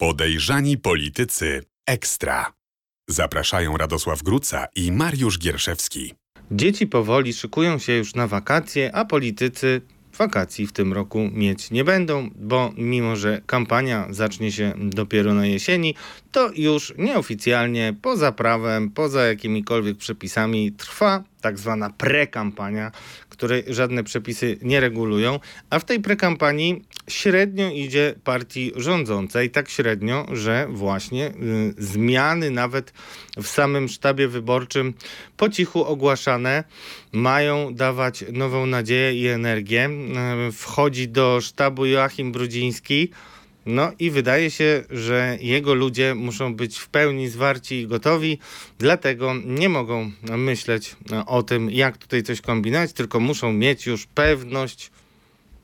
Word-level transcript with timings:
Podejrzani 0.00 0.78
politycy 0.78 1.62
ekstra. 1.86 2.52
Zapraszają 3.08 3.76
Radosław 3.76 4.22
Gruca 4.22 4.66
i 4.76 4.92
Mariusz 4.92 5.38
Gierszewski. 5.38 6.14
Dzieci 6.50 6.86
powoli 6.86 7.32
szykują 7.32 7.78
się 7.78 7.92
już 7.92 8.14
na 8.14 8.26
wakacje, 8.26 8.94
a 8.94 9.04
politycy 9.04 9.80
wakacji 10.18 10.66
w 10.66 10.72
tym 10.72 10.92
roku 10.92 11.18
mieć 11.32 11.70
nie 11.70 11.84
będą, 11.84 12.30
bo 12.34 12.72
mimo, 12.76 13.16
że 13.16 13.40
kampania 13.46 14.06
zacznie 14.10 14.52
się 14.52 14.72
dopiero 14.78 15.34
na 15.34 15.46
jesieni, 15.46 15.94
to 16.32 16.50
już 16.56 16.94
nieoficjalnie, 16.98 17.94
poza 18.02 18.32
prawem, 18.32 18.90
poza 18.90 19.26
jakimikolwiek 19.26 19.96
przepisami 19.96 20.72
trwa 20.72 21.24
tak 21.40 21.58
zwana 21.58 21.90
prekampania, 21.90 22.92
której 23.28 23.64
żadne 23.68 24.04
przepisy 24.04 24.58
nie 24.62 24.80
regulują, 24.80 25.40
a 25.70 25.78
w 25.78 25.84
tej 25.84 26.00
prekampanii 26.00 26.84
średnio 27.08 27.70
idzie 27.70 28.14
partii 28.24 28.72
rządzącej, 28.76 29.50
tak 29.50 29.68
średnio, 29.68 30.26
że 30.32 30.66
właśnie 30.70 31.28
y, 31.28 31.32
zmiany 31.78 32.50
nawet 32.50 32.92
w 33.36 33.46
samym 33.46 33.88
sztabie 33.88 34.28
wyborczym 34.28 34.94
po 35.36 35.48
cichu 35.48 35.84
ogłaszane 35.84 36.64
mają 37.12 37.74
dawać 37.74 38.24
nową 38.32 38.66
nadzieję 38.66 39.14
i 39.14 39.26
energię. 39.26 39.90
Y, 40.48 40.52
wchodzi 40.52 41.08
do 41.08 41.40
sztabu 41.40 41.86
Joachim 41.86 42.32
Brudziński, 42.32 43.10
no 43.66 43.92
i 43.98 44.10
wydaje 44.10 44.50
się, 44.50 44.84
że 44.90 45.38
jego 45.40 45.74
ludzie 45.74 46.14
muszą 46.14 46.54
być 46.54 46.78
w 46.78 46.88
pełni 46.88 47.28
zwarci 47.28 47.74
i 47.74 47.86
gotowi, 47.86 48.38
dlatego 48.78 49.34
nie 49.44 49.68
mogą 49.68 50.10
myśleć 50.22 50.96
o 51.26 51.42
tym, 51.42 51.70
jak 51.70 51.98
tutaj 51.98 52.22
coś 52.22 52.40
kombinować, 52.40 52.92
tylko 52.92 53.20
muszą 53.20 53.52
mieć 53.52 53.86
już 53.86 54.06
pewność, 54.06 54.90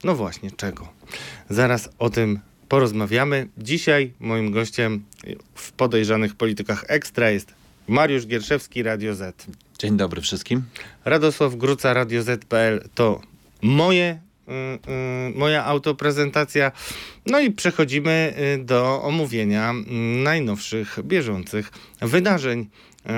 no 0.04 0.14
właśnie 0.14 0.50
czego. 0.50 0.88
Zaraz 1.50 1.88
o 1.98 2.10
tym 2.10 2.40
porozmawiamy. 2.68 3.48
Dzisiaj 3.58 4.12
moim 4.20 4.50
gościem 4.50 5.04
w 5.54 5.72
podejrzanych 5.72 6.34
politykach 6.34 6.84
ekstra 6.88 7.30
jest 7.30 7.54
Mariusz 7.88 8.26
Gierszewski, 8.26 8.82
Radio 8.82 9.14
Z. 9.14 9.46
Dzień 9.78 9.96
dobry 9.96 10.20
wszystkim. 10.20 10.62
Radosław 11.04 11.56
Gruca, 11.56 11.94
Radio 11.94 12.22
Z.pl 12.22 12.88
to 12.94 13.20
moje 13.62 14.20
moja 15.34 15.64
autoprezentacja. 15.64 16.72
No 17.26 17.40
i 17.40 17.50
przechodzimy 17.50 18.34
y, 18.60 18.64
do 18.64 19.02
omówienia 19.02 19.74
najnowszych, 20.22 20.98
bieżących 21.02 21.70
wydarzeń 22.00 22.68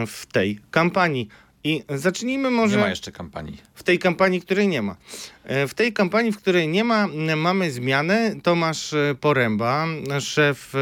w 0.07 0.27
tej 0.27 0.59
kampanii. 0.71 1.29
I 1.65 1.83
zacznijmy 1.89 2.51
może. 2.51 2.77
Nie 2.77 2.83
ma 2.83 2.91
jeszcze 2.91 3.13
kampanii. 3.13 3.57
W 3.75 3.83
tej 3.83 3.99
kampanii, 3.99 4.41
której 4.41 4.69
nie 4.69 4.83
ma. 4.83 4.97
W 5.69 5.75
tej 5.75 5.93
kampanii, 5.93 6.33
w 6.33 6.37
której 6.37 6.69
nie 6.69 6.85
ma, 6.85 7.09
mamy 7.37 7.71
zmianę. 7.71 8.35
Tomasz 8.43 8.95
Poręba, 9.21 9.87
szef, 10.21 10.73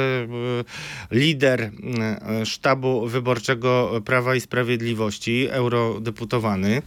lider 1.11 1.71
sztabu 2.45 3.07
wyborczego 3.07 4.03
Prawa 4.05 4.35
i 4.35 4.41
Sprawiedliwości, 4.41 5.49
eurodeputowany, 5.51 6.83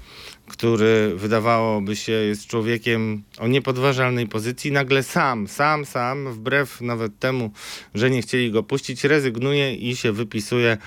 który 0.50 1.16
wydawałoby 1.16 1.96
się 1.96 2.12
jest 2.12 2.48
człowiekiem 2.48 3.24
o 3.40 3.48
niepodważalnej 3.48 4.28
pozycji, 4.28 4.72
nagle 4.72 5.04
sam, 5.04 5.48
sam, 5.48 5.86
sam, 5.86 6.34
wbrew 6.34 6.82
nawet 6.82 7.20
temu, 7.20 7.52
że 7.96 8.10
nie 8.10 8.22
chcieli 8.22 8.52
go 8.52 8.64
puścić, 8.64 9.04
rezygnuje 9.04 9.76
i 9.76 9.96
się 9.96 10.12
wypisuje 10.12 10.78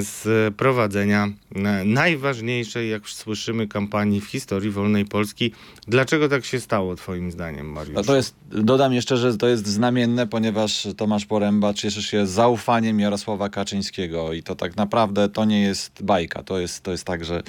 z 0.00 0.54
prowadzenia 0.54 1.28
e, 1.54 1.60
najważniejszej, 1.84 2.90
jak 2.90 3.08
słyszymy, 3.08 3.68
kampanii 3.68 4.20
w 4.20 4.24
historii 4.24 4.70
wolnej 4.70 5.04
Polski. 5.04 5.52
Dlaczego 5.88 6.28
tak 6.28 6.44
się 6.44 6.60
stało, 6.60 6.96
Twoim 6.96 7.30
zdaniem, 7.30 7.72
Mariusz? 7.72 7.94
No 7.94 8.02
to 8.02 8.16
jest, 8.16 8.34
dodam 8.50 8.92
jeszcze, 8.92 9.16
że 9.16 9.36
to 9.36 9.48
jest 9.48 9.66
znamienne, 9.66 10.26
ponieważ 10.26 10.88
Tomasz 10.96 11.26
Poręba 11.26 11.74
cieszy 11.74 12.02
się 12.02 12.26
zaufaniem 12.26 13.00
Jarosława 13.00 13.48
Kaczyńskiego 13.48 14.32
i 14.32 14.42
to 14.42 14.54
tak 14.54 14.76
naprawdę 14.76 15.28
to 15.28 15.44
nie 15.44 15.62
jest 15.62 16.02
bajka. 16.02 16.42
To 16.42 16.58
jest, 16.58 16.82
to 16.82 16.90
jest 16.90 17.04
tak, 17.04 17.24
że, 17.24 17.42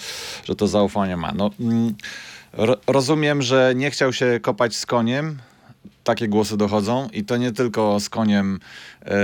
że 0.45 0.55
to 0.55 0.67
zaufanie 0.67 1.17
ma. 1.17 1.31
No, 1.31 1.51
mm, 1.59 1.93
rozumiem, 2.87 3.41
że 3.41 3.73
nie 3.75 3.91
chciał 3.91 4.13
się 4.13 4.39
kopać 4.41 4.75
z 4.75 4.85
koniem. 4.85 5.37
Takie 6.03 6.27
głosy 6.27 6.57
dochodzą 6.57 7.09
i 7.13 7.23
to 7.23 7.37
nie 7.37 7.51
tylko 7.51 7.99
z 7.99 8.09
koniem 8.09 8.59
e, 9.05 9.15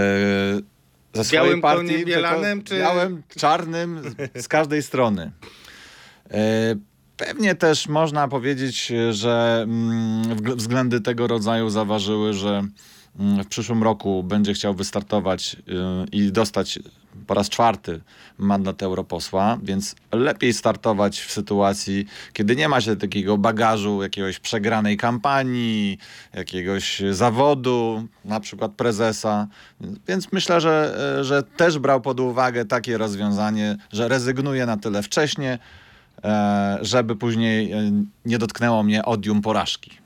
ze 1.14 1.24
swojej 1.24 1.44
białym 1.44 1.62
partii, 1.62 2.06
bielanem, 2.06 2.64
czy... 2.64 2.80
białym, 2.80 3.24
czarnym, 3.36 4.16
z 4.36 4.48
każdej 4.48 4.84
strony. 4.84 5.32
E, 6.32 6.76
pewnie 7.18 7.56
też 7.56 7.88
można 7.88 8.28
powiedzieć, 8.28 8.92
że 9.12 9.60
mm, 9.64 10.36
względy 10.56 11.02
tego 11.02 11.28
rodzaju 11.28 11.70
zaważyły, 11.70 12.34
że 12.34 12.64
w 13.16 13.48
przyszłym 13.48 13.84
roku 13.84 14.24
będzie 14.24 14.54
chciał 14.54 14.74
wystartować 14.74 15.56
y, 15.56 16.10
i 16.12 16.32
dostać 16.32 16.80
po 17.28 17.34
raz 17.34 17.50
czwarty 17.50 18.02
mandat 18.38 18.84
europosła, 18.84 19.58
więc 19.64 19.96
lepiej 20.12 20.54
startować 20.54 21.20
w 21.20 21.32
sytuacji, 21.32 22.06
kiedy 22.34 22.56
nie 22.56 22.70
ma 22.70 22.82
się 22.82 22.96
takiego 22.96 23.38
bagażu 23.38 24.04
jakiegoś 24.04 24.40
przegranej 24.40 24.98
kampanii, 24.98 25.98
jakiegoś 26.34 27.02
zawodu, 27.12 28.08
na 28.26 28.40
przykład 28.40 28.72
prezesa. 28.72 29.48
Więc 30.08 30.32
myślę, 30.32 30.62
że, 30.62 30.96
że 31.22 31.44
też 31.44 31.80
brał 31.80 32.02
pod 32.02 32.20
uwagę 32.20 32.66
takie 32.66 32.98
rozwiązanie, 32.98 33.78
że 33.92 34.08
rezygnuje 34.08 34.66
na 34.66 34.78
tyle 34.78 35.04
wcześnie, 35.04 35.60
e, 36.24 36.78
żeby 36.82 37.16
później 37.16 37.72
e, 37.72 37.92
nie 38.26 38.38
dotknęło 38.38 38.84
mnie 38.84 39.06
odium 39.06 39.42
porażki. 39.42 39.99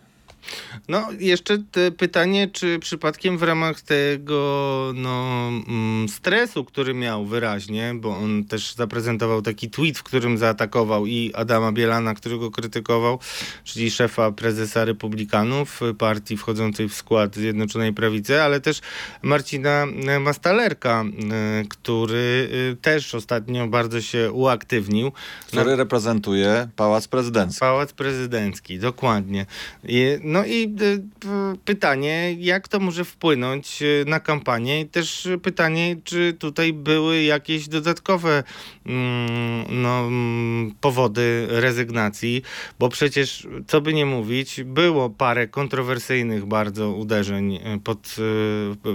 No, 0.87 1.07
jeszcze 1.19 1.57
pytanie, 1.97 2.47
czy 2.47 2.79
przypadkiem 2.79 3.37
w 3.37 3.43
ramach 3.43 3.81
tego 3.81 4.91
no, 4.95 5.47
mm, 5.67 6.09
stresu, 6.09 6.65
który 6.65 6.93
miał 6.93 7.25
wyraźnie, 7.25 7.93
bo 7.95 8.17
on 8.17 8.43
też 8.45 8.75
zaprezentował 8.75 9.41
taki 9.41 9.69
tweet, 9.69 9.97
w 9.97 10.03
którym 10.03 10.37
zaatakował 10.37 11.05
i 11.05 11.31
Adama 11.33 11.71
Bielana, 11.71 12.13
którego 12.13 12.51
krytykował, 12.51 13.19
czyli 13.63 13.91
szefa 13.91 14.31
prezesa 14.31 14.85
Republikanów, 14.85 15.79
partii 15.97 16.37
wchodzącej 16.37 16.89
w 16.89 16.93
skład 16.93 17.35
Zjednoczonej 17.35 17.93
Prawicy, 17.93 18.41
ale 18.41 18.61
też 18.61 18.81
Marcina 19.21 19.85
Mastalerka, 20.19 21.03
e, 21.03 21.63
który 21.69 22.49
e, 22.71 22.75
też 22.75 23.15
ostatnio 23.15 23.67
bardzo 23.67 24.01
się 24.01 24.31
uaktywnił. 24.31 25.11
Który 25.47 25.75
reprezentuje 25.75 26.69
Pałac 26.75 27.07
Prezydencki. 27.07 27.59
Pałac 27.59 27.93
Prezydencki, 27.93 28.79
dokładnie. 28.79 29.45
I, 29.83 30.19
no 30.33 30.45
i 30.45 30.75
y, 30.81 31.57
pytanie, 31.65 32.35
jak 32.39 32.67
to 32.67 32.79
może 32.79 33.05
wpłynąć 33.05 33.81
y, 33.81 34.05
na 34.07 34.19
kampanię? 34.19 34.81
I 34.81 34.85
też 34.85 35.27
pytanie, 35.41 35.95
czy 36.03 36.33
tutaj 36.39 36.73
były 36.73 37.23
jakieś 37.23 37.67
dodatkowe 37.67 38.43
mm, 38.85 39.65
no, 39.69 39.99
mm, 39.99 40.75
powody 40.81 41.47
rezygnacji, 41.49 42.41
bo 42.79 42.89
przecież, 42.89 43.47
co 43.67 43.81
by 43.81 43.93
nie 43.93 44.05
mówić, 44.05 44.63
było 44.63 45.09
parę 45.09 45.47
kontrowersyjnych 45.47 46.45
bardzo 46.45 46.91
uderzeń 46.91 47.55
y, 47.55 47.79
pod, 47.83 48.15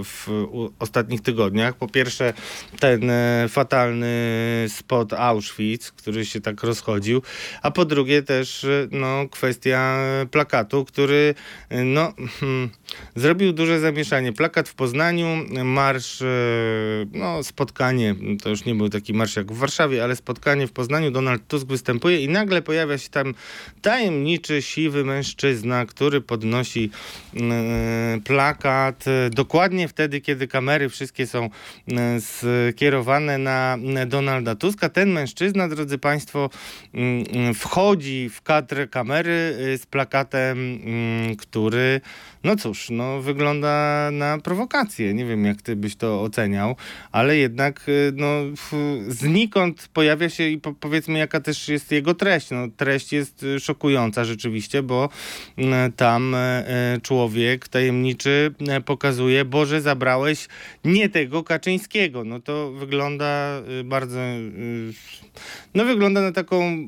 w 0.03 0.27
ostatnich 0.79 1.21
tygodniach. 1.21 1.75
Po 1.75 1.87
pierwsze, 1.87 2.33
ten 2.79 3.11
fatalny 3.49 4.09
spot 4.67 5.13
Auschwitz, 5.13 5.91
który 5.91 6.25
się 6.25 6.41
tak 6.41 6.63
rozchodził, 6.63 7.21
a 7.61 7.71
po 7.71 7.85
drugie 7.85 8.23
też 8.23 8.65
no, 8.91 9.29
kwestia 9.31 9.99
plakatu, 10.31 10.85
który 10.85 11.28
no, 11.85 12.13
hmm, 12.39 12.69
zrobił 13.15 13.53
duże 13.53 13.79
zamieszanie. 13.79 14.33
Plakat 14.33 14.69
w 14.69 14.75
Poznaniu, 14.75 15.27
marsz, 15.63 16.21
e, 16.21 16.25
no 17.13 17.43
spotkanie, 17.43 18.15
to 18.43 18.49
już 18.49 18.65
nie 18.65 18.75
był 18.75 18.89
taki 18.89 19.13
marsz 19.13 19.35
jak 19.35 19.51
w 19.51 19.57
Warszawie, 19.57 20.03
ale 20.03 20.15
spotkanie 20.15 20.67
w 20.67 20.71
Poznaniu, 20.71 21.11
Donald 21.11 21.47
Tusk 21.47 21.67
występuje 21.67 22.21
i 22.23 22.29
nagle 22.29 22.61
pojawia 22.61 22.97
się 22.97 23.09
tam 23.09 23.33
tajemniczy, 23.81 24.61
siwy 24.61 25.05
mężczyzna, 25.05 25.85
który 25.85 26.21
podnosi 26.21 26.89
e, 27.35 28.19
plakat 28.23 29.05
dokładnie 29.31 29.87
wtedy, 29.87 30.21
kiedy 30.21 30.47
kamery 30.47 30.89
wszystkie 30.89 31.27
są 31.27 31.49
skierowane 32.19 33.37
na 33.37 33.77
Donalda 34.07 34.55
Tuska. 34.55 34.89
Ten 34.89 35.11
mężczyzna, 35.11 35.67
drodzy 35.67 35.97
Państwo, 35.97 36.49
mm, 36.93 37.53
wchodzi 37.53 38.29
w 38.29 38.41
kadr 38.41 38.89
kamery 38.89 39.55
z 39.77 39.85
plakatem 39.85 40.57
mm, 40.57 41.18
który, 41.37 42.01
no 42.43 42.55
cóż, 42.55 42.89
no 42.89 43.21
wygląda 43.21 44.09
na 44.11 44.37
prowokację. 44.37 45.13
Nie 45.13 45.25
wiem, 45.25 45.45
jak 45.45 45.61
ty 45.61 45.75
byś 45.75 45.95
to 45.95 46.21
oceniał, 46.21 46.75
ale 47.11 47.37
jednak 47.37 47.89
y, 47.89 48.13
no, 48.15 48.27
znikąd 49.07 49.89
pojawia 49.93 50.29
się 50.29 50.49
i 50.49 50.57
po, 50.57 50.73
powiedzmy, 50.73 51.19
jaka 51.19 51.39
też 51.39 51.67
jest 51.67 51.91
jego 51.91 52.13
treść. 52.13 52.51
No, 52.51 52.67
treść 52.77 53.13
jest 53.13 53.43
y, 53.43 53.59
szokująca 53.59 54.25
rzeczywiście, 54.25 54.83
bo 54.83 55.09
y, 55.57 55.63
tam 55.95 56.35
człowiek 57.01 57.67
tajemniczy 57.67 58.53
pokazuje, 58.85 59.45
Boże, 59.45 59.81
zabrałeś 59.81 60.47
nie 60.85 61.09
tego 61.09 61.43
Kaczyńskiego. 61.43 62.23
No 62.23 62.39
to 62.39 62.71
wygląda 62.71 63.61
bardzo, 63.85 64.19
no 65.75 65.85
wygląda 65.85 66.21
na 66.21 66.31
taką 66.31 66.87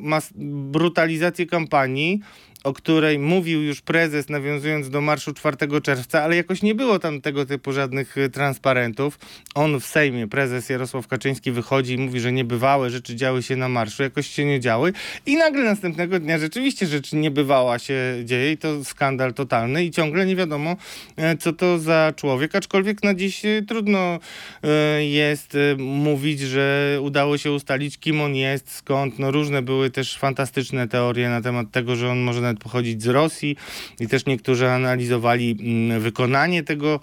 brutalizację 0.72 1.45
kampanii, 1.45 2.22
o 2.63 2.73
której 2.73 3.19
mówił 3.19 3.63
już 3.63 3.81
prezes, 3.81 4.29
nawiązując 4.29 4.89
do 4.89 5.01
marszu 5.01 5.33
4 5.33 5.81
czerwca, 5.81 6.23
ale 6.23 6.35
jakoś 6.35 6.61
nie 6.61 6.75
było 6.75 6.99
tam 6.99 7.21
tego 7.21 7.45
typu 7.45 7.73
żadnych 7.73 8.17
y, 8.17 8.29
transparentów. 8.29 9.19
On 9.55 9.79
w 9.79 9.85
Sejmie, 9.85 10.27
prezes 10.27 10.69
Jarosław 10.69 11.07
Kaczyński 11.07 11.51
wychodzi 11.51 11.93
i 11.93 11.97
mówi, 11.97 12.19
że 12.19 12.31
niebywałe 12.31 12.89
rzeczy 12.89 13.15
działy 13.15 13.43
się 13.43 13.55
na 13.55 13.69
marszu, 13.69 14.03
jakoś 14.03 14.27
się 14.27 14.45
nie 14.45 14.59
działy 14.59 14.93
i 15.25 15.37
nagle 15.37 15.63
następnego 15.63 16.19
dnia 16.19 16.37
rzeczywiście 16.37 16.87
rzecz 16.87 17.13
niebywała 17.13 17.79
się 17.79 17.95
dzieje 18.23 18.51
i 18.51 18.57
to 18.57 18.83
skandal 18.83 19.33
totalny 19.33 19.85
i 19.85 19.91
ciągle 19.91 20.25
nie 20.25 20.35
wiadomo, 20.35 20.75
e, 21.15 21.37
co 21.37 21.53
to 21.53 21.79
za 21.79 22.13
człowiek, 22.15 22.55
aczkolwiek 22.55 23.03
na 23.03 23.13
dziś 23.13 23.45
e, 23.45 23.61
trudno 23.67 24.19
e, 24.63 25.05
jest 25.05 25.57
mówić, 25.77 26.39
że 26.39 26.97
udało 27.01 27.37
się 27.37 27.51
ustalić, 27.51 27.97
kim 27.97 28.21
on 28.21 28.35
jest, 28.35 28.71
skąd. 28.71 29.19
No 29.19 29.31
różne 29.31 29.61
były 29.61 29.89
też 29.89 30.17
fantastyczne 30.17 30.87
teorie 30.87 31.29
na 31.29 31.41
temat 31.41 31.71
tego, 31.71 31.95
że 31.95 32.11
on 32.11 32.19
może 32.19 32.41
nawet 32.51 32.63
pochodzić 32.63 33.03
z 33.03 33.07
Rosji 33.07 33.56
i 34.00 34.07
też 34.07 34.25
niektórzy 34.25 34.69
analizowali 34.69 35.57
mm, 35.59 36.01
wykonanie 36.01 36.63
tego, 36.63 37.00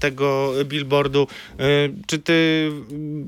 tego 0.00 0.52
billboardu. 0.64 1.26
Czy 2.06 2.18
ty 2.18 2.70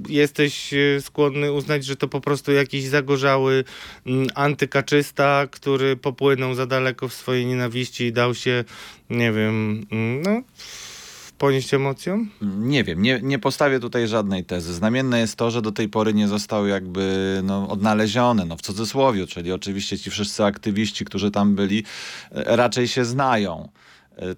jesteś 0.09 0.75
skłonny 1.01 1.53
uznać, 1.53 1.85
że 1.85 1.97
to 1.97 2.09
po 2.09 2.21
prostu 2.21 2.53
jakiś 2.53 2.85
zagorzały 2.85 3.65
mm, 4.07 4.27
antykaczysta, 4.35 5.47
który 5.51 5.97
popłynął 5.97 6.55
za 6.55 6.67
daleko 6.67 7.09
w 7.09 7.15
swojej 7.15 7.47
nienawiści 7.47 8.05
i 8.05 8.13
dał 8.13 8.35
się, 8.35 8.65
nie 9.11 9.33
wiem, 9.33 9.87
mm, 9.91 10.23
no 10.23 10.43
ponieść 11.39 11.75
emocjom? 11.75 12.31
Nie 12.43 12.85
wiem, 12.85 13.03
nie, 13.03 13.21
nie 13.23 13.39
postawię 13.39 13.81
tutaj 13.81 14.09
żadnej 14.09 14.45
tezy. 14.45 14.75
Znamienne 14.75 15.21
jest 15.21 15.37
to, 15.37 15.51
że 15.51 15.63
do 15.63 15.73
tej 15.73 15.89
pory 15.89 16.15
nie 16.15 16.29
zostały 16.29 16.69
jakby 16.69 17.41
no, 17.45 17.69
odnalezione, 17.69 18.45
no 18.45 18.57
w 18.57 18.63
cudzysłowie, 18.63 19.27
czyli 19.27 19.53
oczywiście 19.53 19.99
ci 19.99 20.11
wszyscy 20.11 20.45
aktywiści, 20.45 21.05
którzy 21.05 21.31
tam 21.31 21.55
byli, 21.55 21.85
e, 22.33 22.57
raczej 22.57 22.89
się 22.89 23.05
znają 23.05 23.69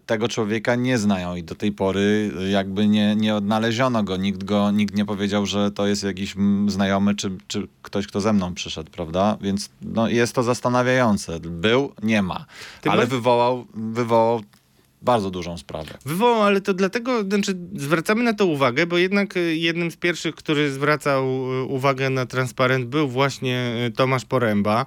tego 0.06 0.28
człowieka 0.28 0.74
nie 0.74 0.98
znają 0.98 1.36
i 1.36 1.42
do 1.42 1.54
tej 1.54 1.72
pory 1.72 2.30
jakby 2.50 2.88
nie, 2.88 3.16
nie 3.16 3.34
odnaleziono 3.34 4.02
go. 4.02 4.16
Nikt, 4.16 4.44
go. 4.44 4.70
nikt 4.70 4.94
nie 4.94 5.04
powiedział, 5.04 5.46
że 5.46 5.70
to 5.70 5.86
jest 5.86 6.02
jakiś 6.02 6.34
znajomy 6.66 7.14
czy, 7.14 7.30
czy 7.48 7.68
ktoś, 7.82 8.06
kto 8.06 8.20
ze 8.20 8.32
mną 8.32 8.54
przyszedł, 8.54 8.90
prawda? 8.90 9.38
Więc 9.40 9.70
no, 9.82 10.08
jest 10.08 10.34
to 10.34 10.42
zastanawiające. 10.42 11.40
Był, 11.40 11.92
nie 12.02 12.22
ma. 12.22 12.46
Ty 12.80 12.90
ale 12.90 13.06
wywołał, 13.06 13.66
wywołał 13.74 14.40
bardzo 15.02 15.30
dużą 15.30 15.58
sprawę. 15.58 15.98
Wywołał, 16.06 16.42
ale 16.42 16.60
to 16.60 16.74
dlatego, 16.74 17.22
znaczy 17.22 17.56
zwracamy 17.74 18.24
na 18.24 18.34
to 18.34 18.46
uwagę, 18.46 18.86
bo 18.86 18.98
jednak 18.98 19.36
e, 19.36 19.40
jednym 19.40 19.90
z 19.90 19.96
pierwszych, 19.96 20.34
który 20.34 20.70
zwracał 20.70 21.24
e, 21.24 21.62
uwagę 21.62 22.10
na 22.10 22.26
transparent 22.26 22.86
był 22.86 23.08
właśnie 23.08 23.58
e, 23.86 23.90
Tomasz 23.90 24.24
Poręba, 24.24 24.86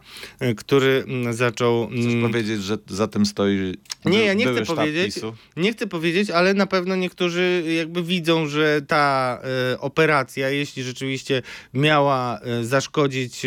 który 0.57 1.03
mm, 1.07 1.33
zaczął... 1.33 1.87
Chcesz 1.87 2.05
mm, 2.05 2.31
powiedzieć, 2.31 2.63
że 2.63 2.77
za 2.87 3.07
tym 3.07 3.25
stoi 3.25 3.73
Nie, 4.05 4.25
ja 4.25 4.33
nie 4.33 4.45
chcę 4.45 4.65
powiedzieć, 4.65 5.15
PiSu? 5.15 5.33
nie 5.57 5.71
chcę 5.71 5.87
powiedzieć, 5.87 6.29
ale 6.29 6.53
na 6.53 6.65
pewno 6.65 6.95
niektórzy 6.95 7.63
jakby 7.77 8.03
widzą, 8.03 8.47
że 8.47 8.81
ta 8.87 9.39
operacja, 9.79 10.49
jeśli 10.49 10.83
rzeczywiście 10.83 11.41
miała 11.73 12.39
zaszkodzić 12.61 13.45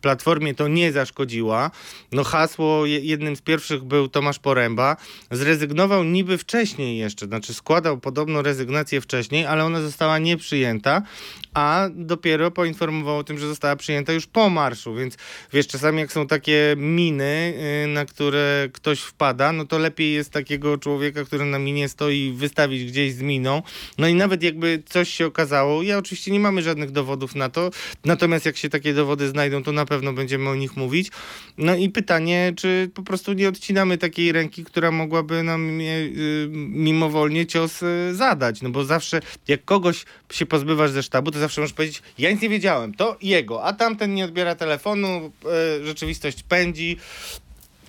Platformie, 0.00 0.54
to 0.54 0.68
nie 0.68 0.92
zaszkodziła. 0.92 1.70
No 2.12 2.24
hasło 2.24 2.86
jednym 2.86 3.36
z 3.36 3.40
pierwszych 3.40 3.84
był 3.84 4.08
Tomasz 4.08 4.38
Poręba. 4.38 4.96
Zrezygnował 5.30 5.85
rezygnował 5.86 6.04
niby 6.12 6.38
wcześniej 6.38 6.98
jeszcze, 6.98 7.26
znaczy 7.26 7.54
składał 7.54 7.98
podobno 8.00 8.42
rezygnację 8.42 9.00
wcześniej, 9.00 9.46
ale 9.46 9.64
ona 9.64 9.80
została 9.80 10.18
nieprzyjęta, 10.18 11.02
a 11.56 11.88
dopiero 11.94 12.50
poinformował 12.50 13.18
o 13.18 13.24
tym, 13.24 13.38
że 13.38 13.48
została 13.48 13.76
przyjęta 13.76 14.12
już 14.12 14.26
po 14.26 14.50
marszu, 14.50 14.94
więc 14.94 15.16
wiesz, 15.52 15.66
czasami 15.66 15.98
jak 15.98 16.12
są 16.12 16.26
takie 16.26 16.74
miny, 16.76 17.54
y, 17.84 17.86
na 17.86 18.04
które 18.04 18.68
ktoś 18.72 19.00
wpada, 19.00 19.52
no 19.52 19.64
to 19.64 19.78
lepiej 19.78 20.12
jest 20.12 20.30
takiego 20.30 20.78
człowieka, 20.78 21.24
który 21.24 21.44
na 21.44 21.58
minie 21.58 21.88
stoi, 21.88 22.32
wystawić 22.36 22.84
gdzieś 22.84 23.14
z 23.14 23.22
miną. 23.22 23.62
No 23.98 24.08
i 24.08 24.14
nawet 24.14 24.42
jakby 24.42 24.82
coś 24.86 25.08
się 25.08 25.26
okazało, 25.26 25.82
ja 25.82 25.98
oczywiście 25.98 26.30
nie 26.30 26.40
mamy 26.40 26.62
żadnych 26.62 26.90
dowodów 26.90 27.34
na 27.34 27.48
to, 27.48 27.70
natomiast 28.04 28.46
jak 28.46 28.56
się 28.56 28.68
takie 28.68 28.94
dowody 28.94 29.28
znajdą, 29.28 29.62
to 29.62 29.72
na 29.72 29.86
pewno 29.86 30.12
będziemy 30.12 30.50
o 30.50 30.54
nich 30.54 30.76
mówić. 30.76 31.10
No 31.58 31.74
i 31.74 31.90
pytanie, 31.90 32.52
czy 32.56 32.90
po 32.94 33.02
prostu 33.02 33.32
nie 33.32 33.48
odcinamy 33.48 33.98
takiej 33.98 34.32
ręki, 34.32 34.64
która 34.64 34.90
mogłaby 34.90 35.42
nam 35.42 35.76
Y, 35.80 36.48
mimowolnie 36.52 37.46
cios 37.46 37.82
y, 37.82 38.14
zadać, 38.14 38.62
no 38.62 38.70
bo 38.70 38.84
zawsze 38.84 39.20
jak 39.48 39.64
kogoś 39.64 40.04
się 40.32 40.46
pozbywasz 40.46 40.90
ze 40.90 41.02
sztabu, 41.02 41.30
to 41.30 41.38
zawsze 41.46 41.60
możesz 41.60 41.74
powiedzieć, 41.74 42.02
ja 42.18 42.30
nic 42.30 42.42
nie 42.42 42.48
wiedziałem, 42.48 42.94
to 42.94 43.16
jego, 43.22 43.64
a 43.64 43.72
tamten 43.72 44.14
nie 44.14 44.24
odbiera 44.24 44.54
telefonu, 44.54 45.32
y, 45.80 45.86
rzeczywistość 45.86 46.42
pędzi, 46.42 46.98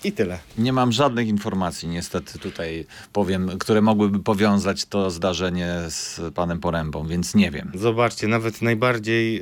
i 0.03 0.11
tyle. 0.11 0.39
Nie 0.57 0.73
mam 0.73 0.91
żadnych 0.91 1.27
informacji, 1.27 1.87
niestety 1.87 2.39
tutaj 2.39 2.85
powiem, 3.13 3.51
które 3.59 3.81
mogłyby 3.81 4.19
powiązać 4.19 4.85
to 4.85 5.11
zdarzenie 5.11 5.75
z 5.89 6.21
panem 6.35 6.59
Porębą, 6.59 7.07
więc 7.07 7.35
nie 7.35 7.51
wiem. 7.51 7.71
Zobaczcie, 7.75 8.27
nawet 8.27 8.61
najbardziej 8.61 9.35
yy, 9.35 9.41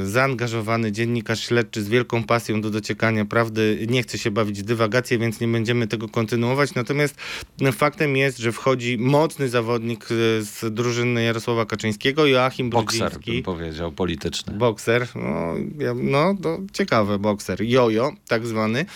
yy, 0.00 0.10
zaangażowany 0.10 0.92
dziennikarz 0.92 1.40
śledczy 1.40 1.82
z 1.82 1.88
wielką 1.88 2.24
pasją 2.24 2.60
do 2.60 2.70
dociekania 2.70 3.24
prawdy 3.24 3.86
nie 3.90 4.02
chce 4.02 4.18
się 4.18 4.30
bawić 4.30 4.62
w 4.62 4.64
dywagację, 4.64 5.18
więc 5.18 5.40
nie 5.40 5.48
będziemy 5.48 5.86
tego 5.86 6.08
kontynuować. 6.08 6.74
Natomiast 6.74 7.14
no, 7.60 7.72
faktem 7.72 8.16
jest, 8.16 8.38
że 8.38 8.52
wchodzi 8.52 8.98
mocny 8.98 9.48
zawodnik 9.48 10.06
z 10.40 10.74
drużyny 10.74 11.22
Jarosława 11.22 11.66
Kaczyńskiego, 11.66 12.26
Joachim 12.26 12.70
Brudziński. 12.70 13.02
Bokser, 13.02 13.34
bym 13.34 13.42
powiedział, 13.42 13.92
polityczny. 13.92 14.52
Bokser, 14.52 15.08
no, 15.14 15.54
no 15.94 16.34
to 16.42 16.58
ciekawe, 16.72 17.18
bokser. 17.18 17.62
Jojo, 17.62 18.12
tak 18.28 18.46
zwany 18.46 18.86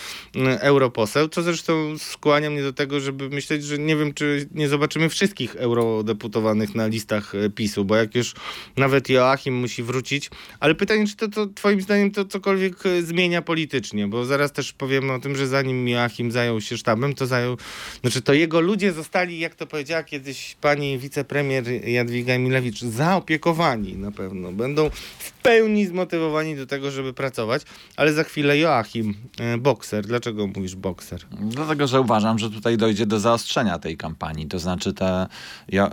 europoseł, 0.47 1.27
co 1.27 1.41
zresztą 1.41 1.97
skłania 1.97 2.49
mnie 2.49 2.63
do 2.63 2.73
tego, 2.73 2.99
żeby 2.99 3.29
myśleć, 3.29 3.63
że 3.63 3.77
nie 3.77 3.95
wiem, 3.95 4.13
czy 4.13 4.47
nie 4.53 4.67
zobaczymy 4.67 5.09
wszystkich 5.09 5.55
eurodeputowanych 5.55 6.75
na 6.75 6.87
listach 6.87 7.35
e, 7.35 7.49
PiSu, 7.49 7.85
bo 7.85 7.95
jak 7.95 8.15
już 8.15 8.33
nawet 8.77 9.09
Joachim 9.09 9.55
musi 9.55 9.83
wrócić, 9.83 10.29
ale 10.59 10.75
pytanie, 10.75 11.07
czy 11.07 11.15
to, 11.15 11.27
to 11.27 11.47
twoim 11.47 11.81
zdaniem 11.81 12.11
to 12.11 12.25
cokolwiek 12.25 12.85
e, 12.85 13.01
zmienia 13.01 13.41
politycznie, 13.41 14.07
bo 14.07 14.25
zaraz 14.25 14.51
też 14.51 14.73
powiemy 14.73 15.13
o 15.13 15.19
tym, 15.19 15.35
że 15.35 15.47
zanim 15.47 15.87
Joachim 15.87 16.31
zajął 16.31 16.61
się 16.61 16.77
sztabem, 16.77 17.13
to 17.13 17.27
zajął, 17.27 17.57
znaczy 18.01 18.21
to 18.21 18.33
jego 18.33 18.61
ludzie 18.61 18.91
zostali, 18.91 19.39
jak 19.39 19.55
to 19.55 19.67
powiedziała 19.67 20.03
kiedyś 20.03 20.55
pani 20.61 20.99
wicepremier 20.99 21.63
Jadwiga 21.85 22.33
Emilewicz, 22.33 22.81
zaopiekowani 22.81 23.97
na 23.97 24.11
pewno, 24.11 24.51
będą 24.51 24.89
w 25.19 25.31
pełni 25.31 25.87
zmotywowani 25.87 26.55
do 26.55 26.65
tego, 26.65 26.91
żeby 26.91 27.13
pracować, 27.13 27.61
ale 27.95 28.13
za 28.13 28.23
chwilę 28.23 28.57
Joachim, 28.57 29.13
e, 29.39 29.57
bokser, 29.57 30.05
dlaczego 30.05 30.30
Dlaczego 30.33 30.53
mówisz 30.59 30.75
bokser? 30.75 31.21
Dlatego, 31.31 31.87
że 31.87 32.01
uważam, 32.01 32.39
że 32.39 32.49
tutaj 32.49 32.77
dojdzie 32.77 33.05
do 33.05 33.19
zaostrzenia 33.19 33.79
tej 33.79 33.97
kampanii. 33.97 34.47
To 34.47 34.59
znaczy, 34.59 34.93
te, 34.93 35.27
ja, 35.69 35.91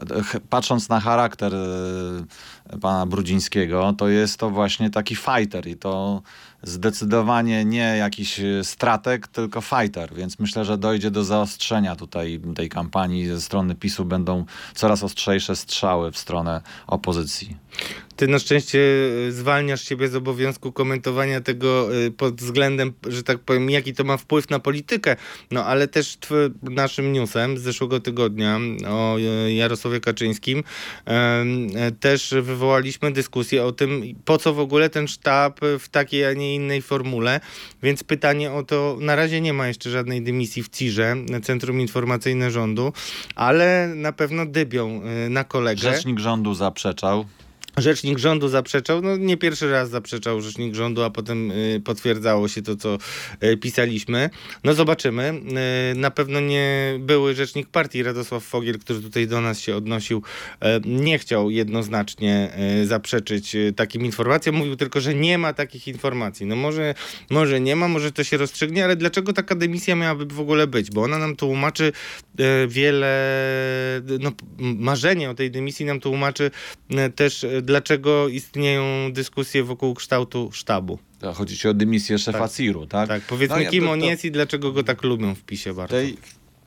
patrząc 0.51 0.89
na 0.89 1.01
charakter 1.01 1.55
e, 1.55 2.79
pana 2.81 3.07
Brudzińskiego, 3.07 3.95
to 3.99 4.09
jest 4.09 4.41
to 4.41 4.51
właśnie 4.51 4.91
taki 4.91 5.17
fighter 5.17 5.67
i 5.67 5.77
to 5.77 6.23
zdecydowanie 6.63 7.65
nie 7.65 7.97
jakiś 7.99 8.41
stratek, 8.63 9.29
tylko 9.29 9.61
fighter, 9.61 10.15
więc 10.15 10.39
myślę, 10.39 10.65
że 10.65 10.79
dojdzie 10.79 11.11
do 11.11 11.25
zaostrzenia 11.25 11.97
tutaj 11.97 12.41
tej 12.55 12.69
kampanii. 12.69 13.27
Ze 13.27 13.41
strony 13.41 13.75
PiSu 13.75 14.05
będą 14.05 14.45
coraz 14.75 15.03
ostrzejsze 15.03 15.57
strzały 15.57 16.13
w 16.13 16.19
stronę 16.19 16.61
opozycji. 16.87 17.57
Ty 18.19 18.29
na 18.29 18.39
szczęście 18.39 18.81
e, 19.29 19.33
zwalniasz 19.33 19.89
siebie 19.89 20.09
z 20.09 20.15
obowiązku 20.15 20.73
komentowania 20.73 21.41
tego 21.41 21.89
e, 22.07 22.11
pod 22.11 22.35
względem, 22.35 22.93
że 23.07 23.23
tak 23.23 23.39
powiem, 23.39 23.71
jaki 23.71 23.95
to 23.95 24.05
ma 24.05 24.17
wpływ 24.17 24.51
na 24.51 24.59
politykę. 24.59 25.17
No 25.51 25.65
ale 25.65 25.89
też 25.89 26.19
naszym 26.63 27.13
newsem 27.13 27.59
z 27.59 27.61
zeszłego 27.61 28.01
tygodnia 28.01 28.59
o 28.89 29.19
e, 29.19 29.53
Jarosławie 29.55 30.01
Kaczyńskim 30.01 30.65
też 32.01 32.35
wywołaliśmy 32.43 33.13
dyskusję 33.13 33.65
o 33.65 33.73
tym, 33.73 34.03
po 34.25 34.39
co 34.39 34.55
w 34.55 34.61
ogóle 34.61 34.91
ten 34.91 35.09
sztab 35.09 35.61
w 35.79 35.89
takiej, 35.89 36.25
a 36.25 36.33
nie 36.33 36.48
innej 36.55 36.83
formule. 36.83 37.41
Więc 37.83 38.05
pytanie 38.05 38.53
o 38.53 38.63
to, 38.63 38.97
na 39.01 39.17
razie 39.17 39.41
nie 39.41 39.53
ma 39.53 39.69
jeszcze 39.69 39.91
żadnej 39.91 40.23
dymisji 40.23 40.63
w 40.63 40.69
CIRze, 40.69 41.17
Centrum 41.43 41.81
Informacyjne 41.81 42.51
Rządu, 42.51 42.93
ale 43.35 43.93
na 43.95 44.13
pewno 44.13 44.47
dybią 44.47 45.01
na 45.31 45.45
kolegę. 45.45 45.81
Rzecznik 45.81 46.19
rządu 46.19 46.55
zaprzeczał. 46.55 47.25
Rzecznik 47.79 48.19
rządu 48.19 48.49
zaprzeczał, 48.49 49.03
no 49.03 49.17
nie 49.17 49.37
pierwszy 49.37 49.71
raz 49.71 49.91
zaprzeczał 49.91 50.41
rzecznik 50.41 50.75
rządu, 50.75 51.03
a 51.03 51.11
potem 51.11 51.51
y, 51.51 51.81
potwierdzało 51.85 52.49
się 52.49 52.63
to, 52.63 52.77
co 52.77 52.99
y, 53.45 53.57
pisaliśmy. 53.57 54.31
No 54.65 54.75
zobaczymy. 54.75 55.41
Y, 55.93 55.95
na 55.95 56.11
pewno 56.11 56.41
nie 56.41 56.97
były 57.01 57.35
rzecznik 57.35 57.69
partii 57.69 58.03
Radosław 58.03 58.45
Fogiel, 58.45 58.79
który 58.79 59.01
tutaj 59.01 59.27
do 59.27 59.41
nas 59.41 59.61
się 59.61 59.77
odnosił, 59.77 60.23
nie 60.85 61.19
chciał 61.19 61.51
jednoznacznie 61.51 62.53
zaprzeczyć 62.85 63.57
takim 63.77 64.05
informacjom. 64.05 64.57
Mówił 64.57 64.77
tylko, 64.77 65.01
że 65.01 65.15
nie 65.15 65.39
ma 65.39 65.53
takich 65.53 65.89
informacji. 65.89 66.47
No 66.47 66.57
może, 66.57 66.95
może 67.31 67.61
nie 67.61 67.77
ma, 67.77 67.89
może 67.89 68.13
to 68.13 68.25
się 68.25 68.37
rozstrzygnie, 68.37 68.85
ale 68.85 68.97
dlaczego 68.97 69.33
taka 69.33 69.55
dymisja 69.55 69.97
miałaby 69.97 70.35
w 70.35 70.41
ogóle 70.41 70.67
być? 70.67 70.91
Bo 70.91 71.03
ona 71.03 71.19
nam 71.19 71.37
tłumaczy 71.37 71.93
wiele, 72.69 73.09
no 74.21 74.33
marzenie 74.59 75.31
o 75.31 75.35
tej 75.35 75.51
dymisji 75.51 75.87
nam 75.87 76.01
tłumaczy 76.01 76.51
też 77.15 77.47
dlaczego 77.73 78.29
istnieją 78.29 79.13
dyskusje 79.13 79.65
wokół 79.65 79.95
kształtu 79.95 80.51
sztabu? 80.53 80.99
Chodzi 81.35 81.57
ci 81.59 81.69
o 81.69 81.75
dymisję 81.75 82.19
szefa 82.19 82.39
Tak. 82.39 82.53
CIR-u, 82.53 82.87
tak? 82.87 83.09
Tak, 83.09 83.23
powiedzmy 83.23 83.57
No, 83.57 83.63
ja- 83.63 83.71
kim 83.71 83.85
to- 83.85 83.91
on 83.93 84.01
to- 84.01 84.07
jest 84.07 84.25
i 84.25 84.31
dlaczego 84.31 84.73
go 84.73 84.83
tak 84.83 85.03
lubią 85.03 85.35
w 85.35 85.43
PiSie 85.43 85.75
bardzo. 85.75 85.97
tej, 85.97 86.17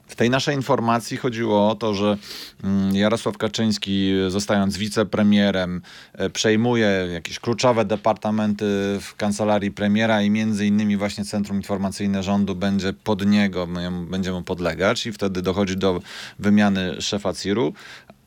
w 0.07 0.15
tej 0.15 0.29
naszej 0.29 0.55
informacji 0.55 1.17
chodziło 1.17 1.69
o 1.69 1.75
to, 1.75 1.93
że 1.93 2.17
mm, 2.63 2.95
Jarosław 2.95 3.37
Kaczyński, 3.37 4.11
zostając 4.27 4.77
wicepremierem, 4.77 5.81
e, 6.13 6.29
przejmuje 6.29 6.87
jakieś 7.13 7.39
kluczowe 7.39 7.85
departamenty 7.85 8.65
w 9.01 9.15
kancelarii 9.17 9.71
premiera 9.71 10.21
i 10.21 10.29
między 10.29 10.65
innymi 10.65 10.97
właśnie 10.97 11.25
Centrum 11.25 11.57
Informacyjne 11.57 12.23
Rządu 12.23 12.55
będzie 12.55 12.93
pod 12.93 13.25
niego, 13.25 13.67
będzie 14.09 14.31
mu 14.31 14.41
podlegać 14.43 15.05
i 15.05 15.11
wtedy 15.11 15.41
dochodzi 15.41 15.77
do 15.77 16.01
wymiany 16.39 17.01
szefa 17.01 17.33
CIR-u. 17.33 17.73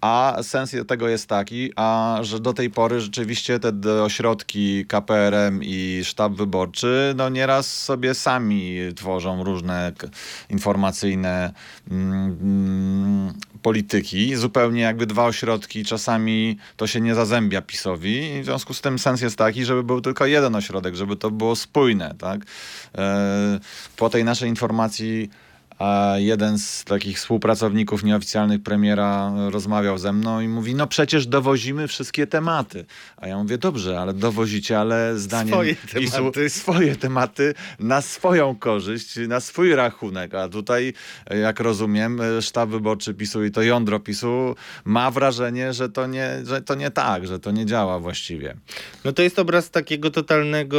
A 0.04 0.42
sens 0.42 0.76
tego 0.88 1.08
jest 1.08 1.28
taki, 1.28 1.72
a 1.76 2.18
że 2.22 2.40
do 2.40 2.52
tej 2.52 2.70
pory 2.70 3.00
rzeczywiście 3.00 3.58
te 3.58 4.02
ośrodki 4.02 4.86
KPRM 4.86 5.60
i 5.62 6.00
sztab 6.04 6.32
wyborczy, 6.32 7.14
no 7.16 7.28
nieraz 7.28 7.82
sobie 7.82 8.14
sami 8.14 8.76
tworzą 8.96 9.44
różne 9.44 9.92
informacyjne 10.48 11.52
mm, 11.90 13.32
polityki. 13.62 14.36
Zupełnie 14.36 14.82
jakby 14.82 15.06
dwa 15.06 15.24
ośrodki, 15.24 15.84
czasami 15.84 16.58
to 16.76 16.86
się 16.86 17.00
nie 17.00 17.14
zazębia 17.14 17.62
PiSowi. 17.62 18.32
I 18.32 18.42
w 18.42 18.44
związku 18.44 18.74
z 18.74 18.80
tym 18.80 18.98
sens 18.98 19.20
jest 19.20 19.36
taki, 19.36 19.64
żeby 19.64 19.82
był 19.82 20.00
tylko 20.00 20.26
jeden 20.26 20.54
ośrodek, 20.54 20.94
żeby 20.94 21.16
to 21.16 21.30
było 21.30 21.56
spójne, 21.56 22.14
tak? 22.18 22.40
E, 22.98 23.60
Po 23.96 24.10
tej 24.10 24.24
naszej 24.24 24.48
informacji 24.48 25.30
a 25.78 26.14
jeden 26.18 26.58
z 26.58 26.84
takich 26.84 27.16
współpracowników 27.16 28.04
nieoficjalnych 28.04 28.62
premiera 28.62 29.32
rozmawiał 29.50 29.98
ze 29.98 30.12
mną 30.12 30.40
i 30.40 30.48
mówi, 30.48 30.74
no 30.74 30.86
przecież 30.86 31.26
dowozimy 31.26 31.88
wszystkie 31.88 32.26
tematy. 32.26 32.84
A 33.16 33.28
ja 33.28 33.38
mówię, 33.38 33.58
dobrze, 33.58 34.00
ale 34.00 34.12
dowozicie, 34.12 34.78
ale 34.78 35.18
zdaniem 35.18 35.54
Swoje 35.54 35.76
tematy. 35.76 36.50
swoje 36.64 36.96
tematy 36.96 37.54
na 37.78 38.00
swoją 38.00 38.56
korzyść, 38.56 39.16
na 39.28 39.40
swój 39.40 39.74
rachunek. 39.74 40.34
A 40.34 40.48
tutaj, 40.48 40.92
jak 41.30 41.60
rozumiem, 41.60 42.20
sztab 42.40 42.70
wyborczy 42.70 43.14
PiSu 43.14 43.44
i 43.44 43.50
to 43.50 43.62
jądro 43.62 44.00
PiSu 44.00 44.54
ma 44.84 45.10
wrażenie, 45.10 45.72
że 45.72 45.88
to 45.88 46.06
nie, 46.06 46.40
że 46.44 46.62
to 46.62 46.74
nie 46.74 46.90
tak, 46.90 47.26
że 47.26 47.38
to 47.38 47.50
nie 47.50 47.66
działa 47.66 47.98
właściwie. 47.98 48.56
No 49.04 49.12
to 49.12 49.22
jest 49.22 49.38
obraz 49.38 49.70
takiego 49.70 50.10
totalnego 50.10 50.78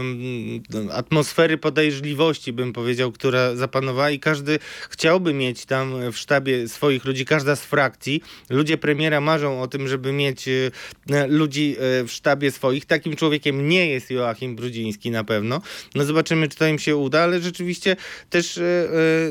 mm, 0.00 0.90
atmosfery 0.92 1.58
podejrzliwości, 1.58 2.52
bym 2.52 2.72
powiedział, 2.72 3.12
która 3.12 3.56
zapanowała 3.56 3.83
i 4.12 4.20
każdy 4.20 4.58
chciałby 4.90 5.34
mieć 5.34 5.66
tam 5.66 6.12
w 6.12 6.18
sztabie 6.18 6.68
swoich 6.68 7.04
ludzi, 7.04 7.24
każda 7.24 7.56
z 7.56 7.64
frakcji. 7.64 8.22
Ludzie 8.50 8.78
premiera 8.78 9.20
marzą 9.20 9.62
o 9.62 9.68
tym, 9.68 9.88
żeby 9.88 10.12
mieć 10.12 10.48
e, 10.48 11.26
ludzi 11.28 11.76
e, 11.78 12.04
w 12.04 12.12
sztabie 12.12 12.50
swoich. 12.50 12.86
Takim 12.86 13.16
człowiekiem 13.16 13.68
nie 13.68 13.88
jest 13.88 14.10
Joachim 14.10 14.56
Brudziński 14.56 15.10
na 15.10 15.24
pewno. 15.24 15.60
No 15.94 16.04
zobaczymy, 16.04 16.48
czy 16.48 16.56
to 16.56 16.66
im 16.66 16.78
się 16.78 16.96
uda, 16.96 17.22
ale 17.22 17.40
rzeczywiście 17.40 17.96
też 18.30 18.58
e, 18.58 18.62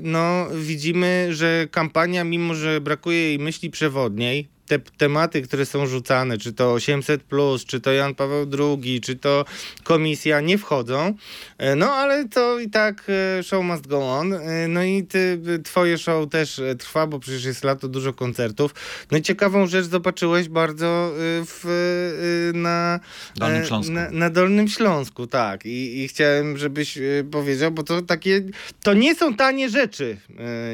no, 0.04 0.48
widzimy, 0.54 1.28
że 1.32 1.68
kampania, 1.72 2.24
mimo 2.24 2.56
że 2.56 2.82
brakuje 2.82 3.18
jej 3.18 3.40
myśli 3.40 3.70
przewodniej, 3.70 4.53
te 4.68 4.80
tematy, 4.80 5.42
które 5.42 5.66
są 5.66 5.86
rzucane, 5.88 6.38
czy 6.38 6.54
to 6.54 6.74
800, 6.74 7.22
czy 7.68 7.82
to 7.82 7.92
Jan 7.92 8.16
Paweł 8.16 8.48
II, 8.60 9.02
czy 9.02 9.16
to 9.16 9.46
komisja, 9.84 10.42
nie 10.42 10.58
wchodzą. 10.58 11.14
E, 11.58 11.76
No 11.76 11.92
ale 11.94 12.28
to 12.30 12.60
i 12.60 12.70
tak 12.70 13.04
e, 13.40 13.44
show 13.44 13.64
must 13.64 13.88
go 13.88 14.12
on. 14.12 14.34
E, 14.34 14.68
No 14.68 14.84
i 14.84 15.04
ty, 15.04 15.40
twoje 15.64 15.98
show 15.98 16.30
też 16.30 16.62
trwa, 16.80 17.08
bo 17.08 17.20
przecież 17.20 17.46
jest 17.46 17.64
lato, 17.64 17.88
dużo 17.88 18.14
koncertów. 18.14 18.76
No 19.12 19.18
i 19.18 19.22
ciekawą 19.22 19.68
rzecz 19.68 19.86
zobaczyłeś 19.86 20.50
bardzo 20.50 21.12
w, 21.46 22.52
na, 22.54 23.00
Dolnym 23.36 23.66
Śląsku. 23.66 23.94
Na, 23.94 24.12
na 24.12 24.30
Dolnym 24.30 24.68
Śląsku, 24.68 25.28
tak. 25.28 25.66
I, 25.66 26.04
I 26.04 26.08
chciałem, 26.08 26.58
żebyś 26.58 26.98
powiedział, 27.32 27.72
bo 27.72 27.84
to 27.84 28.02
takie, 28.02 28.42
to 28.84 28.94
nie 28.94 29.16
są 29.16 29.36
tanie 29.36 29.70
rzeczy. 29.70 30.18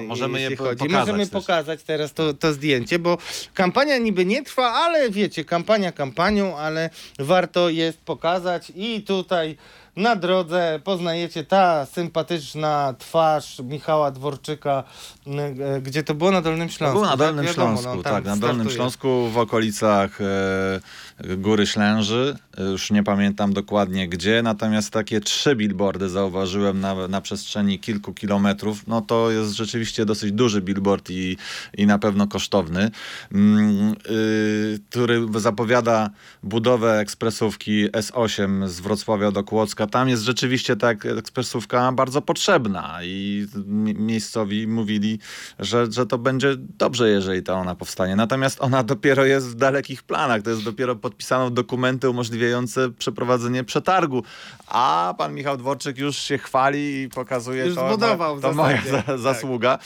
Możemy 0.08 0.41
je 0.41 0.55
chodzi. 0.55 0.58
pokazać 0.79 0.89
Możemy 0.91 1.19
też. 1.19 1.29
pokazać 1.29 1.84
teraz 1.84 2.13
to, 2.13 2.34
to 2.34 2.53
zdjęcie, 2.53 3.00
bo 3.00 3.17
kampania 3.53 3.79
niby 3.84 4.26
nie 4.26 4.44
trwa, 4.44 4.74
ale 4.74 5.10
wiecie, 5.10 5.46
kampania 5.46 5.92
kampanią, 5.92 6.58
ale 6.58 6.90
warto 7.20 7.70
jest 7.70 8.02
pokazać 8.02 8.72
i 8.76 9.04
tutaj 9.04 9.58
na 9.96 10.16
drodze 10.16 10.80
poznajecie 10.84 11.44
ta 11.44 11.86
sympatyczna 11.86 12.94
twarz 13.00 13.60
Michała 13.64 14.12
Dworczyka, 14.12 14.84
e, 15.28 15.82
gdzie 15.82 16.04
to 16.04 16.14
było 16.14 16.32
na 16.32 16.42
Dolnym 16.42 16.70
Śląsku. 16.70 17.00
Był 17.00 17.06
na 17.06 17.10
tak? 17.10 17.20
Dolnym 17.20 17.46
Wiadomo, 17.46 17.82
Śląsku, 17.82 18.04
tak, 18.04 18.26
na 18.26 18.38
Dolnym 18.38 18.38
startuje. 18.38 18.76
Śląsku 18.76 19.30
w 19.30 19.38
okolicach 19.38 20.20
e, 20.22 21.38
Góry 21.38 21.68
Ślęży. 21.68 22.36
Już 22.72 22.92
nie 22.92 23.04
pamiętam 23.04 23.54
dokładnie 23.54 24.10
gdzie, 24.10 24.42
natomiast 24.44 24.92
takie 24.92 25.22
trzy 25.22 25.56
billboardy 25.56 26.10
zauważyłem 26.10 26.80
na, 26.80 27.08
na 27.08 27.22
przestrzeni 27.22 27.80
kilku 27.80 28.14
kilometrów. 28.14 28.88
No 28.88 29.02
to 29.02 29.32
jest 29.32 29.52
rzeczywiście 29.52 30.06
dosyć 30.06 30.32
duży 30.32 30.62
billboard 30.62 31.10
i, 31.10 31.38
i 31.78 31.86
na 31.86 32.00
pewno 32.00 32.28
kosztowny, 32.28 32.92
mm, 33.32 33.69
y, 34.12 34.80
który 34.90 35.26
zapowiada 35.36 36.10
budowę 36.44 37.00
ekspresówki 37.00 37.90
S8 37.92 38.68
z 38.68 38.80
Wrocławia 38.80 39.32
do 39.32 39.44
Kłodzka. 39.44 39.88
Tam 39.88 40.10
jest 40.10 40.24
rzeczywiście 40.24 40.76
ta 40.76 40.90
ekspresówka 40.92 41.92
bardzo 41.92 42.22
potrzebna 42.22 43.00
i 43.04 43.48
mi- 43.66 43.96
miejscowi 43.96 44.68
mówili, 44.68 45.20
że, 45.60 45.92
że 45.92 46.06
to 46.06 46.18
będzie 46.18 46.56
dobrze, 46.58 47.10
jeżeli 47.10 47.44
ta 47.44 47.54
ona 47.54 47.76
powstanie. 47.76 48.16
Natomiast 48.16 48.62
ona 48.62 48.84
dopiero 48.84 49.26
jest 49.26 49.48
w 49.48 49.56
dalekich 49.56 50.04
planach. 50.04 50.42
To 50.42 50.50
jest 50.50 50.64
dopiero 50.64 50.96
podpisano 50.96 51.50
dokumenty 51.50 52.10
umożliwiające 52.10 52.90
przeprowadzenie 52.90 53.64
przetargu. 53.64 54.24
A 54.68 55.14
pan 55.18 55.34
Michał 55.34 55.58
Dworczyk 55.58 55.98
już 55.98 56.18
się 56.18 56.38
chwali 56.38 57.02
i 57.02 57.10
pokazuje 57.10 57.66
Już 57.66 57.76
to. 57.76 57.88
zbudował 57.90 58.38
w 58.38 58.42
to 58.42 58.54
moja 58.54 58.82
Tak. 59.06 59.20
zasługa. 59.20 59.80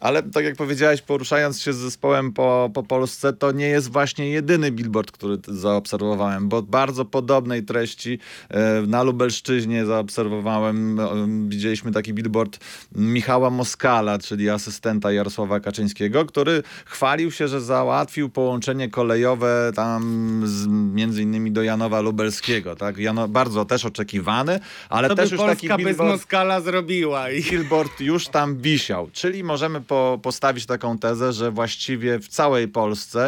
Ale 0.00 0.22
tak 0.22 0.44
jak 0.44 0.56
powiedziałeś, 0.56 1.02
poruszając 1.02 1.60
się 1.60 1.72
z 1.72 1.76
zespołem 1.76 2.32
po, 2.32 2.70
po 2.74 2.82
Polsce, 2.82 3.29
to 3.32 3.52
nie 3.52 3.66
jest 3.66 3.92
właśnie 3.92 4.30
jedyny 4.30 4.72
billboard, 4.72 5.10
który 5.10 5.38
zaobserwowałem, 5.48 6.48
bo 6.48 6.62
bardzo 6.62 7.04
podobnej 7.04 7.62
treści 7.62 8.18
e, 8.48 8.82
na 8.86 9.02
Lubelszczyźnie 9.02 9.86
zaobserwowałem, 9.86 11.00
e, 11.00 11.08
widzieliśmy 11.48 11.92
taki 11.92 12.14
billboard 12.14 12.58
Michała 12.94 13.50
Moskala, 13.50 14.18
czyli 14.18 14.50
asystenta 14.50 15.12
Jarosława 15.12 15.60
Kaczyńskiego, 15.60 16.24
który 16.24 16.62
chwalił 16.84 17.30
się, 17.30 17.48
że 17.48 17.60
załatwił 17.60 18.28
połączenie 18.28 18.88
kolejowe 18.88 19.72
tam 19.74 20.42
z, 20.44 20.66
między 20.66 21.22
innymi 21.22 21.52
do 21.52 21.62
Janowa 21.62 22.00
Lubelskiego. 22.00 22.76
Tak? 22.76 22.98
Jano, 22.98 23.28
bardzo 23.28 23.64
też 23.64 23.84
oczekiwany, 23.84 24.60
ale 24.88 25.08
To 25.08 25.14
też 25.14 25.30
już 25.30 25.40
taki 25.40 25.68
Polska 25.68 25.76
bez 25.76 25.86
billboard 25.86 26.12
Moskala 26.12 26.60
zrobiła. 26.60 27.30
I... 27.30 27.42
billboard 27.42 28.00
już 28.00 28.28
tam 28.28 28.56
wisiał. 28.56 29.08
Czyli 29.12 29.44
możemy 29.44 29.80
po, 29.80 30.18
postawić 30.22 30.66
taką 30.66 30.98
tezę, 30.98 31.32
że 31.32 31.50
właściwie 31.50 32.18
w 32.18 32.28
całej 32.28 32.68
Polsce 32.68 33.19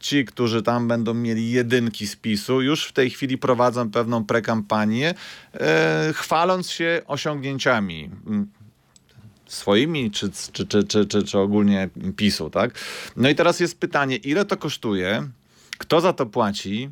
ci, 0.00 0.24
którzy 0.24 0.62
tam 0.62 0.88
będą 0.88 1.14
mieli 1.14 1.50
jedynki 1.50 2.06
z 2.06 2.16
PiSu, 2.16 2.62
już 2.62 2.86
w 2.86 2.92
tej 2.92 3.10
chwili 3.10 3.38
prowadzą 3.38 3.90
pewną 3.90 4.24
prekampanię, 4.24 5.14
e, 5.54 6.12
chwaląc 6.14 6.70
się 6.70 7.02
osiągnięciami 7.06 8.10
mm, 8.26 8.48
swoimi, 9.46 10.10
czy, 10.10 10.30
czy, 10.52 10.66
czy, 10.66 10.84
czy, 10.84 11.06
czy, 11.06 11.22
czy 11.22 11.38
ogólnie 11.38 11.88
PiSu, 12.16 12.50
tak? 12.50 12.78
No 13.16 13.28
i 13.28 13.34
teraz 13.34 13.60
jest 13.60 13.80
pytanie, 13.80 14.16
ile 14.16 14.44
to 14.44 14.56
kosztuje, 14.56 15.28
kto 15.78 16.00
za 16.00 16.12
to 16.12 16.26
płaci, 16.26 16.90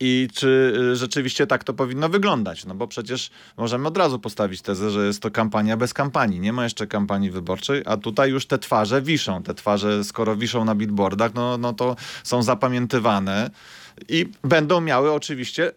I 0.00 0.28
czy 0.34 0.74
y, 0.92 0.96
rzeczywiście 0.96 1.46
tak 1.46 1.64
to 1.64 1.74
powinno 1.74 2.08
wyglądać? 2.08 2.64
No 2.64 2.74
bo 2.74 2.86
przecież 2.86 3.30
możemy 3.56 3.88
od 3.88 3.96
razu 3.96 4.18
postawić 4.18 4.62
tezę, 4.62 4.90
że 4.90 5.06
jest 5.06 5.22
to 5.22 5.30
kampania 5.30 5.76
bez 5.76 5.94
kampanii. 5.94 6.40
Nie 6.40 6.52
ma 6.52 6.64
jeszcze 6.64 6.86
kampanii 6.86 7.30
wyborczej, 7.30 7.82
a 7.86 7.96
tutaj 7.96 8.30
już 8.30 8.46
te 8.46 8.58
twarze 8.58 9.02
wiszą. 9.02 9.42
Te 9.42 9.54
twarze, 9.54 10.04
skoro 10.04 10.36
wiszą 10.36 10.64
na 10.64 10.74
billboardach, 10.74 11.34
no, 11.34 11.58
no 11.58 11.72
to 11.72 11.96
są 12.24 12.42
zapamiętywane 12.42 13.50
i 14.08 14.28
będą 14.44 14.80
miały 14.80 15.12
oczywiście 15.12 15.72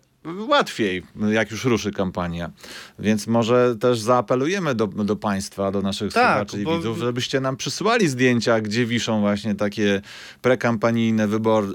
łatwiej, 0.47 1.03
jak 1.31 1.51
już 1.51 1.65
ruszy 1.65 1.91
kampania. 1.91 2.51
Więc 2.99 3.27
może 3.27 3.75
też 3.79 3.99
zaapelujemy 3.99 4.75
do, 4.75 4.87
do 4.87 5.15
państwa, 5.15 5.71
do 5.71 5.81
naszych 5.81 6.13
Tak, 6.13 6.49
słuchaczy 6.49 6.61
i 6.61 6.75
widzów, 6.75 6.97
żebyście 6.97 7.39
nam 7.39 7.57
przysłali 7.57 8.07
zdjęcia, 8.07 8.61
gdzie 8.61 8.85
wiszą 8.85 9.19
właśnie 9.19 9.55
takie 9.55 10.01
prekampanijne 10.41 11.27
wybor, 11.27 11.65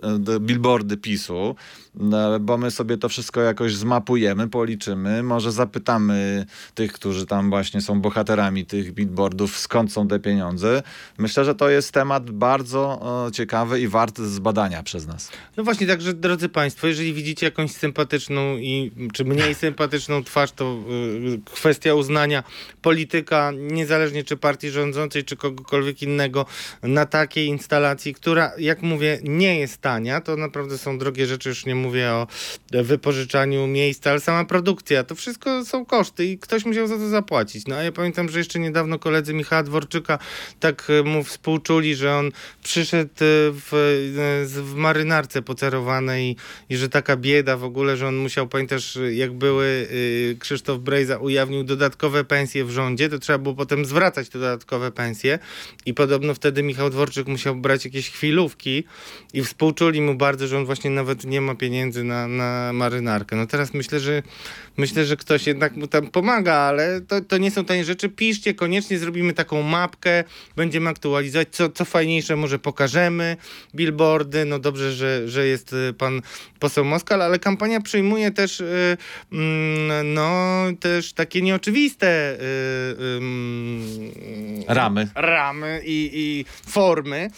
billboardy 0.41 0.97
PiSu, 0.97 1.57
no, 1.95 2.41
bo 2.41 2.59
my 2.59 2.71
sobie 2.71 2.99
to 2.99 3.09
wszystko 3.09 3.41
jakoś 3.41 3.75
zmapujemy, 3.75 4.49
policzymy, 4.49 5.23
może 5.23 5.53
zapytamy 5.53 6.47
tych, 6.75 6.93
którzy 6.93 7.27
tam 7.27 7.51
właśnie 7.51 7.81
są 7.81 8.01
bohaterami 8.01 8.67
tych 8.67 8.93
billboardów, 8.93 9.59
skąd 9.59 9.93
są 9.93 10.09
te 10.09 10.19
pieniądze. 10.19 10.83
Myślę, 11.19 11.45
że 11.45 11.55
to 11.55 11.71
jest 11.71 11.93
temat 11.93 12.31
bardzo 12.31 13.01
e, 13.29 13.33
ciekawy 13.33 13.81
i 13.81 13.89
wart 13.89 14.19
zbadania 14.19 14.83
przez 14.83 15.07
nas. 15.07 15.31
No 15.57 15.65
właśnie, 15.65 15.87
także 15.87 16.15
drodzy 16.15 16.49
Państwo, 16.49 16.87
jeżeli 16.87 17.15
widzicie 17.15 17.47
jakąś 17.47 17.71
sympatyczną 17.73 18.40
sympatyczną 18.41 18.57
i 18.59 18.91
czy 19.13 19.25
mniej 19.25 19.55
sympatyczną 19.55 20.25
twarz, 20.25 20.53
to 20.53 20.79
y, 21.35 21.53
kwestia 21.53 21.95
uznania 21.95 22.43
polityka, 22.83 23.53
niezależnie 23.57 24.25
czy 24.25 24.37
partii 24.37 24.71
rządzącej, 24.71 25.25
czy 25.25 25.37
kogokolwiek 25.37 26.03
innego, 26.03 26.47
na 26.83 27.07
takiej 27.07 27.47
instalacji, 27.47 28.15
która, 28.15 28.53
jak 28.59 28.83
mówię, 28.83 29.19
nie 29.25 29.59
jest 29.59 29.81
tania. 29.81 30.21
To 30.21 30.37
naprawdę 30.37 30.79
są 30.79 30.99
drogie 30.99 31.27
rzeczy, 31.27 31.49
już 31.49 31.67
nie 31.67 31.75
mówię 31.75 32.11
o 32.11 32.27
wypożyczaniu 32.71 33.67
miejsca, 33.67 34.11
ale 34.11 34.21
sama 34.21 34.45
produkcja, 34.45 35.05
to 35.05 35.15
wszystko 35.15 35.65
są 35.65 35.85
koszty 35.85 36.25
i 36.25 36.39
ktoś 36.39 36.65
musiał 36.65 36.87
za 36.87 36.97
to 36.97 37.09
zapłacić. 37.09 37.67
No 37.67 37.77
a 37.77 37.83
ja 37.83 37.93
pamiętam, 37.93 38.29
że 38.29 38.39
jeszcze 38.39 38.59
niedawno 38.59 38.99
koledzy 38.99 39.35
Michała 39.35 39.63
Dworczyka 39.63 40.19
tak 40.61 40.89
mu 41.05 41.25
współczuli, 41.25 41.97
że 41.97 42.17
on 42.17 42.33
przyszedł 42.63 43.11
w, 43.19 43.71
w 44.47 44.75
marynarce 44.75 45.43
pocerowanej 45.43 46.37
i 46.71 46.77
że 46.77 46.89
taka 46.89 47.17
bieda 47.17 47.57
w 47.57 47.65
ogóle, 47.65 47.97
że 47.97 48.09
on 48.09 48.17
musiał, 48.31 48.49
pamiętasz, 48.49 48.99
jak 49.13 49.33
były 49.33 49.67
y, 49.67 50.37
Krzysztof 50.41 50.81
Brejza 50.81 51.19
ujawnił 51.19 51.65
dodatkowe 51.65 52.25
pensje 52.25 52.65
w 52.65 52.71
rządzie, 52.71 53.09
to 53.09 53.19
trzeba 53.19 53.39
było 53.39 53.55
potem 53.55 53.85
zwracać 53.85 54.29
te 54.29 54.39
dodatkowe 54.39 54.93
pensje 54.93 55.39
i 55.87 55.95
podobno 55.95 56.35
wtedy 56.35 56.63
Michał 56.63 56.91
Dworczyk 56.91 57.27
musiał 57.27 57.57
brać 57.57 57.85
jakieś 57.85 58.11
chwilówki 58.11 58.85
i 59.33 59.43
współczuli 59.43 60.01
mu 60.01 60.15
bardzo, 60.15 60.47
że 60.47 60.59
on 60.59 60.65
właśnie 60.65 60.91
nawet 60.91 61.25
nie 61.25 61.41
ma 61.41 61.55
pieniędzy 61.55 62.05
na, 62.05 62.29
na 62.29 62.73
marynarkę. 62.73 63.37
No 63.37 63.47
teraz 63.47 63.75
myślę, 63.75 64.01
że 64.01 64.23
myślę, 64.77 65.05
że 65.05 65.17
ktoś 65.17 65.47
jednak 65.47 65.77
mu 65.77 65.87
tam 65.87 66.07
pomaga, 66.07 66.55
ale 66.55 67.01
to, 67.01 67.21
to 67.21 67.39
nie 67.39 67.51
są 67.51 67.65
tanie 67.65 67.85
rzeczy. 67.85 68.09
Piszcie, 68.09 68.55
koniecznie 68.55 68.99
zrobimy 68.99 69.33
taką 69.33 69.63
mapkę, 69.63 70.25
będziemy 70.57 70.91
aktualizować, 70.91 71.49
co, 71.51 71.69
co 71.69 71.85
fajniejsze 71.85 72.37
może 72.37 72.59
pokażemy, 72.59 73.37
billboardy, 73.75 74.45
no 74.45 74.59
dobrze, 74.59 74.93
że, 74.93 75.29
że 75.29 75.47
jest 75.47 75.73
y, 75.73 75.95
pan 75.99 76.23
poseł 76.59 76.85
Moskal, 76.85 77.23
ale 77.23 77.39
kampania 77.39 77.81
przyjmuje 77.81 78.20
też 78.31 78.61
y, 78.61 78.97
mm, 79.33 80.15
no 80.15 80.63
też 80.81 81.13
takie 81.13 81.43
nieoczywiste 81.43 82.35
y, 82.35 82.41
ramy, 84.69 85.09
ramy 85.15 85.83
i, 85.85 86.11
i 86.15 86.45
formy, 86.71 87.31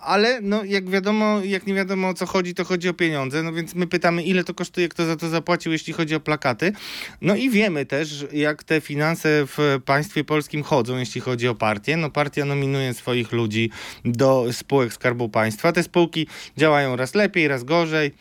ale 0.00 0.40
no 0.40 0.64
jak 0.64 0.90
wiadomo, 0.90 1.40
jak 1.44 1.66
nie 1.66 1.74
wiadomo 1.74 2.08
o 2.08 2.14
co 2.14 2.26
chodzi, 2.26 2.54
to 2.54 2.64
chodzi 2.64 2.88
o 2.88 2.94
pieniądze, 2.94 3.42
no 3.42 3.52
więc 3.52 3.74
my 3.74 3.86
pytamy 3.86 4.22
ile 4.22 4.44
to 4.44 4.54
kosztuje, 4.54 4.88
kto 4.88 5.06
za 5.06 5.16
to 5.16 5.28
zapłacił, 5.28 5.72
jeśli 5.72 5.92
chodzi 5.92 6.14
o 6.14 6.20
plakaty. 6.20 6.72
No 7.20 7.36
i 7.36 7.50
wiemy 7.50 7.86
też, 7.86 8.26
jak 8.32 8.64
te 8.64 8.80
finanse 8.80 9.28
w 9.46 9.80
państwie 9.84 10.24
polskim 10.24 10.62
chodzą, 10.62 10.96
jeśli 10.96 11.20
chodzi 11.20 11.48
o 11.48 11.54
partię. 11.54 11.96
No 11.96 12.10
partia 12.10 12.44
nominuje 12.44 12.94
swoich 12.94 13.32
ludzi 13.32 13.70
do 14.04 14.46
spółek 14.52 14.92
Skarbu 14.92 15.28
Państwa. 15.28 15.72
Te 15.72 15.82
spółki 15.82 16.26
działają 16.56 16.96
raz 16.96 17.14
lepiej, 17.14 17.48
raz 17.48 17.64
gorzej, 17.64 18.12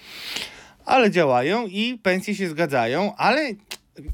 ale 0.86 1.12
działają 1.12 1.68
i 1.68 2.00
pensje 2.04 2.36
się 2.36 2.50
zgadzają, 2.50 3.16
ale 3.16 3.50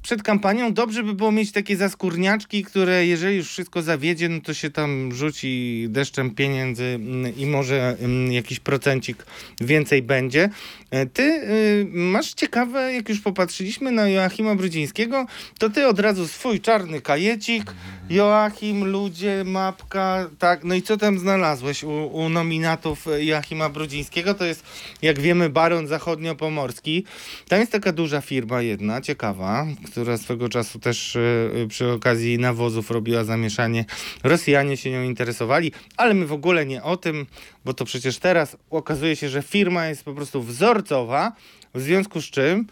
przed 0.01 0.23
kampanią 0.23 0.73
dobrze 0.73 1.03
by 1.03 1.13
było 1.13 1.31
mieć 1.31 1.51
takie 1.51 1.77
zaskórniaczki, 1.77 2.63
które 2.63 3.05
jeżeli 3.05 3.37
już 3.37 3.47
wszystko 3.47 3.81
zawiedzie, 3.81 4.29
no 4.29 4.41
to 4.41 4.53
się 4.53 4.69
tam 4.69 5.11
rzuci 5.13 5.85
deszczem 5.89 6.35
pieniędzy 6.35 6.83
mm, 6.83 7.37
i 7.37 7.45
może 7.45 7.97
mm, 7.99 8.31
jakiś 8.31 8.59
procencik 8.59 9.25
więcej 9.61 10.01
będzie. 10.01 10.49
E, 10.91 11.05
ty 11.05 11.23
y, 11.23 11.87
masz 11.93 12.33
ciekawe, 12.33 12.93
jak 12.93 13.09
już 13.09 13.19
popatrzyliśmy 13.19 13.91
na 13.91 14.09
Joachima 14.09 14.55
Brudzińskiego, 14.55 15.25
to 15.59 15.69
ty 15.69 15.87
od 15.87 15.99
razu 15.99 16.27
swój 16.27 16.61
czarny 16.61 17.01
kajecik, 17.01 17.73
Joachim, 18.09 18.85
ludzie, 18.85 19.43
mapka, 19.45 20.29
tak, 20.39 20.63
no 20.63 20.75
i 20.75 20.81
co 20.81 20.97
tam 20.97 21.19
znalazłeś 21.19 21.83
u, 21.83 21.91
u 21.91 22.29
nominatów 22.29 23.05
Joachima 23.19 23.69
Brudzińskiego? 23.69 24.33
To 24.33 24.45
jest, 24.45 24.63
jak 25.01 25.19
wiemy, 25.19 25.49
Baron 25.49 25.87
Zachodniopomorski. 25.87 27.05
Tam 27.47 27.59
jest 27.59 27.71
taka 27.71 27.91
duża 27.91 28.21
firma 28.21 28.61
jedna, 28.61 29.01
ciekawa, 29.01 29.67
która 29.75 30.17
swego 30.17 30.49
czasu 30.49 30.79
też 30.79 31.15
y, 31.15 31.65
przy 31.69 31.91
okazji 31.91 32.39
nawozów 32.39 32.91
robiła 32.91 33.23
zamieszanie. 33.23 33.85
Rosjanie 34.23 34.77
się 34.77 34.91
nią 34.91 35.03
interesowali, 35.03 35.71
ale 35.97 36.13
my 36.13 36.25
w 36.25 36.33
ogóle 36.33 36.65
nie 36.65 36.83
o 36.83 36.97
tym, 36.97 37.25
bo 37.65 37.73
to 37.73 37.85
przecież 37.85 38.17
teraz 38.17 38.57
okazuje 38.69 39.15
się, 39.15 39.29
że 39.29 39.41
firma 39.41 39.87
jest 39.87 40.03
po 40.03 40.13
prostu 40.13 40.43
wzorcowa, 40.43 41.31
w 41.73 41.81
związku 41.81 42.21
z 42.21 42.25
czym, 42.25 42.67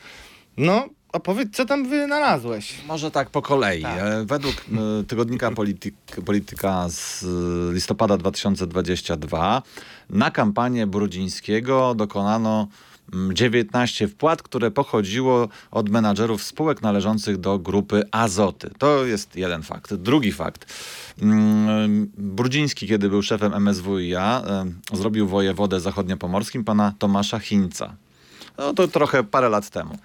no, 0.58 0.90
opowiedz, 1.14 1.56
co 1.56 1.66
tam 1.66 1.90
wynalazłeś. 1.90 2.74
Może 2.88 3.12
tak 3.12 3.30
po 3.30 3.42
kolei. 3.42 3.82
Tak. 3.82 4.00
E, 4.00 4.26
według 4.26 4.56
e, 4.56 5.04
tygodnika 5.04 5.52
Polityk, 5.52 5.96
Polityka 6.26 6.90
z 6.90 7.26
listopada 7.74 8.18
2022 8.18 9.64
na 10.10 10.32
kampanię 10.32 10.88
Brudzińskiego 10.88 11.96
dokonano 11.96 12.68
19 13.34 14.08
wpłat, 14.08 14.42
które 14.44 14.72
pochodziło 14.72 15.48
od 15.72 15.90
menadżerów 15.90 16.44
spółek 16.44 16.82
należących 16.82 17.38
do 17.38 17.60
grupy 17.60 18.04
Azoty. 18.12 18.70
To 18.78 19.06
jest 19.06 19.36
jeden 19.36 19.64
fakt. 19.64 19.94
Drugi 19.94 20.32
fakt. 20.32 20.74
Mm, 21.22 22.12
Brudziński, 22.18 22.88
kiedy 22.88 23.10
był 23.10 23.22
szefem 23.22 23.54
MSWiA, 23.54 24.44
zrobił 24.94 25.28
wojewodę 25.28 25.80
zachodniopomorskim 25.80 26.64
pana 26.64 26.94
Tomasza 27.00 27.40
Chińca. 27.40 27.96
No 28.58 28.74
to 28.74 28.88
trochę 28.88 29.24
parę 29.24 29.50
lat 29.50 29.70
temu. 29.70 29.98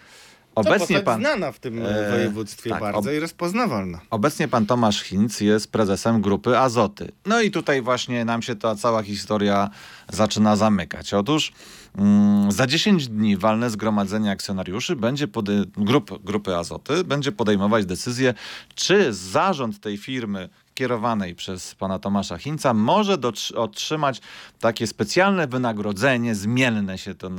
Obecnie 0.54 1.00
pan 1.00 1.20
znana 1.20 1.52
w 1.52 1.58
tym 1.58 1.86
e, 1.86 2.10
województwie 2.10 2.70
tak, 2.70 2.80
bardzo 2.80 3.10
ob... 3.10 3.16
i 3.16 3.20
rozpoznawalna. 3.20 4.00
Obecnie 4.10 4.48
pan 4.48 4.66
Tomasz 4.66 5.02
Hinc 5.02 5.40
jest 5.40 5.72
prezesem 5.72 6.20
grupy 6.20 6.58
Azoty. 6.58 7.12
No 7.26 7.40
i 7.40 7.50
tutaj 7.50 7.82
właśnie 7.82 8.24
nam 8.24 8.42
się 8.42 8.56
ta 8.56 8.76
cała 8.76 9.02
historia 9.02 9.70
zaczyna 10.12 10.56
zamykać. 10.56 11.14
Otóż 11.14 11.52
mm, 11.98 12.52
za 12.52 12.66
10 12.66 13.08
dni 13.08 13.36
walne 13.36 13.70
zgromadzenie 13.70 14.30
akcjonariuszy 14.30 14.96
będzie 14.96 15.28
pode... 15.28 15.52
grup, 15.76 16.24
grupy 16.24 16.56
Azoty 16.56 17.04
będzie 17.04 17.32
podejmować 17.32 17.86
decyzję, 17.86 18.34
czy 18.74 19.12
zarząd 19.12 19.80
tej 19.80 19.96
firmy, 19.96 20.48
kierowanej 20.74 21.34
przez 21.34 21.74
pana 21.74 21.98
Tomasza 21.98 22.38
Hinca 22.38 22.74
może 22.74 23.18
otrzymać 23.54 24.20
takie 24.60 24.86
specjalne 24.86 25.46
wynagrodzenie, 25.46 26.34
zmienne 26.34 26.98
się 26.98 27.14
to 27.14 27.30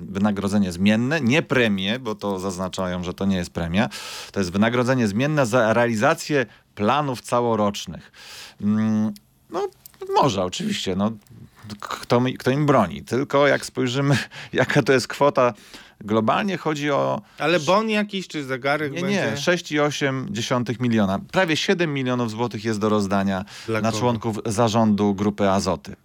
wynagrodzenie 0.00 0.72
zmienne, 0.72 1.20
nie 1.20 1.42
premię, 1.42 1.98
bo 1.98 2.14
to 2.14 2.38
zaznaczają, 2.38 3.04
że 3.04 3.14
to 3.14 3.24
nie 3.24 3.36
jest 3.36 3.50
premia. 3.50 3.88
To 4.32 4.40
jest 4.40 4.52
wynagrodzenie 4.52 5.08
zmienne 5.08 5.46
za 5.46 5.72
realizację 5.72 6.46
planów 6.74 7.20
całorocznych. 7.20 8.12
Mm, 8.60 9.12
no, 9.50 9.68
może 10.14 10.44
oczywiście, 10.44 10.96
no, 10.96 11.12
kto, 11.80 12.22
kto 12.38 12.50
im 12.50 12.66
broni. 12.66 13.02
Tylko 13.02 13.46
jak 13.46 13.66
spojrzymy, 13.66 14.18
jaka 14.52 14.82
to 14.82 14.92
jest 14.92 15.08
kwota 15.08 15.54
Globalnie 16.04 16.56
chodzi 16.56 16.90
o... 16.90 17.20
Ale 17.38 17.60
bon 17.60 17.90
jakiś, 17.90 18.28
czy 18.28 18.44
zegarek 18.44 18.92
Nie, 18.92 19.00
będzie? 19.00 19.16
nie, 19.16 19.36
6,8 19.36 20.80
miliona. 20.80 21.18
Prawie 21.32 21.56
7 21.56 21.94
milionów 21.94 22.30
złotych 22.30 22.64
jest 22.64 22.80
do 22.80 22.88
rozdania 22.88 23.44
Dla 23.66 23.80
na 23.80 23.92
członków 23.92 24.38
zarządu 24.46 25.14
Grupy 25.14 25.50
Azoty. 25.50 25.96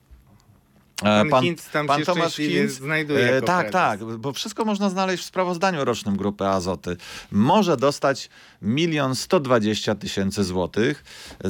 E, 1.04 1.26
pan, 1.26 1.30
pan 1.30 1.56
tam 1.74 1.88
pan 1.88 2.00
się 2.00 2.06
Tomasz 2.06 2.36
Hinz, 2.36 2.72
znajduje. 2.72 3.36
E, 3.36 3.42
tak, 3.42 3.72
tak, 3.72 4.06
bo 4.06 4.34
wszystko 4.34 4.66
można 4.66 4.90
znaleźć 4.90 5.24
w 5.24 5.26
sprawozdaniu 5.26 5.86
rocznym 5.86 6.18
Grupy 6.18 6.48
Azoty. 6.48 6.98
Może 7.32 7.78
dostać 7.78 8.30
milion 8.62 9.16
sto 9.16 9.40
dwadzieścia 9.40 9.96
tysięcy 9.96 10.44
złotych 10.44 11.04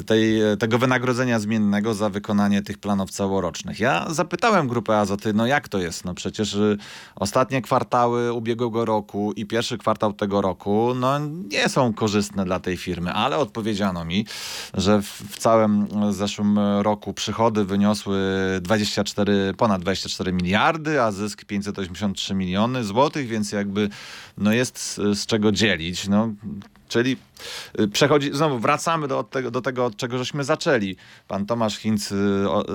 tej, 0.06 0.40
tego 0.60 0.78
wynagrodzenia 0.78 1.40
zmiennego 1.40 1.94
za 1.94 2.10
wykonanie 2.10 2.62
tych 2.62 2.78
planów 2.78 3.12
całorocznych. 3.12 3.80
Ja 3.80 4.06
zapytałem 4.10 4.68
Grupę 4.68 4.98
Azoty, 4.98 5.34
no 5.34 5.46
jak 5.46 5.70
to 5.70 5.80
jest? 5.80 6.06
No 6.06 6.14
przecież 6.14 6.54
y, 6.54 6.78
ostatnie 7.16 7.62
kwartały 7.62 8.34
ubiegłego 8.34 8.86
roku 8.86 9.32
i 9.36 9.46
pierwszy 9.46 9.78
kwartał 9.78 10.14
tego 10.14 10.42
roku, 10.42 10.94
no 10.96 11.20
nie 11.52 11.70
są 11.70 11.94
korzystne 11.94 12.46
dla 12.46 12.60
tej 12.60 12.78
firmy, 12.78 13.14
ale 13.14 13.38
odpowiedziano 13.38 14.06
mi, 14.06 14.26
że 14.74 15.02
w, 15.02 15.06
w 15.06 15.38
całym 15.38 15.88
zeszłym 16.14 16.60
roku 16.82 17.14
przychody 17.14 17.66
wyniosły 17.66 18.18
24 18.62 19.37
ponad 19.58 19.82
24 19.82 20.34
miliardy, 20.34 21.02
a 21.02 21.12
zysk 21.12 21.46
583 21.46 22.34
miliony 22.34 22.84
złotych, 22.84 23.28
więc 23.28 23.52
jakby 23.52 23.90
no 24.38 24.54
jest 24.54 24.80
z, 24.80 24.96
z 24.96 25.26
czego 25.26 25.52
dzielić. 25.52 26.08
No, 26.08 26.34
Czyli 26.88 27.18
y, 27.80 27.88
przechodzi, 27.88 28.30
znowu 28.34 28.60
wracamy 28.60 29.08
do 29.08 29.24
tego, 29.24 29.52
do 29.52 29.62
tego, 29.62 29.86
od 29.86 29.98
czego 29.98 30.18
żeśmy 30.18 30.44
zaczęli. 30.44 30.96
Pan 31.28 31.46
Tomasz 31.46 31.78
Hinc 31.78 32.12
y, 32.12 32.16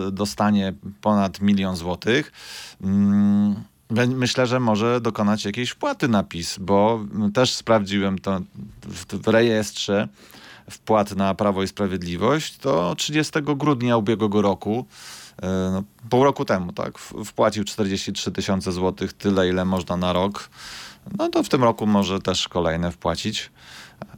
y, 0.09 0.13
dostanie 0.13 0.73
ponad 1.01 1.41
milion 1.41 1.77
złotych. 1.77 2.33
Mm, 2.83 3.55
myślę, 4.09 4.47
że 4.47 4.61
może 4.61 5.01
dokonać 5.01 5.45
jakiejś 5.45 5.71
wpłaty 5.71 6.09
na 6.09 6.23
PiS, 6.23 6.59
bo 6.61 7.01
też 7.35 7.55
sprawdziłem 7.55 8.19
to 8.19 8.41
w 9.09 9.29
rejestrze 9.29 10.09
wpłat 10.71 11.17
na 11.17 11.35
Prawo 11.35 11.63
i 11.63 11.69
Sprawiedliwość. 11.69 12.57
To 12.57 12.95
30 12.95 13.33
grudnia 13.43 13.97
ubiegłego 13.97 14.43
roku 14.43 14.87
no, 15.73 15.83
pół 16.11 16.25
roku 16.25 16.45
temu, 16.45 16.73
tak, 16.73 16.99
wpłacił 16.99 17.65
43 17.65 18.33
tysiące 18.33 18.73
złotych, 18.73 19.13
tyle 19.13 19.49
ile 19.49 19.65
można 19.65 19.97
na 19.97 20.13
rok. 20.13 20.51
No 21.19 21.29
to 21.29 21.43
w 21.43 21.49
tym 21.49 21.63
roku 21.63 21.87
może 21.87 22.21
też 22.21 22.49
kolejne 22.49 22.93
wpłacić. 22.93 23.51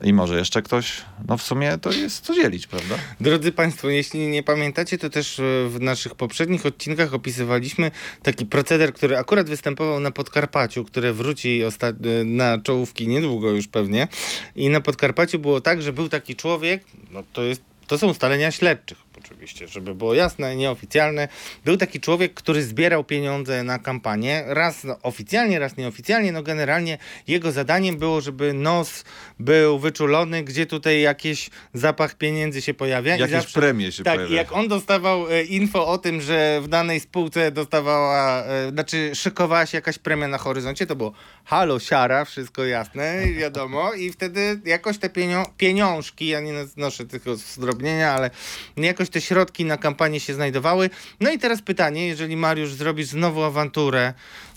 i 0.02 0.12
może 0.12 0.38
jeszcze 0.38 0.62
ktoś, 0.62 1.02
no 1.28 1.36
w 1.36 1.42
sumie 1.42 1.78
to 1.78 1.92
jest 1.92 2.24
co 2.24 2.34
dzielić, 2.34 2.66
prawda? 2.66 2.94
Drodzy 3.20 3.52
Państwo, 3.52 3.88
jeśli 3.88 4.28
nie 4.28 4.42
pamiętacie, 4.42 4.98
to 4.98 5.10
też 5.10 5.38
e, 5.38 5.42
w 5.68 5.76
naszych 5.80 6.14
poprzednich 6.14 6.66
odcinkach 6.66 7.14
opisywaliśmy 7.14 7.90
taki 8.22 8.46
proceder, 8.46 8.94
który 8.94 9.18
akurat 9.18 9.48
występował 9.48 10.00
na 10.00 10.10
Podkarpaciu, 10.10 10.84
które 10.84 11.12
wróci 11.12 11.60
e, 11.62 12.24
na 12.24 12.58
czołówki 12.58 13.08
niedługo 13.08 13.50
już 13.50 13.68
pewnie. 13.68 14.08
I 14.56 14.68
na 14.68 14.80
Podkarpaciu 14.80 15.38
było 15.38 15.60
tak, 15.60 15.82
że 15.82 15.92
był 15.92 16.08
taki 16.08 16.36
człowiek, 16.36 16.84
no 17.10 17.22
to 17.32 17.42
jest 17.42 17.62
to 17.86 17.98
są 17.98 18.08
ustalenia 18.08 18.50
śledczych 18.50 19.03
oczywiście, 19.24 19.68
żeby 19.68 19.94
było 19.94 20.14
jasne, 20.14 20.56
nieoficjalne. 20.56 21.28
Był 21.64 21.76
taki 21.76 22.00
człowiek, 22.00 22.34
który 22.34 22.62
zbierał 22.62 23.04
pieniądze 23.04 23.62
na 23.62 23.78
kampanię, 23.78 24.44
raz 24.46 24.84
no, 24.84 24.98
oficjalnie, 25.02 25.58
raz 25.58 25.76
nieoficjalnie. 25.76 26.32
No 26.32 26.42
generalnie 26.42 26.98
jego 27.26 27.52
zadaniem 27.52 27.96
było, 27.96 28.20
żeby 28.20 28.52
nos 28.52 29.04
był 29.38 29.78
wyczulony, 29.78 30.44
gdzie 30.44 30.66
tutaj 30.66 31.00
jakiś 31.00 31.50
zapach 31.74 32.14
pieniędzy 32.14 32.62
się 32.62 32.74
pojawia. 32.74 33.16
Jakieś 33.16 33.30
zawsze, 33.30 33.60
premie 33.60 33.92
się 33.92 34.04
tak, 34.04 34.14
pojawia. 34.14 34.36
jak 34.36 34.52
on 34.52 34.68
dostawał 34.68 35.30
e, 35.30 35.42
info 35.42 35.86
o 35.86 35.98
tym, 35.98 36.20
że 36.20 36.60
w 36.62 36.68
danej 36.68 37.00
spółce 37.00 37.50
dostawała, 37.50 38.44
e, 38.44 38.70
znaczy 38.70 39.10
szykowała 39.14 39.66
się 39.66 39.78
jakaś 39.78 39.98
premia 39.98 40.28
na 40.28 40.38
horyzoncie, 40.38 40.86
to 40.86 40.96
było 40.96 41.12
halo, 41.44 41.80
siara, 41.80 42.24
wszystko 42.24 42.64
jasne, 42.64 43.26
wiadomo. 43.38 43.92
I 43.94 44.12
wtedy 44.12 44.60
jakoś 44.64 44.98
te 44.98 45.10
pienio 45.10 45.46
pieniążki, 45.56 46.26
ja 46.26 46.40
nie 46.40 46.52
noszę 46.76 47.06
tylko 47.06 47.36
zdrobnienia, 47.36 48.12
ale 48.12 48.30
jakoś 48.76 49.10
te 49.14 49.20
środki 49.20 49.64
na 49.64 49.76
kampanię 49.76 50.20
się 50.20 50.34
znajdowały. 50.34 50.90
No 51.20 51.30
i 51.30 51.38
teraz 51.38 51.62
pytanie, 51.62 52.06
jeżeli 52.06 52.36
Mariusz 52.36 52.72
zrobisz 52.72 53.06
znowu 53.06 53.42
awanturę, 53.42 54.14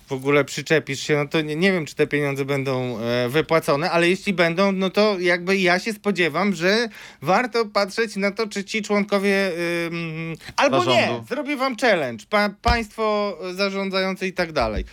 w 0.08 0.12
ogóle 0.12 0.46
przyczepisz 0.46 1.00
się, 1.00 1.18
no 1.18 1.28
to 1.28 1.42
nie, 1.42 1.56
nie 1.56 1.72
wiem, 1.72 1.86
czy 1.86 1.96
te 1.96 2.08
pieniądze 2.08 2.46
będą 2.46 3.00
e, 3.00 3.30
wypłacone, 3.30 3.92
ale 3.92 4.10
jeśli 4.10 4.34
będą, 4.34 4.72
no 4.72 4.90
to 4.90 5.20
jakby 5.20 5.58
ja 5.58 5.80
się 5.80 5.94
spodziewam, 5.94 6.54
że 6.54 6.90
warto 7.22 7.66
patrzeć 7.66 8.16
na 8.16 8.32
to, 8.32 8.48
czy 8.48 8.64
ci 8.64 8.82
członkowie 8.82 9.52
albo 10.56 10.80
Zarządu. 10.80 11.00
nie, 11.00 11.28
zrobię 11.30 11.58
wam 11.58 11.76
challenge, 11.78 12.26
pa, 12.30 12.50
państwo 12.62 13.38
zarządzające 13.54 14.28
i 14.28 14.34
tak 14.34 14.52
dalej. 14.52 14.86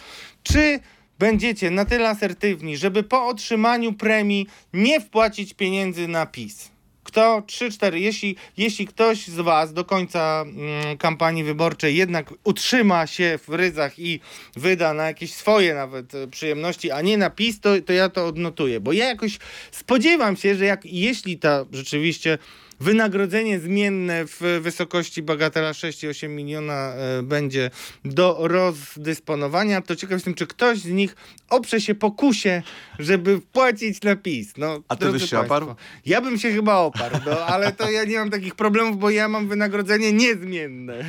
Czy 0.42 0.80
będziecie 1.18 1.70
na 1.70 1.84
tyle 1.84 2.08
asertywni, 2.08 2.76
żeby 2.76 3.02
po 3.02 3.26
otrzymaniu 3.26 3.92
premii 3.92 4.46
nie 4.72 5.00
wpłacić 5.00 5.54
pieniędzy 5.54 6.08
na 6.08 6.26
PiS? 6.26 6.73
Kto 7.14 7.42
3-4, 7.46 7.94
jeśli, 7.94 8.36
jeśli 8.56 8.86
ktoś 8.86 9.26
z 9.26 9.40
Was 9.40 9.72
do 9.72 9.84
końca 9.84 10.44
mm, 10.46 10.98
kampanii 10.98 11.44
wyborczej 11.44 11.96
jednak 11.96 12.34
utrzyma 12.44 13.06
się 13.06 13.38
w 13.48 13.54
ryzach 13.54 13.98
i 13.98 14.20
wyda 14.56 14.94
na 14.94 15.06
jakieś 15.06 15.34
swoje 15.34 15.74
nawet 15.74 16.14
e, 16.14 16.26
przyjemności, 16.26 16.90
a 16.90 17.00
nie 17.00 17.18
na 17.18 17.30
PiS, 17.30 17.60
to, 17.60 17.70
to 17.86 17.92
ja 17.92 18.08
to 18.08 18.26
odnotuję. 18.26 18.80
Bo 18.80 18.92
ja 18.92 19.06
jakoś 19.06 19.38
spodziewam 19.70 20.36
się, 20.36 20.54
że 20.54 20.64
jak, 20.64 20.84
jeśli 20.84 21.38
ta 21.38 21.64
rzeczywiście 21.72 22.38
Wynagrodzenie 22.80 23.60
zmienne 23.60 24.24
w 24.26 24.60
wysokości 24.62 25.22
bagatela 25.22 25.72
6,8 25.72 26.28
miliona 26.28 26.74
e, 26.74 27.22
będzie 27.22 27.70
do 28.04 28.38
rozdysponowania. 28.40 29.82
To 29.82 29.96
ciekaw 29.96 30.12
jestem, 30.12 30.34
czy 30.34 30.46
ktoś 30.46 30.78
z 30.78 30.90
nich 30.90 31.16
oprze 31.50 31.80
się 31.80 31.94
pokusie, 31.94 32.62
żeby 32.98 33.40
wpłacić 33.40 34.02
na 34.02 34.16
PiS. 34.16 34.52
No, 34.56 34.80
A 34.88 34.96
ty 34.96 35.12
byś 35.12 35.30
się 35.30 35.38
oparł? 35.38 35.74
Ja 36.06 36.20
bym 36.20 36.38
się 36.38 36.52
chyba 36.52 36.76
oparł, 36.76 37.16
no, 37.26 37.46
ale 37.46 37.72
to 37.72 37.90
ja 37.90 38.04
nie 38.04 38.18
mam 38.18 38.30
takich 38.30 38.54
problemów, 38.54 38.98
bo 38.98 39.10
ja 39.10 39.28
mam 39.28 39.48
wynagrodzenie 39.48 40.12
niezmienne. 40.12 41.04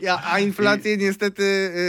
Ja, 0.00 0.22
a 0.24 0.38
inflację 0.38 0.94
I... 0.94 0.98
niestety 0.98 1.42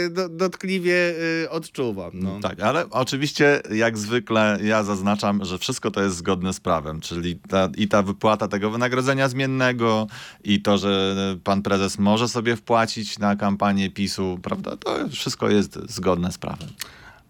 y, 0.06 0.10
do, 0.10 0.28
dotkliwie 0.28 1.14
y, 1.44 1.50
odczuwam. 1.50 2.10
No. 2.14 2.40
Tak, 2.40 2.60
ale 2.60 2.90
oczywiście 2.90 3.60
jak 3.74 3.98
zwykle 3.98 4.58
ja 4.62 4.82
zaznaczam, 4.82 5.44
że 5.44 5.58
wszystko 5.58 5.90
to 5.90 6.02
jest 6.02 6.16
zgodne 6.16 6.52
z 6.52 6.60
prawem, 6.60 7.00
czyli 7.00 7.36
ta, 7.48 7.68
i 7.76 7.88
ta 7.88 8.02
wypłata 8.02 8.48
tego 8.48 8.70
wynagrodzenia 8.70 9.19
zmiennego 9.28 10.06
i 10.44 10.62
to, 10.62 10.78
że 10.78 11.16
pan 11.44 11.62
prezes 11.62 11.98
może 11.98 12.28
sobie 12.28 12.56
wpłacić 12.56 13.18
na 13.18 13.36
kampanię 13.36 13.90
PiSu, 13.90 14.38
prawda, 14.42 14.76
to 14.76 15.08
wszystko 15.08 15.50
jest 15.50 15.78
zgodne 15.88 16.32
z 16.32 16.38
prawem. 16.38 16.68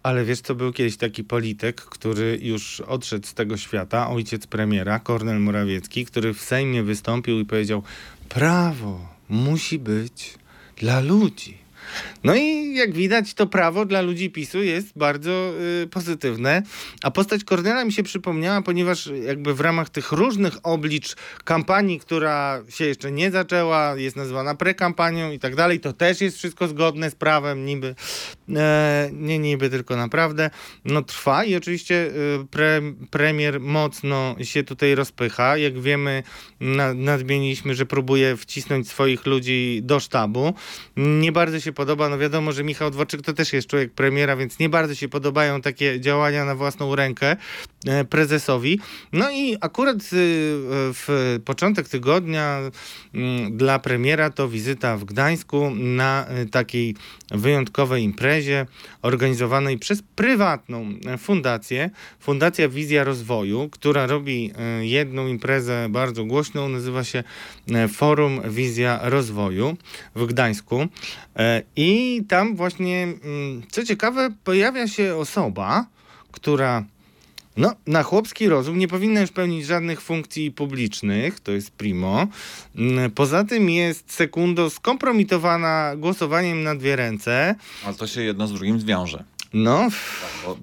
Ale 0.03 0.25
wiesz, 0.25 0.41
co 0.41 0.55
był 0.55 0.73
kiedyś 0.73 0.97
taki 0.97 1.25
polityk, 1.25 1.81
który 1.81 2.39
już 2.43 2.81
odszedł 2.81 3.27
z 3.27 3.35
tego 3.35 3.57
świata, 3.57 4.11
ojciec 4.11 4.47
premiera, 4.47 4.99
Kornel 4.99 5.41
Morawiecki, 5.41 6.07
który 6.07 6.35
w 6.35 6.41
Sejmie 6.41 6.83
wystąpił 6.83 7.41
i 7.41 7.45
powiedział: 7.45 7.83
Prawo 8.29 9.09
musi 9.29 9.79
być 9.79 10.35
dla 10.77 11.01
ludzi. 11.01 11.60
No 12.25 12.35
i 12.35 12.75
jak 12.75 12.93
widać, 12.93 13.35
to 13.35 13.47
prawo 13.47 13.85
dla 13.85 14.01
ludzi 14.01 14.31
PiSu 14.31 14.63
jest 14.63 14.99
bardzo 14.99 15.53
y, 15.83 15.87
pozytywne. 15.87 16.63
A 17.03 17.11
postać 17.11 17.45
Kornela 17.45 17.85
mi 17.85 17.93
się 17.93 18.03
przypomniała, 18.03 18.63
ponieważ 18.63 19.11
jakby 19.27 19.55
w 19.55 19.61
ramach 19.61 19.91
tych 19.91 20.13
różnych 20.13 20.57
oblicz 20.63 21.17
kampanii, 21.45 22.01
która 22.01 22.63
się 22.69 22.85
jeszcze 22.85 23.13
nie 23.13 23.31
zaczęła, 23.31 23.95
jest 23.97 24.17
nazywana 24.17 24.55
prekampanią 24.55 25.33
i 25.33 25.39
tak 25.39 25.57
dalej, 25.57 25.81
to 25.81 25.93
też 25.93 26.21
jest 26.21 26.37
wszystko 26.37 26.69
zgodne 26.69 27.11
z 27.11 27.15
prawem, 27.15 27.65
niby, 27.65 27.95
nie 29.13 29.39
niby, 29.39 29.71
tylko 29.71 29.97
naprawdę, 29.97 30.51
no 30.85 31.03
trwa 31.03 31.45
i 31.45 31.55
oczywiście 31.55 31.95
y, 31.95 32.47
pre, 32.51 32.81
premier 33.11 33.61
mocno 33.61 34.37
się 34.43 34.63
tutaj 34.63 34.95
rozpycha. 34.95 35.57
Jak 35.57 35.81
wiemy, 35.81 36.23
na, 36.61 36.95
nadmieniliśmy, 36.95 37.75
że 37.75 37.87
próbuje 37.87 38.37
wcisnąć 38.37 38.89
swoich 38.89 39.27
ludzi 39.27 39.81
do 39.83 40.01
sztabu. 40.01 40.55
Nie 40.97 41.33
bardzo 41.33 41.61
się 41.61 41.73
podoba, 41.73 42.09
no 42.09 42.19
wiadomo, 42.19 42.53
że 42.53 42.65
Michał 42.65 42.91
Dworczyk 42.91 43.23
to 43.23 43.33
też 43.33 43.53
jest 43.53 43.69
człowiek 43.69 43.93
premiera, 43.93 44.37
więc 44.37 44.59
nie 44.59 44.69
bardzo 44.69 44.95
się 44.95 45.09
podobają 45.09 45.61
takie 45.61 46.01
działania 46.01 46.45
na 46.45 46.55
własną 46.55 46.95
rękę 46.97 47.37
e, 47.87 48.05
prezesowi. 48.05 48.81
No 49.13 49.31
i 49.31 49.57
akurat 49.61 49.97
y, 49.97 50.01
w 50.93 51.39
początek 51.45 51.89
tygodnia 51.89 52.61
mm, 53.15 53.57
dla 53.57 53.79
premiera 53.79 54.31
to 54.31 54.49
wizyta 54.49 54.97
w 54.97 55.05
Gdańsku 55.05 55.71
na 55.75 56.27
y, 56.43 56.47
takiej 56.47 56.95
wyjątkowej 57.31 58.03
imprezie 58.03 58.40
organizowanej 59.03 59.79
przez 59.79 60.03
prywatną 60.17 60.95
fundację, 61.19 61.91
Fundacja 62.21 62.69
Wizja 62.69 63.05
Rozwoju, 63.05 63.69
która 63.69 64.07
robi 64.07 64.53
y, 64.81 64.87
jedną 64.87 65.27
imprezę 65.27 65.87
bardzo 65.91 66.25
głośną, 66.25 66.69
nazywa 66.69 67.05
się 67.05 67.25
Forum 67.93 68.41
Wizja 68.45 69.01
Rozwoju 69.03 69.77
w 70.15 70.27
Gdańsku. 70.27 70.87
E, 71.37 71.63
I 71.77 72.23
tam 72.29 72.57
właśnie, 72.57 73.03
mm, 73.03 73.63
co 73.71 73.85
ciekawe, 73.85 74.31
pojawia 74.45 74.89
się 74.89 75.17
osoba, 75.17 75.87
która 76.33 76.85
no, 77.61 77.75
na 77.87 78.03
chłopski 78.03 78.49
rozum 78.49 78.79
nie 78.79 78.89
powinna 78.89 79.21
już 79.21 79.31
pełnić 79.31 79.67
żadnych 79.67 80.01
funkcji 80.01 80.51
publicznych, 80.51 81.41
to 81.41 81.53
jest 81.53 81.71
primo. 81.71 82.27
Mm, 82.77 83.11
poza 83.11 83.45
tym 83.45 83.71
jest 83.71 84.13
sekundo 84.13 84.71
skompromitowana 84.71 85.93
głosowaniem 85.97 86.63
na 86.63 86.75
dwie 86.75 86.97
ręce. 86.97 87.55
Ale 87.85 87.95
to 87.95 88.07
się 88.07 88.23
jedno 88.23 88.47
z 88.47 88.53
drugim 88.53 88.81
zwiąże. 88.81 89.25
No. 89.53 89.89
Tak, 90.45 90.57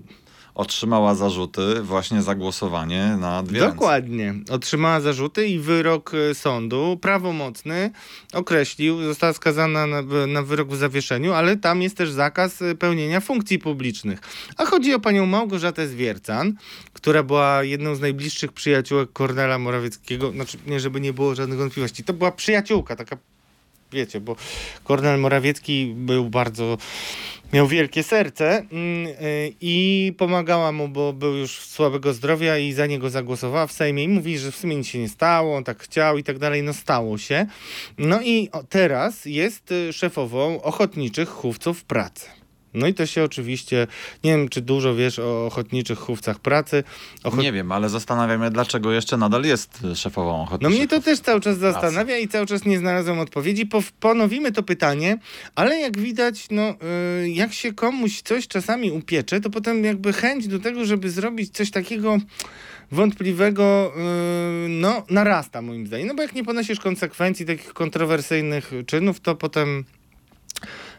otrzymała 0.58 1.16
zarzuty 1.16 1.82
właśnie 1.82 2.22
za 2.22 2.36
głosowanie 2.36 3.18
na 3.20 3.44
dwie 3.44 3.60
Dokładnie. 3.60 4.34
Otrzymała 4.50 5.02
zarzuty 5.02 5.48
i 5.48 5.60
wyrok 5.60 6.12
e, 6.14 6.36
sądu 6.36 6.98
prawomocny 7.02 7.92
określił, 8.34 9.04
została 9.04 9.34
skazana 9.34 9.88
na, 9.88 10.02
na 10.28 10.44
wyrok 10.44 10.70
w 10.70 10.76
zawieszeniu, 10.76 11.34
ale 11.34 11.58
tam 11.58 11.82
jest 11.82 11.98
też 11.98 12.12
zakaz 12.12 12.62
e, 12.62 12.76
pełnienia 12.76 13.20
funkcji 13.20 13.60
publicznych. 13.60 14.20
A 14.58 14.66
chodzi 14.66 14.94
o 14.94 15.00
panią 15.00 15.26
Małgorzatę 15.26 15.88
Zwiercan, 15.88 16.54
która 16.94 17.24
była 17.24 17.64
jedną 17.64 17.96
z 17.96 18.00
najbliższych 18.00 18.54
przyjaciółek 18.54 19.14
Kornela 19.14 19.58
Morawieckiego. 19.58 20.32
Znaczy, 20.32 20.58
nie 20.68 20.80
żeby 20.80 21.02
nie 21.02 21.14
było 21.14 21.36
żadnych 21.36 21.60
wątpliwości. 21.60 22.04
To 22.04 22.14
była 22.14 22.32
przyjaciółka, 22.32 22.96
taka 22.96 23.18
wiecie, 23.92 24.22
bo 24.22 24.36
Kornel 24.84 25.20
Morawiecki 25.20 25.94
był 25.96 26.30
bardzo 26.30 26.78
miał 27.54 27.68
wielkie 27.68 28.04
serce 28.04 28.66
mm, 28.72 29.08
y, 29.08 29.54
i 29.62 30.14
pomagała 30.18 30.72
mu, 30.72 30.88
bo 30.88 31.14
był 31.14 31.36
już 31.36 31.60
słabego 31.60 32.14
zdrowia 32.14 32.58
i 32.58 32.74
za 32.74 32.86
niego 32.86 33.10
zagłosowała 33.10 33.68
w 33.68 33.72
Sejmie 33.72 34.04
i 34.04 34.08
mówi, 34.08 34.38
że 34.38 34.52
w 34.52 34.56
sumie 34.56 34.76
nic 34.76 34.88
się 34.88 35.00
nie 35.00 35.10
stało, 35.10 35.58
on 35.58 35.64
tak 35.64 35.84
chciał 35.84 36.18
i 36.18 36.24
tak 36.24 36.40
dalej, 36.40 36.64
no 36.64 36.74
stało 36.74 37.18
się. 37.18 37.46
No 37.98 38.22
i 38.22 38.50
teraz 38.70 39.26
jest 39.26 39.72
y, 39.72 39.94
szefową 39.94 40.62
ochotniczych 40.62 41.30
chówców 41.30 41.84
pracy. 41.84 42.37
No 42.78 42.88
i 42.88 42.94
to 42.94 43.06
się 43.06 43.24
oczywiście, 43.24 43.88
nie 44.24 44.32
wiem 44.32 44.50
czy 44.50 44.62
dużo 44.62 44.96
wiesz 44.96 45.20
o 45.20 45.46
ochotniczych 45.46 46.00
chówcach 46.00 46.40
pracy. 46.40 46.84
Ochot... 47.24 47.40
Nie 47.40 47.52
wiem, 47.52 47.72
ale 47.72 47.90
zastanawiam 47.90 48.44
się, 48.44 48.50
dlaczego 48.50 48.92
jeszcze 48.92 49.18
nadal 49.18 49.44
jest 49.44 49.80
szefową 49.96 50.42
ochotniczych 50.42 50.74
No 50.74 50.78
mnie 50.78 50.88
to 50.88 51.02
też 51.02 51.20
cały 51.20 51.42
czas 51.42 51.58
zastanawia 51.58 52.06
pracy. 52.06 52.22
i 52.22 52.28
cały 52.28 52.46
czas 52.46 52.66
nie 52.66 52.80
znalazłem 52.80 53.20
odpowiedzi. 53.20 53.70
ponowimy 54.00 54.52
to 54.52 54.64
pytanie, 54.64 55.18
ale 55.56 55.80
jak 55.80 56.00
widać, 56.00 56.48
no 56.52 56.76
yy, 57.22 57.30
jak 57.30 57.54
się 57.54 57.74
komuś 57.74 58.22
coś 58.22 58.48
czasami 58.48 58.92
upiecze, 58.92 59.42
to 59.42 59.50
potem 59.50 59.84
jakby 59.84 60.14
chęć 60.14 60.48
do 60.48 60.60
tego, 60.60 60.86
żeby 60.86 61.10
zrobić 61.10 61.54
coś 61.54 61.72
takiego 61.72 62.18
wątpliwego, 62.92 63.94
yy, 63.96 64.70
no 64.70 65.04
narasta 65.10 65.62
moim 65.62 65.88
zdaniem. 65.88 66.08
No 66.08 66.16
bo 66.16 66.22
jak 66.22 66.36
nie 66.36 66.44
ponosisz 66.44 66.80
konsekwencji 66.80 67.46
takich 67.46 67.74
kontrowersyjnych 67.74 68.72
czynów, 68.86 69.20
to 69.20 69.36
potem 69.36 69.86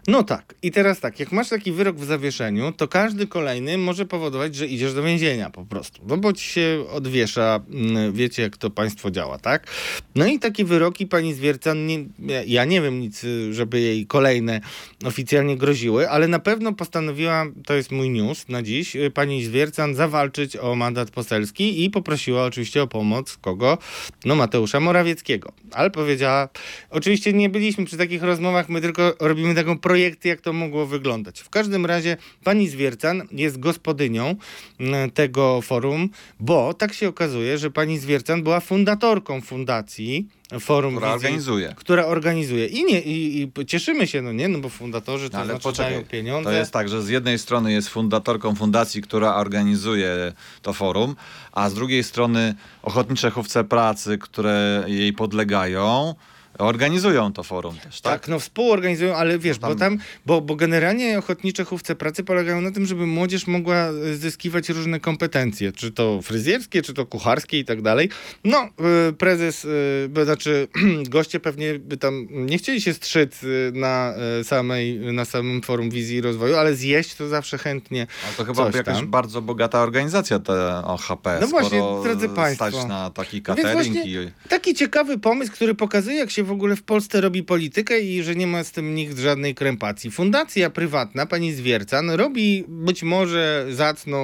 No 0.09 0.23
tak. 0.23 0.55
I 0.63 0.71
teraz 0.71 1.01
tak, 1.01 1.21
jak 1.21 1.33
masz 1.33 1.49
taki 1.49 1.73
wyrok 1.73 1.97
w 1.97 2.05
zawieszeniu, 2.05 2.73
to 2.73 2.89
każdy 2.89 3.27
kolejny 3.27 3.79
może 3.79 4.05
powodować, 4.07 4.55
że 4.55 4.67
idziesz 4.67 4.95
do 4.95 5.03
więzienia 5.03 5.51
po 5.51 5.65
prostu. 5.65 6.03
No 6.07 6.17
bo 6.17 6.33
ci 6.33 6.45
się 6.45 6.85
odwiesza, 6.93 7.61
mm, 7.71 8.13
wiecie 8.13 8.43
jak 8.43 8.57
to 8.57 8.71
państwo 8.71 9.11
działa, 9.11 9.39
tak? 9.39 9.67
No 10.15 10.27
i 10.27 10.39
takie 10.39 10.65
wyroki 10.65 11.07
pani 11.07 11.35
Zwiercan, 11.35 11.87
nie, 11.87 12.05
ja 12.47 12.65
nie 12.65 12.81
wiem 12.81 13.01
nic, 13.01 13.27
żeby 13.51 13.81
jej 13.81 14.07
kolejne 14.07 14.61
oficjalnie 15.05 15.57
groziły, 15.57 16.11
ale 16.11 16.29
na 16.29 16.39
pewno 16.39 16.73
postanowiła, 16.73 17.47
to 17.67 17.75
jest 17.75 17.93
mój 17.93 18.11
news 18.11 18.49
na 18.49 18.63
dziś, 18.63 18.97
pani 19.15 19.45
Zwiercan 19.45 19.95
zawalczyć 19.95 20.57
o 20.57 20.75
mandat 20.75 21.11
poselski 21.11 21.85
i 21.85 21.91
poprosiła 21.91 22.45
oczywiście 22.45 22.83
o 22.83 22.87
pomoc 22.87 23.37
kogo? 23.37 23.79
No 24.25 24.35
Mateusza 24.35 24.81
Morawieckiego. 24.81 25.53
Ale 25.73 25.91
powiedziała, 25.91 26.49
oczywiście 26.91 27.33
nie 27.33 27.49
byliśmy 27.49 27.85
przy 27.85 27.97
takich 27.97 28.23
rozmowach, 28.23 28.69
my 28.69 28.81
tylko 28.81 29.15
robimy 29.21 29.55
taką 29.55 29.79
projekcję, 29.79 29.98
jak 30.25 30.41
to 30.41 30.53
mogło 30.53 30.87
wyglądać. 30.87 31.41
W 31.41 31.51
każdym 31.51 31.87
razie 31.87 32.17
pani 32.45 32.69
Zwiercan 32.69 33.23
jest 33.33 33.59
gospodynią 33.61 34.35
mm, 34.81 35.11
tego 35.11 35.63
forum, 35.63 36.11
bo 36.41 36.75
tak 36.75 36.95
się 36.95 37.09
okazuje, 37.09 37.59
że 37.59 37.71
pani 37.71 37.99
Zwiercan 37.99 38.43
była 38.43 38.61
fundatorką 38.61 39.41
fundacji 39.41 40.29
Forum 40.61 40.97
Która 40.97 41.15
Wizji, 41.15 41.27
organizuje. 41.27 41.75
która 41.77 42.07
organizuje. 42.07 42.67
I 42.67 42.85
nie, 42.85 43.01
i, 43.01 43.43
i 43.61 43.67
cieszymy 43.67 44.07
się, 44.07 44.23
no 44.23 44.33
nie, 44.33 44.49
no 44.49 44.59
bo 44.59 44.69
fundatorzy 44.69 45.31
to 45.31 45.37
No, 45.37 45.39
ale 45.43 45.49
znaczy 45.53 45.63
poczekaj, 45.63 45.93
dają 45.93 46.05
pieniądze. 46.05 46.51
to 46.51 46.57
jest 46.57 46.73
tak, 46.73 46.89
że 46.89 47.03
z 47.03 47.09
jednej 47.09 47.39
strony 47.39 47.73
jest 47.73 47.89
fundatorką 47.89 48.55
fundacji, 48.55 49.03
która 49.03 49.35
organizuje 49.35 50.33
to 50.63 50.73
forum, 50.73 51.17
a 51.53 51.71
z 51.71 51.75
drugiej 51.75 52.05
strony 52.05 52.55
ochotnicze 52.83 53.31
chówce 53.31 53.65
pracy, 53.65 54.19
które 54.19 54.85
jej 54.87 55.13
podlegają, 55.13 56.15
organizują 56.59 57.33
to 57.33 57.43
forum 57.43 57.77
też, 57.79 58.01
tak? 58.01 58.13
Tak, 58.13 58.29
no 58.29 58.39
współorganizują, 58.39 59.17
ale 59.17 59.39
wiesz, 59.39 59.59
Tam- 59.59 59.71
bo 59.71 59.79
tam, 59.79 59.99
bo, 60.27 60.41
bo 60.41 60.57
generalnie 60.57 61.19
ochotnicze 61.19 61.65
chówce 61.65 61.95
pracy 61.95 62.25
polegają 62.25 62.61
na 62.61 62.71
tym, 62.71 62.87
żeby 62.87 63.07
młodzież 63.07 63.47
mogła 63.47 63.89
zyskiwać 64.15 64.69
różne 64.69 65.01
kompetencje, 65.01 65.73
czy 65.73 65.93
to 65.93 66.23
fryzjerskie, 66.23 66.83
czy 66.83 66.95
to 66.95 67.07
kucharskie 67.07 67.59
i 67.59 67.65
tak 67.65 67.83
dalej. 67.83 68.09
No, 68.45 68.69
y, 69.09 69.13
prezes, 69.13 69.65
y, 69.65 70.25
znaczy 70.25 70.69
goście 71.09 71.41
pewnie 71.41 71.79
by 71.79 71.97
tam 71.97 72.27
nie 72.31 72.59
chcieli 72.59 72.81
się 72.81 72.95
strzyc 72.95 73.43
y, 73.45 73.73
na 73.75 74.15
samej, 74.43 74.99
na 74.99 75.25
samym 75.25 75.63
forum 75.63 75.91
wizji 75.91 76.17
i 76.17 76.21
rozwoju, 76.21 76.57
ale 76.57 76.75
zjeść 76.75 77.15
to 77.15 77.29
zawsze 77.29 77.59
chętnie. 77.59 78.07
Ale 78.27 78.35
to 78.37 78.45
chyba 78.45 78.65
jakaś 78.65 78.97
tam. 78.97 79.09
bardzo 79.09 79.43
bogata 79.43 79.83
organizacja, 79.83 80.39
te 80.39 80.85
OHP. 80.85 81.39
No 81.41 81.47
właśnie, 81.47 81.83
drodzy 82.03 82.29
państwo. 82.29 82.71
stać 82.71 82.89
na 82.89 83.11
taki 83.11 83.37
No 83.37 83.43
catering 83.43 83.75
właśnie 83.75 84.05
i... 84.05 84.31
Taki 84.49 84.75
ciekawy 84.75 85.19
pomysł, 85.19 85.53
który 85.53 85.75
pokazuje, 85.75 86.17
jak 86.17 86.31
się 86.31 86.48
w 86.49 86.53
ogóle 86.53 86.77
w 86.77 86.83
Polsce 86.83 87.21
robi 87.21 87.43
politykę 87.43 88.01
i 88.01 88.23
że 88.23 88.35
nie 88.35 88.47
ma 88.47 88.65
z 88.65 88.73
tym 88.73 88.95
nikt 88.95 89.19
żadnej 89.19 89.55
krępacji. 89.55 90.11
Fundacja 90.11 90.71
prywatna, 90.71 91.27
pani 91.27 91.53
Zwiercan, 91.53 92.11
robi 92.11 92.65
być 92.69 93.03
może 93.03 93.67
zacną 93.71 94.19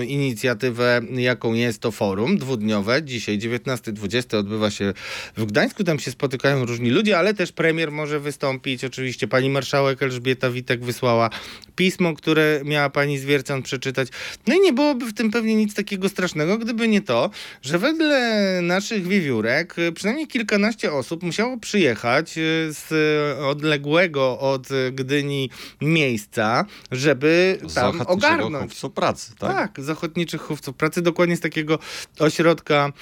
y, 0.00 0.06
inicjatywę, 0.06 1.00
jaką 1.10 1.54
jest 1.54 1.80
to 1.80 1.90
forum 1.90 2.38
dwudniowe. 2.38 3.02
Dzisiaj 3.02 3.38
19-20 3.38 4.36
odbywa 4.36 4.70
się 4.70 4.92
w 5.36 5.44
Gdańsku. 5.44 5.84
Tam 5.84 5.98
się 5.98 6.10
spotykają 6.10 6.64
różni 6.64 6.90
ludzie, 6.90 7.18
ale 7.18 7.34
też 7.34 7.52
premier 7.52 7.92
może 7.92 8.20
wystąpić. 8.20 8.84
Oczywiście 8.84 9.28
pani 9.28 9.50
marszałek 9.50 10.02
Elżbieta 10.02 10.50
Witek 10.50 10.84
wysłała 10.84 11.30
pismo, 11.76 12.14
które 12.14 12.60
miała 12.64 12.90
pani 12.90 13.18
Zwiercan 13.18 13.62
przeczytać. 13.62 14.08
No 14.46 14.54
i 14.54 14.60
nie 14.60 14.72
byłoby 14.72 15.06
w 15.06 15.14
tym 15.14 15.30
pewnie 15.30 15.54
nic 15.54 15.74
takiego 15.74 16.08
strasznego, 16.08 16.58
gdyby 16.58 16.88
nie 16.88 17.00
to, 17.00 17.30
że 17.62 17.78
wedle 17.78 18.60
naszych 18.62 19.06
wiewiórek 19.08 19.78
y, 19.78 19.92
przynajmniej 19.92 20.26
kilkanaście 20.26 20.92
osób 20.92 21.22
musiało 21.22 21.45
przyjechać 21.60 22.38
y, 22.38 22.68
z 22.72 22.92
odległego 23.40 24.38
od 24.38 24.68
Gdyni 24.92 25.50
miejsca, 25.80 26.64
żeby 26.92 27.58
tam 27.74 28.00
ogarnąć. 28.06 28.64
chówcu 28.70 28.90
pracy, 28.90 29.32
tak? 29.38 29.56
Tak, 29.56 29.84
z 29.84 29.90
ochotniczych 29.90 30.40
chówców 30.40 30.76
pracy, 30.76 31.02
dokładnie 31.02 31.36
z 31.36 31.40
takiego 31.40 31.78
ośrodka 32.18 32.86
e, 32.86 32.92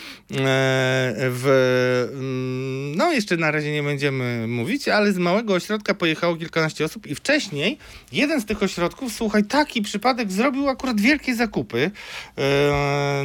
w. 1.16 1.44
mm, 2.14 2.96
No, 2.96 3.12
jeszcze 3.12 3.36
na 3.36 3.50
razie 3.50 3.72
nie 3.72 3.82
będziemy 3.82 4.46
mówić, 4.48 4.88
ale 4.88 5.12
z 5.12 5.18
małego 5.18 5.54
ośrodka 5.54 5.94
pojechało 5.94 6.36
kilkanaście 6.36 6.84
osób 6.84 7.06
i 7.06 7.14
wcześniej 7.14 7.78
jeden 8.12 8.40
z 8.40 8.44
tych 8.44 8.62
ośrodków, 8.62 9.12
słuchaj, 9.12 9.44
taki 9.44 9.82
przypadek 9.82 10.32
zrobił 10.32 10.68
akurat 10.68 11.00
wielkie 11.00 11.34
zakupy 11.34 11.90
e, 12.38 12.42
e, 12.42 13.24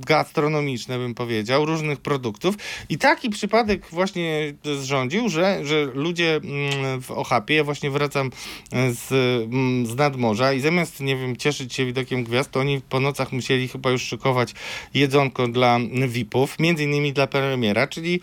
gastronomiczne, 0.00 0.98
bym 0.98 1.14
powiedział, 1.14 1.64
różnych 1.64 2.00
produktów. 2.00 2.54
I 2.88 2.98
taki 2.98 3.30
przypadek 3.30 3.86
właśnie 3.90 4.13
zrządził, 4.64 5.28
że, 5.28 5.60
że 5.64 5.84
ludzie 5.84 6.36
mm, 6.36 7.02
w 7.02 7.10
Ochapie, 7.10 7.54
ja 7.54 7.64
właśnie 7.64 7.90
wracam 7.90 8.30
z, 8.70 9.12
mm, 9.52 9.86
z 9.86 9.96
nadmorza 9.96 10.52
i 10.52 10.60
zamiast, 10.60 11.00
nie 11.00 11.16
wiem, 11.16 11.36
cieszyć 11.36 11.74
się 11.74 11.86
widokiem 11.86 12.24
gwiazd, 12.24 12.50
to 12.50 12.60
oni 12.60 12.80
po 12.80 13.00
nocach 13.00 13.32
musieli 13.32 13.68
chyba 13.68 13.90
już 13.90 14.02
szykować 14.02 14.54
jedzonko 14.94 15.48
dla 15.48 15.78
VIP-ów, 16.08 16.58
między 16.58 16.84
innymi 16.84 17.12
dla 17.12 17.26
premiera, 17.26 17.86
czyli 17.86 18.20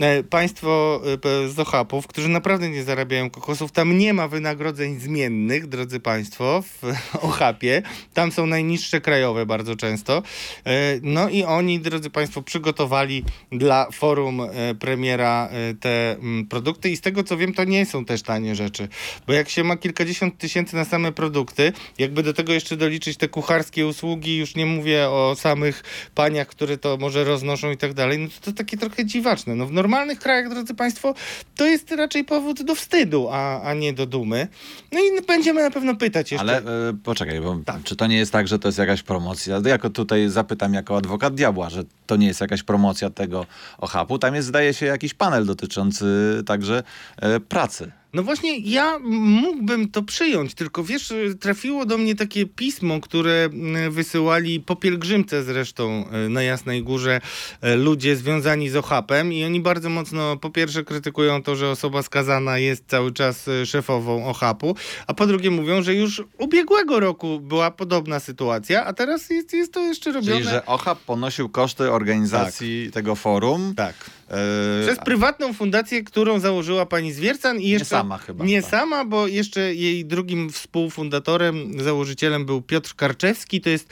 e, 0.00 0.22
państwo 0.22 1.00
e, 1.44 1.48
z 1.48 1.58
Ochapów, 1.58 2.06
którzy 2.06 2.28
naprawdę 2.28 2.68
nie 2.68 2.84
zarabiają 2.84 3.30
kokosów, 3.30 3.72
tam 3.72 3.98
nie 3.98 4.14
ma 4.14 4.28
wynagrodzeń 4.28 5.00
zmiennych, 5.00 5.66
drodzy 5.66 6.00
państwo, 6.00 6.62
w 6.62 6.82
Ochapie, 7.26 7.82
tam 8.14 8.32
są 8.32 8.46
najniższe 8.46 9.00
krajowe 9.00 9.46
bardzo 9.46 9.76
często, 9.76 10.22
E, 10.66 11.00
no 11.02 11.28
i 11.28 11.44
oni, 11.44 11.80
drodzy 11.80 12.10
państwo, 12.10 12.42
przygotowali 12.42 13.24
dla 13.52 13.90
forum 13.90 14.40
e, 14.40 14.74
premiera 14.74 15.31
e, 15.52 15.74
te 15.74 16.12
mm, 16.12 16.46
produkty 16.46 16.90
i 16.90 16.96
z 16.96 17.00
tego 17.00 17.24
co 17.24 17.36
wiem, 17.36 17.54
to 17.54 17.64
nie 17.64 17.86
są 17.86 18.04
też 18.04 18.22
tanie 18.22 18.54
rzeczy, 18.54 18.88
bo 19.26 19.32
jak 19.32 19.48
się 19.48 19.64
ma 19.64 19.76
kilkadziesiąt 19.76 20.38
tysięcy 20.38 20.76
na 20.76 20.84
same 20.84 21.12
produkty, 21.12 21.72
jakby 21.98 22.22
do 22.22 22.32
tego 22.32 22.52
jeszcze 22.52 22.76
doliczyć 22.76 23.16
te 23.16 23.28
kucharskie 23.28 23.86
usługi, 23.86 24.36
już 24.36 24.54
nie 24.54 24.66
mówię 24.66 25.08
o 25.08 25.34
samych 25.38 25.82
paniach, 26.14 26.48
które 26.48 26.78
to 26.78 26.96
może 26.96 27.24
roznoszą 27.24 27.70
i 27.70 27.76
tak 27.76 27.94
dalej, 27.94 28.18
no 28.18 28.28
to, 28.28 28.50
to 28.50 28.52
takie 28.52 28.76
trochę 28.76 29.06
dziwaczne. 29.06 29.54
No 29.54 29.66
w 29.66 29.72
normalnych 29.72 30.18
krajach, 30.18 30.50
drodzy 30.50 30.74
państwo, 30.74 31.14
to 31.56 31.66
jest 31.66 31.90
raczej 31.90 32.24
powód 32.24 32.62
do 32.62 32.74
wstydu, 32.74 33.28
a, 33.30 33.62
a 33.62 33.74
nie 33.74 33.92
do 33.92 34.06
dumy. 34.06 34.48
No 34.92 35.00
i 35.00 35.22
będziemy 35.26 35.62
na 35.62 35.70
pewno 35.70 35.96
pytać 35.96 36.32
jeszcze. 36.32 36.48
Ale 36.48 36.58
e, 36.58 36.62
poczekaj, 37.04 37.40
bo 37.40 37.58
Tak. 37.64 37.82
czy 37.84 37.96
to 37.96 38.06
nie 38.06 38.16
jest 38.16 38.32
tak, 38.32 38.48
że 38.48 38.58
to 38.58 38.68
jest 38.68 38.78
jakaś 38.78 39.02
promocja? 39.02 39.60
Jako 39.64 39.90
tutaj 39.90 40.28
zapytam 40.28 40.74
jako 40.74 40.96
adwokat 40.96 41.34
diabła, 41.34 41.70
że 41.70 41.84
to 42.06 42.16
nie 42.16 42.26
jest 42.26 42.40
jakaś 42.40 42.62
promocja 42.62 43.10
tego 43.10 43.46
OHAP-u. 43.78 44.18
Tam 44.18 44.34
jest, 44.34 44.48
zdaje 44.48 44.74
się, 44.74 44.86
jakiś 44.86 45.14
panel 45.22 45.46
dotyczący 45.46 46.06
także 46.46 46.82
e, 47.16 47.40
pracy. 47.40 47.92
No 48.14 48.22
właśnie, 48.22 48.58
ja 48.58 48.98
mógłbym 49.04 49.88
to 49.88 50.02
przyjąć, 50.02 50.54
tylko 50.54 50.84
wiesz, 50.84 51.12
trafiło 51.40 51.86
do 51.86 51.98
mnie 51.98 52.14
takie 52.14 52.46
pismo, 52.46 53.00
które 53.00 53.48
y, 53.86 53.90
wysyłali 53.90 54.60
po 54.60 54.76
pielgrzymce 54.76 55.42
zresztą 55.42 56.04
y, 56.26 56.28
na 56.28 56.42
Jasnej 56.42 56.82
Górze 56.82 57.20
y, 57.64 57.76
ludzie 57.76 58.16
związani 58.16 58.68
z 58.68 58.76
OHAP-em 58.76 59.32
i 59.32 59.44
oni 59.44 59.60
bardzo 59.60 59.90
mocno 59.90 60.36
po 60.36 60.50
pierwsze 60.50 60.84
krytykują 60.84 61.42
to, 61.42 61.56
że 61.56 61.70
osoba 61.70 62.02
skazana 62.02 62.58
jest 62.58 62.84
cały 62.86 63.12
czas 63.12 63.48
y, 63.48 63.66
szefową 63.66 64.26
OHAP-u, 64.26 64.76
a 65.06 65.14
po 65.14 65.26
drugie 65.26 65.50
mówią, 65.50 65.82
że 65.82 65.94
już 65.94 66.22
ubiegłego 66.38 67.00
roku 67.00 67.40
była 67.40 67.70
podobna 67.70 68.20
sytuacja, 68.20 68.84
a 68.84 68.92
teraz 68.92 69.30
jest, 69.30 69.52
jest 69.52 69.72
to 69.72 69.80
jeszcze 69.80 70.12
robione... 70.12 70.36
Czyli, 70.36 70.50
że 70.50 70.66
OHAP 70.66 70.98
ponosił 70.98 71.48
koszty 71.48 71.92
organizacji 71.92 72.90
tego 72.92 73.14
forum. 73.14 73.74
Tak. 73.76 73.94
E, 74.28 74.86
Przez 74.86 74.98
prywatną 74.98 75.52
fundację, 75.52 76.02
którą 76.02 76.38
założyła 76.40 76.86
pani 76.86 77.12
Zwiercan 77.12 77.60
i 77.60 77.68
jeszcze... 77.68 78.01
sama 78.02 78.18
chyba, 78.18 78.44
Nie 78.44 78.62
tak. 78.62 78.70
sama, 78.70 79.04
bo 79.04 79.26
jeszcze 79.26 79.74
jej 79.74 80.04
drugim 80.04 80.50
współfundatorem, 80.50 81.82
założycielem 81.82 82.46
był 82.46 82.62
Piotr 82.62 82.94
Karczewski, 82.94 83.60
to 83.60 83.70
jest 83.70 83.88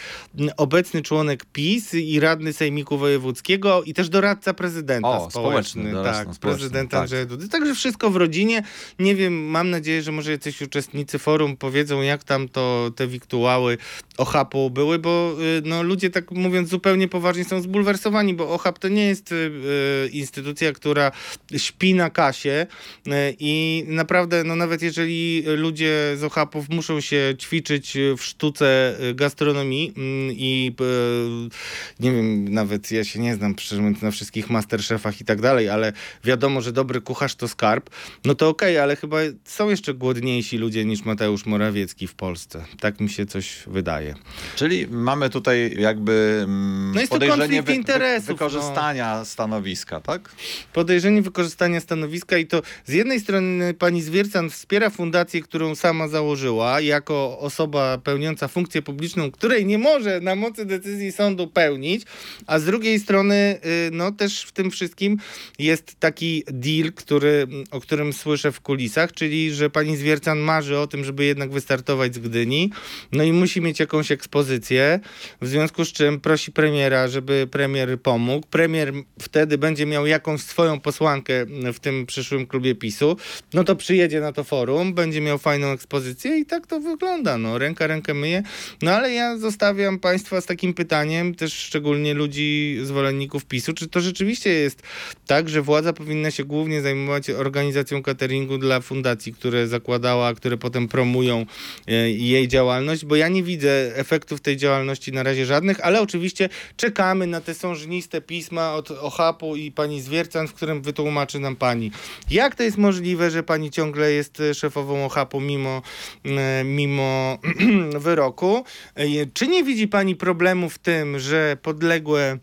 obecny 0.56 1.02
członek 1.02 1.44
PiS 1.52 1.94
i 1.94 2.20
radny 2.20 2.52
Sejmiku 2.52 2.98
Wojewódzkiego 2.98 3.82
i 3.82 3.94
też 3.94 4.08
doradca 4.08 4.54
prezydenta 4.54 5.08
O, 5.08 5.30
społeczny. 5.30 5.90
społeczny, 5.90 6.12
tak, 6.12 6.38
prezydenta 6.40 6.90
tak. 6.90 7.00
Andrzeja 7.00 7.26
Dudy. 7.26 7.48
Także 7.48 7.74
wszystko 7.74 8.10
w 8.10 8.16
rodzinie. 8.16 8.62
Nie 8.98 9.14
wiem, 9.14 9.44
mam 9.44 9.70
nadzieję, 9.70 10.02
że 10.02 10.12
może 10.12 10.30
jacyś 10.30 10.62
uczestnicy 10.62 11.18
forum 11.18 11.56
powiedzą, 11.56 12.02
jak 12.02 12.24
tam 12.24 12.48
to 12.48 12.90
te 12.96 13.06
wiktuały 13.06 13.78
OHAP-u 14.18 14.70
były, 14.70 14.98
bo 14.98 15.32
y, 15.58 15.62
no, 15.64 15.82
ludzie 15.82 16.10
tak 16.10 16.30
mówiąc 16.30 16.68
zupełnie 16.68 17.08
poważnie 17.08 17.44
są 17.44 17.60
zbulwersowani, 17.60 18.34
bo 18.34 18.50
OHAP 18.54 18.78
to 18.78 18.88
nie 18.88 19.06
jest 19.06 19.32
y, 19.32 19.34
y, 19.34 20.08
instytucja, 20.08 20.72
która 20.72 21.12
śpi 21.56 21.94
na 21.94 22.10
kasie 22.10 22.66
y, 23.06 23.10
i 23.38 23.84
naprawdę, 24.00 24.44
no 24.44 24.56
nawet 24.56 24.82
jeżeli 24.82 25.42
ludzie 25.46 26.16
z 26.16 26.24
OHAP-ów 26.24 26.68
muszą 26.68 27.00
się 27.00 27.34
ćwiczyć 27.38 27.98
w 28.18 28.22
sztuce 28.22 28.96
y, 29.10 29.14
gastronomii 29.14 29.92
mm, 29.96 30.36
i 30.36 30.74
y, 30.80 32.02
nie 32.02 32.12
wiem, 32.12 32.48
nawet 32.48 32.90
ja 32.90 33.04
się 33.04 33.20
nie 33.20 33.34
znam 33.34 33.54
szczerze 33.58 33.82
mówiąc 33.82 34.02
na 34.02 34.10
wszystkich 34.10 34.50
masterchefach 34.50 35.20
i 35.20 35.24
tak 35.24 35.40
dalej, 35.40 35.68
ale 35.68 35.92
wiadomo, 36.24 36.60
że 36.60 36.72
dobry 36.72 37.00
kucharz 37.00 37.34
to 37.34 37.48
skarb, 37.48 37.90
no 38.24 38.34
to 38.34 38.48
okej, 38.48 38.78
ale 38.78 38.96
chyba 38.96 39.18
są 39.44 39.68
jeszcze 39.68 39.94
głodniejsi 39.94 40.58
ludzie 40.58 40.84
niż 40.84 41.04
Mateusz 41.04 41.46
Morawiecki 41.46 42.06
w 42.06 42.14
Polsce. 42.14 42.64
Tak 42.80 43.00
mi 43.00 43.08
się 43.08 43.26
coś 43.26 43.62
wydaje. 43.66 44.14
Czyli 44.56 44.86
mamy 44.90 45.30
tutaj 45.30 45.76
jakby 45.78 46.40
mm, 46.44 46.92
No 46.94 47.00
jest 47.00 47.12
to 47.12 47.16
podejrzenie 47.16 47.56
konflikt 47.56 47.78
interesów, 47.78 48.28
no. 48.28 48.34
wykorzystania 48.34 49.24
stanowiska, 49.24 50.00
tak? 50.00 50.32
Podejrzenie 50.72 51.22
wykorzystania 51.22 51.80
stanowiska 51.80 52.38
i 52.38 52.46
to 52.46 52.62
z 52.84 52.92
jednej 52.92 53.20
strony 53.20 53.74
pani 53.74 53.89
pani 53.90 54.02
Zwiercan 54.02 54.50
wspiera 54.50 54.90
fundację, 54.90 55.42
którą 55.42 55.74
sama 55.74 56.08
założyła, 56.08 56.80
jako 56.80 57.38
osoba 57.38 57.98
pełniąca 57.98 58.48
funkcję 58.48 58.82
publiczną, 58.82 59.30
której 59.30 59.66
nie 59.66 59.78
może 59.78 60.20
na 60.20 60.34
mocy 60.34 60.64
decyzji 60.64 61.12
sądu 61.12 61.46
pełnić, 61.46 62.02
a 62.46 62.58
z 62.58 62.64
drugiej 62.64 63.00
strony, 63.00 63.60
y, 63.88 63.90
no 63.92 64.12
też 64.12 64.42
w 64.42 64.52
tym 64.52 64.70
wszystkim 64.70 65.18
jest 65.58 65.94
taki 66.00 66.44
deal, 66.46 66.92
który, 66.92 67.46
o 67.70 67.80
którym 67.80 68.12
słyszę 68.12 68.52
w 68.52 68.60
kulisach, 68.60 69.12
czyli 69.12 69.54
że 69.54 69.70
pani 69.70 69.96
Zwiercan 69.96 70.38
marzy 70.38 70.78
o 70.78 70.86
tym, 70.86 71.04
żeby 71.04 71.24
jednak 71.24 71.50
wystartować 71.50 72.14
z 72.14 72.18
Gdyni, 72.18 72.70
no 73.12 73.24
i 73.24 73.32
musi 73.32 73.60
mieć 73.60 73.80
jakąś 73.80 74.12
ekspozycję, 74.12 75.00
w 75.40 75.46
związku 75.46 75.84
z 75.84 75.92
czym 75.92 76.20
prosi 76.20 76.52
premiera, 76.52 77.08
żeby 77.08 77.48
premier 77.50 78.00
pomógł. 78.00 78.46
Premier 78.46 78.92
wtedy 79.20 79.58
będzie 79.58 79.86
miał 79.86 80.06
jakąś 80.06 80.40
swoją 80.40 80.80
posłankę 80.80 81.46
w 81.72 81.80
tym 81.80 82.06
przyszłym 82.06 82.46
klubie 82.46 82.74
PiSu, 82.74 83.16
no 83.54 83.64
to 83.64 83.76
przyjedzie 83.80 84.20
na 84.20 84.32
to 84.32 84.44
forum, 84.44 84.94
będzie 84.94 85.20
miał 85.20 85.38
fajną 85.38 85.66
ekspozycję 85.66 86.38
i 86.38 86.46
tak 86.46 86.66
to 86.66 86.80
wygląda, 86.80 87.38
no. 87.38 87.58
Ręka 87.58 87.86
rękę 87.86 88.14
myje. 88.14 88.42
No 88.82 88.92
ale 88.92 89.12
ja 89.12 89.38
zostawiam 89.38 89.98
państwa 89.98 90.40
z 90.40 90.46
takim 90.46 90.74
pytaniem, 90.74 91.34
też 91.34 91.52
szczególnie 91.52 92.14
ludzi, 92.14 92.78
zwolenników 92.82 93.44
PiSu, 93.44 93.72
czy 93.72 93.88
to 93.88 94.00
rzeczywiście 94.00 94.50
jest 94.50 94.82
tak, 95.26 95.48
że 95.48 95.62
władza 95.62 95.92
powinna 95.92 96.30
się 96.30 96.44
głównie 96.44 96.82
zajmować 96.82 97.30
organizacją 97.30 98.02
cateringu 98.02 98.58
dla 98.58 98.80
fundacji, 98.80 99.32
które 99.32 99.68
zakładała, 99.68 100.34
które 100.34 100.56
potem 100.56 100.88
promują 100.88 101.46
e, 101.88 102.10
jej 102.10 102.48
działalność, 102.48 103.04
bo 103.04 103.16
ja 103.16 103.28
nie 103.28 103.42
widzę 103.42 103.96
efektów 103.96 104.40
tej 104.40 104.56
działalności 104.56 105.12
na 105.12 105.22
razie 105.22 105.46
żadnych, 105.46 105.80
ale 105.86 106.00
oczywiście 106.00 106.48
czekamy 106.76 107.26
na 107.26 107.40
te 107.40 107.54
sążniste 107.54 108.20
pisma 108.20 108.74
od 108.74 108.90
OHAP-u 108.90 109.56
i 109.56 109.70
pani 109.70 110.00
Zwiercan, 110.00 110.48
w 110.48 110.54
którym 110.54 110.82
wytłumaczy 110.82 111.38
nam 111.38 111.56
pani, 111.56 111.90
jak 112.30 112.54
to 112.54 112.62
jest 112.62 112.78
możliwe, 112.78 113.30
że 113.30 113.42
pani 113.42 113.59
ciągle 113.68 114.12
jest 114.12 114.40
e, 114.40 114.54
szefową 114.54 115.04
OHAP-u 115.04 115.40
mimo, 115.40 115.82
e, 116.24 116.64
mimo 116.64 117.38
wyroku. 117.98 118.64
E, 118.94 119.26
Czy 119.34 119.48
nie 119.48 119.64
widzi 119.64 119.88
pani 119.88 120.16
problemu 120.16 120.70
w 120.70 120.78
tym, 120.78 121.18
że 121.18 121.56
podległe 121.62 122.38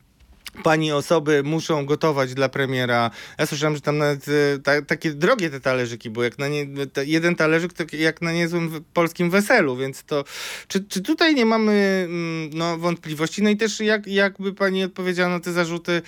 pani 0.63 0.91
osoby 0.91 1.43
muszą 1.43 1.85
gotować 1.85 2.33
dla 2.33 2.49
premiera. 2.49 3.11
Ja 3.37 3.45
słyszałem, 3.45 3.75
że 3.75 3.81
tam 3.81 3.97
nawet 3.97 4.25
e, 4.27 4.59
ta, 4.59 4.81
takie 4.81 5.13
drogie 5.13 5.49
te 5.49 5.59
talerzyki 5.59 6.09
były, 6.09 6.25
jak 6.25 6.39
na 6.39 6.47
nie, 6.47 6.67
jeden 7.05 7.35
talerzyk 7.35 7.73
to 7.73 7.83
jak 7.93 8.21
na 8.21 8.31
niezłym 8.31 8.83
polskim 8.93 9.29
weselu, 9.29 9.75
więc 9.75 10.03
to 10.03 10.23
czy, 10.67 10.83
czy 10.83 11.01
tutaj 11.01 11.35
nie 11.35 11.45
mamy 11.45 12.05
mm, 12.09 12.49
no, 12.53 12.77
wątpliwości? 12.77 13.43
No 13.43 13.49
i 13.49 13.57
też 13.57 13.79
jak, 13.79 14.07
jakby 14.07 14.53
pani 14.53 14.83
odpowiedziała 14.83 15.29
na 15.29 15.39
te 15.39 15.53
zarzuty, 15.53 16.01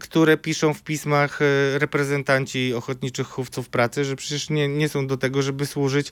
które 0.00 0.36
piszą 0.36 0.74
w 0.74 0.82
pismach 0.82 1.42
e, 1.42 1.78
reprezentanci 1.78 2.74
ochotniczych 2.74 3.26
chówców 3.26 3.68
pracy, 3.68 4.04
że 4.04 4.16
przecież 4.16 4.50
nie, 4.50 4.68
nie 4.68 4.88
są 4.88 5.06
do 5.06 5.16
tego, 5.16 5.42
żeby 5.42 5.66
służyć 5.66 6.10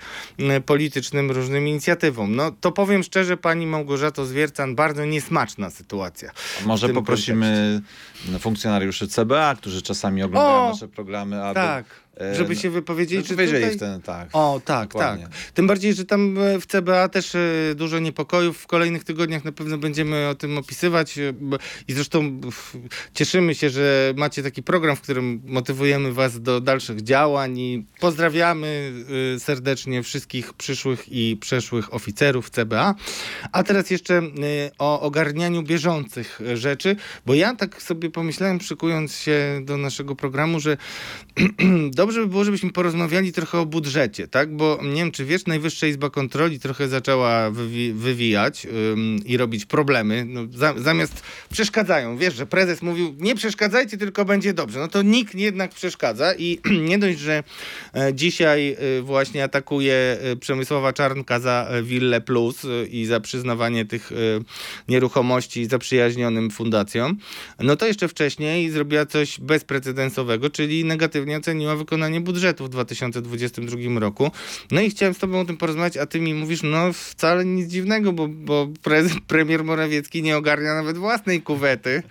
politycznym 0.66 1.30
różnym 1.30 1.68
inicjatywom. 1.68 2.36
No 2.36 2.50
to 2.60 2.72
powiem 2.72 3.02
szczerze, 3.02 3.36
pani 3.36 3.66
Małgorzato 3.66 4.26
Zwiercan, 4.26 4.74
bardzo 4.74 5.04
niesmaczna 5.04 5.70
sytuacja. 5.70 6.30
A 6.64 6.66
Może 6.66 6.88
poprosimy 6.88 7.75
funkcjonariuszy 8.38 9.08
CBA, 9.08 9.54
którzy 9.54 9.82
czasami 9.82 10.22
oglądają 10.22 10.66
O! 10.66 10.68
nasze 10.68 10.88
programy, 10.88 11.44
aby 11.44 11.54
Tak, 11.54 11.84
e, 12.20 12.34
żeby 12.34 12.56
się 12.56 12.70
wypowiedzieli, 12.70 13.22
czy 13.22 13.28
czy 13.28 13.36
wiedzieli 13.36 13.62
tutaj... 13.62 13.76
w 13.76 13.80
ten, 13.80 14.02
tak. 14.02 14.28
O, 14.32 14.60
tak, 14.64 14.88
Dokładnie. 14.88 15.24
tak. 15.24 15.52
Tym 15.54 15.66
bardziej, 15.66 15.94
że 15.94 16.04
tam 16.04 16.38
e, 16.38 16.60
w 16.60 16.66
CBA 16.66 17.08
też 17.08 17.34
e, 17.34 17.40
dużo 17.74 17.98
niepokojów. 17.98 18.58
W 18.58 18.66
kolejnych 18.66 19.04
tygodniach 19.04 19.44
na 19.44 19.52
pewno 19.52 19.78
będziemy 19.78 20.28
o 20.28 20.34
tym 20.34 20.58
opisywać. 20.58 21.18
I 21.88 21.92
zresztą 21.92 22.40
cieszymy 23.14 23.54
się, 23.54 23.70
że 23.70 24.14
macie 24.16 24.42
taki 24.42 24.62
program, 24.62 24.96
w 24.96 25.00
którym 25.00 25.42
motywujemy 25.46 26.12
Was 26.12 26.40
do 26.40 26.60
dalszych 26.60 27.02
działań 27.02 27.58
i 27.58 27.86
pozdrawiamy 28.00 28.92
serdecznie 29.38 30.02
wszystkich 30.02 30.52
przyszłych 30.52 31.04
i 31.08 31.36
przeszłych 31.40 31.94
oficerów 31.94 32.50
CBA. 32.50 32.94
A 33.52 33.62
teraz 33.62 33.90
jeszcze 33.90 34.22
o 34.78 35.00
ogarnianiu 35.00 35.62
bieżących 35.62 36.40
rzeczy, 36.54 36.96
bo 37.26 37.34
ja 37.34 37.54
tak 37.54 37.82
sobie 37.82 38.10
pomyślałem, 38.10 38.60
szykując 38.60 39.16
się 39.16 39.60
do 39.64 39.76
naszego 39.76 40.16
programu, 40.16 40.60
że 40.60 40.76
dobrze 42.06 42.20
by 42.20 42.26
było, 42.26 42.44
żebyśmy 42.44 42.72
porozmawiali 42.72 43.32
trochę 43.32 43.58
o 43.58 43.66
budżecie, 43.66 44.28
tak? 44.28 44.56
Bo 44.56 44.78
nie 44.82 44.94
wiem, 44.94 45.12
czy 45.12 45.24
wiesz, 45.24 45.46
Najwyższa 45.46 45.86
Izba 45.86 46.10
Kontroli 46.10 46.60
trochę 46.60 46.88
zaczęła 46.88 47.50
wywi- 47.50 47.92
wywijać 47.92 48.66
ym, 48.92 49.18
i 49.24 49.36
robić 49.36 49.64
problemy. 49.66 50.24
No, 50.28 50.40
za- 50.54 50.74
zamiast 50.78 51.22
przeszkadzają. 51.52 52.16
Wiesz, 52.16 52.34
że 52.34 52.46
prezes 52.46 52.82
mówił, 52.82 53.14
nie 53.18 53.34
przeszkadzajcie, 53.34 53.98
tylko 53.98 54.24
będzie 54.24 54.52
dobrze. 54.54 54.78
No 54.78 54.88
to 54.88 55.02
nikt 55.02 55.34
jednak 55.34 55.70
przeszkadza 55.74 56.34
i 56.34 56.58
nie 56.88 56.98
dość, 56.98 57.18
że 57.18 57.42
e, 57.94 58.14
dzisiaj 58.14 58.76
e, 58.98 59.02
właśnie 59.02 59.44
atakuje 59.44 59.94
e, 59.94 60.36
Przemysława 60.36 60.92
Czarnka 60.92 61.40
za 61.40 61.66
e, 61.70 61.82
Willę 61.82 62.20
Plus 62.20 62.64
e, 62.64 62.86
i 62.86 63.06
za 63.06 63.20
przyznawanie 63.20 63.84
tych 63.84 64.10
nieruchomości 64.88 65.66
zaprzyjaźnionym 65.66 66.50
fundacjom, 66.50 67.16
no 67.60 67.76
to 67.76 67.86
jeszcze 67.86 68.08
wcześniej 68.08 68.70
zrobiła 68.70 69.06
coś 69.06 69.40
bezprecedensowego, 69.40 70.50
czyli 70.50 70.84
negatywnie 70.84 71.36
oceniła 71.36 71.76
wykonanie 71.96 72.20
budżetu 72.20 72.64
w 72.64 72.68
2022 72.68 74.00
roku. 74.00 74.30
No 74.70 74.80
i 74.80 74.90
chciałem 74.90 75.14
z 75.14 75.18
tobą 75.18 75.40
o 75.40 75.44
tym 75.44 75.56
porozmawiać, 75.56 75.96
a 75.96 76.06
ty 76.06 76.20
mi 76.20 76.34
mówisz, 76.34 76.62
no 76.62 76.92
wcale 76.92 77.44
nic 77.44 77.68
dziwnego, 77.68 78.12
bo, 78.12 78.28
bo 78.28 78.68
prez, 78.82 79.12
premier 79.26 79.64
Morawiecki 79.64 80.22
nie 80.22 80.36
ogarnia 80.36 80.74
nawet 80.74 80.98
własnej 80.98 81.42
kuwety. 81.42 82.02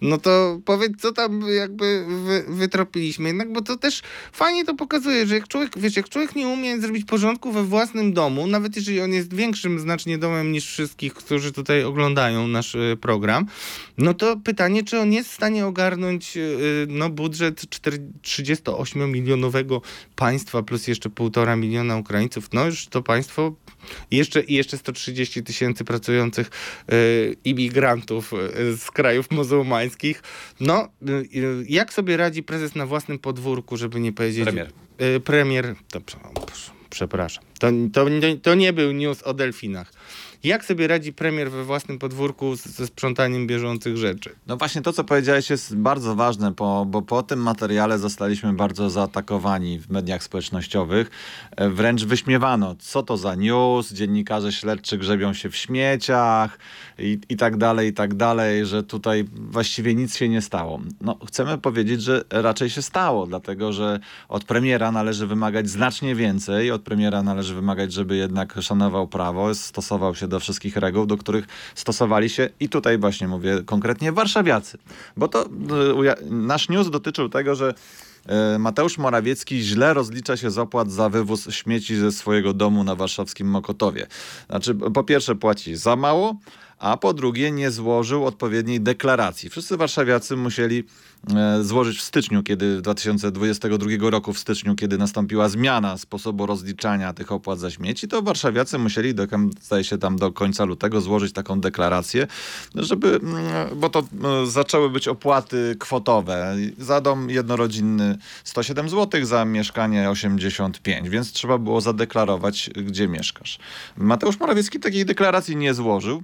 No 0.00 0.18
to 0.18 0.60
powiedz, 0.64 0.92
co 1.00 1.12
tam 1.12 1.40
jakby 1.56 2.04
wy, 2.08 2.44
wytropiliśmy 2.48 3.28
jednak, 3.28 3.52
bo 3.52 3.62
to 3.62 3.76
też 3.76 4.02
fajnie 4.32 4.64
to 4.64 4.74
pokazuje, 4.74 5.26
że 5.26 5.34
jak 5.34 5.48
człowiek, 5.48 5.78
wiesz, 5.78 5.96
jak 5.96 6.08
człowiek 6.08 6.36
nie 6.36 6.48
umie 6.48 6.80
zrobić 6.80 7.04
porządku 7.04 7.52
we 7.52 7.64
własnym 7.64 8.12
domu, 8.12 8.46
nawet 8.46 8.76
jeżeli 8.76 9.00
on 9.00 9.12
jest 9.12 9.34
większym 9.34 9.80
znacznie 9.80 10.18
domem 10.18 10.52
niż 10.52 10.66
wszystkich, 10.66 11.14
którzy 11.14 11.52
tutaj 11.52 11.84
oglądają 11.84 12.48
nasz 12.48 12.74
y, 12.74 12.96
program, 13.00 13.46
no 13.98 14.14
to 14.14 14.36
pytanie, 14.44 14.82
czy 14.84 14.98
on 14.98 15.12
jest 15.12 15.30
w 15.30 15.34
stanie 15.34 15.66
ogarnąć 15.66 16.36
y, 16.36 16.86
no, 16.88 17.10
budżet 17.10 17.70
4 17.70 17.98
38-milionowego 18.22 19.80
państwa 20.16 20.62
plus 20.62 20.86
jeszcze 20.86 21.10
półtora 21.10 21.56
miliona 21.56 21.96
Ukraińców. 21.96 22.48
No 22.52 22.66
już 22.66 22.86
to 22.86 23.02
państwo 23.02 23.54
jeszcze, 24.10 24.40
i 24.40 24.54
jeszcze 24.54 24.78
130 24.78 25.42
tysięcy 25.42 25.84
pracujących 25.84 26.50
y, 26.92 27.36
imigrantów 27.44 28.32
z 28.76 28.90
krajów 28.90 29.30
muzułmańskich. 29.30 29.83
No, 30.60 30.88
y, 31.08 31.12
y, 31.38 31.64
jak 31.68 31.92
sobie 31.92 32.16
radzi 32.16 32.42
prezes 32.42 32.74
na 32.74 32.86
własnym 32.86 33.18
podwórku, 33.18 33.76
żeby 33.76 34.00
nie 34.00 34.12
powiedzieć... 34.12 34.44
Premier. 34.44 34.70
Y, 35.16 35.20
premier, 35.20 35.74
to, 35.92 36.00
prze- 36.00 36.18
przepraszam, 36.90 37.44
to, 37.58 37.66
to, 37.92 38.06
to 38.42 38.54
nie 38.54 38.72
był 38.72 38.92
news 38.92 39.22
o 39.22 39.34
delfinach. 39.34 39.92
Jak 40.44 40.64
sobie 40.64 40.86
radzi 40.86 41.12
premier 41.12 41.50
we 41.50 41.64
własnym 41.64 41.98
podwórku 41.98 42.56
ze 42.56 42.86
sprzątaniem 42.86 43.46
bieżących 43.46 43.96
rzeczy? 43.96 44.34
No 44.46 44.56
właśnie 44.56 44.82
to, 44.82 44.92
co 44.92 45.04
powiedziałeś 45.04 45.50
jest 45.50 45.76
bardzo 45.76 46.14
ważne, 46.14 46.50
bo, 46.50 46.84
bo 46.84 47.02
po 47.02 47.22
tym 47.22 47.42
materiale 47.42 47.98
zostaliśmy 47.98 48.52
bardzo 48.52 48.90
zaatakowani 48.90 49.78
w 49.78 49.90
mediach 49.90 50.22
społecznościowych. 50.22 51.10
E, 51.56 51.70
Wręcz 51.70 52.04
wyśmiewano, 52.04 52.74
co 52.78 53.02
to 53.02 53.16
za 53.16 53.34
news, 53.34 53.92
dziennikarze 53.92 54.52
śledczy 54.52 54.98
grzebią 54.98 55.34
się 55.34 55.50
w 55.50 55.56
śmieciach 55.56 56.58
i, 56.98 57.18
i 57.28 57.36
tak 57.36 57.56
dalej, 57.56 57.88
i 57.88 57.92
tak 57.92 58.14
dalej, 58.14 58.66
że 58.66 58.82
tutaj 58.82 59.24
właściwie 59.32 59.94
nic 59.94 60.16
się 60.16 60.28
nie 60.28 60.42
stało. 60.42 60.80
No, 61.00 61.18
chcemy 61.26 61.58
powiedzieć, 61.58 62.02
że 62.02 62.24
raczej 62.30 62.70
się 62.70 62.82
stało, 62.82 63.26
dlatego 63.26 63.72
że 63.72 64.00
od 64.28 64.44
premiera 64.44 64.92
należy 64.92 65.26
wymagać 65.26 65.68
znacznie 65.68 66.14
więcej. 66.14 66.70
Od 66.70 66.82
premiera 66.82 67.22
należy 67.22 67.43
wymagać, 67.50 67.92
żeby 67.92 68.16
jednak 68.16 68.54
szanował 68.60 69.08
prawo, 69.08 69.54
stosował 69.54 70.14
się 70.14 70.28
do 70.28 70.40
wszystkich 70.40 70.76
reguł, 70.76 71.06
do 71.06 71.16
których 71.16 71.46
stosowali 71.74 72.30
się 72.30 72.48
i 72.60 72.68
tutaj 72.68 72.98
właśnie 72.98 73.28
mówię 73.28 73.62
konkretnie 73.66 74.12
warszawiacy. 74.12 74.78
Bo 75.16 75.28
to 75.28 75.46
y, 75.46 76.30
nasz 76.30 76.68
news 76.68 76.90
dotyczył 76.90 77.28
tego, 77.28 77.54
że 77.54 77.74
y, 78.54 78.58
Mateusz 78.58 78.98
Morawiecki 78.98 79.60
źle 79.60 79.94
rozlicza 79.94 80.36
się 80.36 80.50
z 80.50 80.58
opłat 80.58 80.92
za 80.92 81.08
wywóz 81.08 81.50
śmieci 81.50 81.96
ze 81.96 82.12
swojego 82.12 82.52
domu 82.52 82.84
na 82.84 82.94
warszawskim 82.94 83.48
Mokotowie. 83.48 84.06
Znaczy, 84.50 84.74
po 84.74 85.04
pierwsze 85.04 85.34
płaci 85.34 85.76
za 85.76 85.96
mało, 85.96 86.36
a 86.78 86.96
po 86.96 87.14
drugie 87.14 87.50
nie 87.50 87.70
złożył 87.70 88.26
odpowiedniej 88.26 88.80
deklaracji. 88.80 89.50
Wszyscy 89.50 89.76
warszawiacy 89.76 90.36
musieli 90.36 90.84
złożyć 91.62 91.98
w 91.98 92.02
styczniu, 92.02 92.42
kiedy 92.42 92.82
2022 92.82 94.10
roku 94.10 94.32
w 94.32 94.38
styczniu, 94.38 94.74
kiedy 94.74 94.98
nastąpiła 94.98 95.48
zmiana 95.48 95.98
sposobu 95.98 96.46
rozliczania 96.46 97.12
tych 97.12 97.32
opłat 97.32 97.58
za 97.58 97.70
śmieci, 97.70 98.08
to 98.08 98.22
warszawiacy 98.22 98.78
musieli, 98.78 99.14
do, 99.14 99.26
zdaje 99.62 99.84
się 99.84 99.98
tam 99.98 100.16
do 100.16 100.32
końca 100.32 100.64
lutego, 100.64 101.00
złożyć 101.00 101.32
taką 101.32 101.60
deklarację, 101.60 102.26
żeby, 102.74 103.08
mm, 103.08 103.78
bo 103.80 103.90
to 103.90 104.00
e, 104.00 104.46
zaczęły 104.46 104.90
być 104.90 105.08
opłaty 105.08 105.76
kwotowe. 105.78 106.56
Za 106.78 107.00
dom 107.00 107.30
jednorodzinny 107.30 108.18
107 108.44 108.88
zł, 108.88 109.24
za 109.24 109.44
mieszkanie 109.44 110.10
85, 110.10 111.08
więc 111.08 111.32
trzeba 111.32 111.58
było 111.58 111.80
zadeklarować, 111.80 112.70
gdzie 112.76 113.08
mieszkasz. 113.08 113.58
Mateusz 113.96 114.40
Morawiecki 114.40 114.80
takiej 114.80 115.04
deklaracji 115.04 115.56
nie 115.56 115.74
złożył 115.74 116.22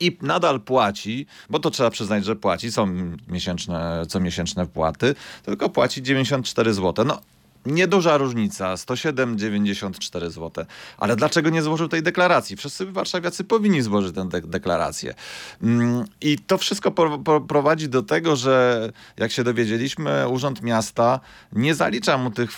i 0.00 0.16
nadal 0.22 0.60
płaci, 0.60 1.26
bo 1.50 1.58
to 1.58 1.70
trzeba 1.70 1.90
przyznać, 1.90 2.24
że 2.24 2.36
płaci, 2.36 2.72
są 2.72 2.86
miesięczne, 3.28 4.06
comiesięczne 4.08 4.66
wpłaty, 4.66 5.14
tylko 5.44 5.68
płaci 5.68 6.02
94 6.02 6.74
zł. 6.74 7.04
No, 7.04 7.20
Nieduża 7.66 8.16
różnica, 8.16 8.74
107,94 8.74 10.30
zł. 10.30 10.64
Ale 10.98 11.16
dlaczego 11.16 11.50
nie 11.50 11.62
złożył 11.62 11.88
tej 11.88 12.02
deklaracji? 12.02 12.56
Wszyscy 12.56 12.86
warszawiacy 12.86 13.44
powinni 13.44 13.82
złożyć 13.82 14.14
tę 14.14 14.28
de 14.28 14.40
deklarację. 14.40 15.14
Mm, 15.62 16.04
I 16.20 16.38
to 16.38 16.58
wszystko 16.58 16.90
pro, 16.90 17.18
pro, 17.18 17.40
prowadzi 17.40 17.88
do 17.88 18.02
tego, 18.02 18.36
że 18.36 18.92
jak 19.16 19.32
się 19.32 19.44
dowiedzieliśmy, 19.44 20.28
Urząd 20.28 20.62
Miasta 20.62 21.20
nie 21.52 21.74
zalicza 21.74 22.18
mu 22.18 22.30
tych 22.30 22.50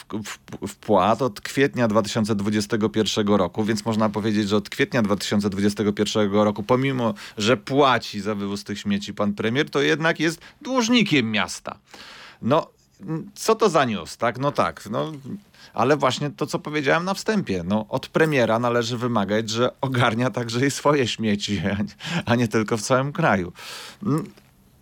wpłat 0.68 1.22
od 1.22 1.40
kwietnia 1.40 1.88
2021 1.88 3.28
roku, 3.28 3.64
więc 3.64 3.84
można 3.84 4.08
powiedzieć, 4.08 4.48
że 4.48 4.56
od 4.56 4.68
kwietnia 4.68 5.02
2021 5.02 6.32
roku, 6.32 6.62
pomimo, 6.62 7.14
że 7.38 7.56
płaci 7.56 8.20
za 8.20 8.34
wywóz 8.34 8.64
tych 8.64 8.78
śmieci 8.78 9.14
pan 9.14 9.34
premier, 9.34 9.70
to 9.70 9.80
jednak 9.80 10.20
jest 10.20 10.40
dłużnikiem 10.62 11.30
miasta. 11.30 11.78
No, 12.42 12.75
co 13.34 13.54
to 13.54 13.68
za 13.68 13.86
tak? 14.18 14.38
No 14.38 14.52
tak, 14.52 14.88
no, 14.90 15.12
ale 15.74 15.96
właśnie 15.96 16.30
to, 16.30 16.46
co 16.46 16.58
powiedziałem 16.58 17.04
na 17.04 17.14
wstępie, 17.14 17.62
no, 17.66 17.86
od 17.88 18.08
premiera 18.08 18.58
należy 18.58 18.98
wymagać, 18.98 19.50
że 19.50 19.70
ogarnia 19.80 20.30
także 20.30 20.66
i 20.66 20.70
swoje 20.70 21.08
śmieci, 21.08 21.62
a 22.26 22.34
nie 22.34 22.48
tylko 22.48 22.76
w 22.76 22.82
całym 22.82 23.12
kraju. 23.12 23.52
Mm, 24.02 24.24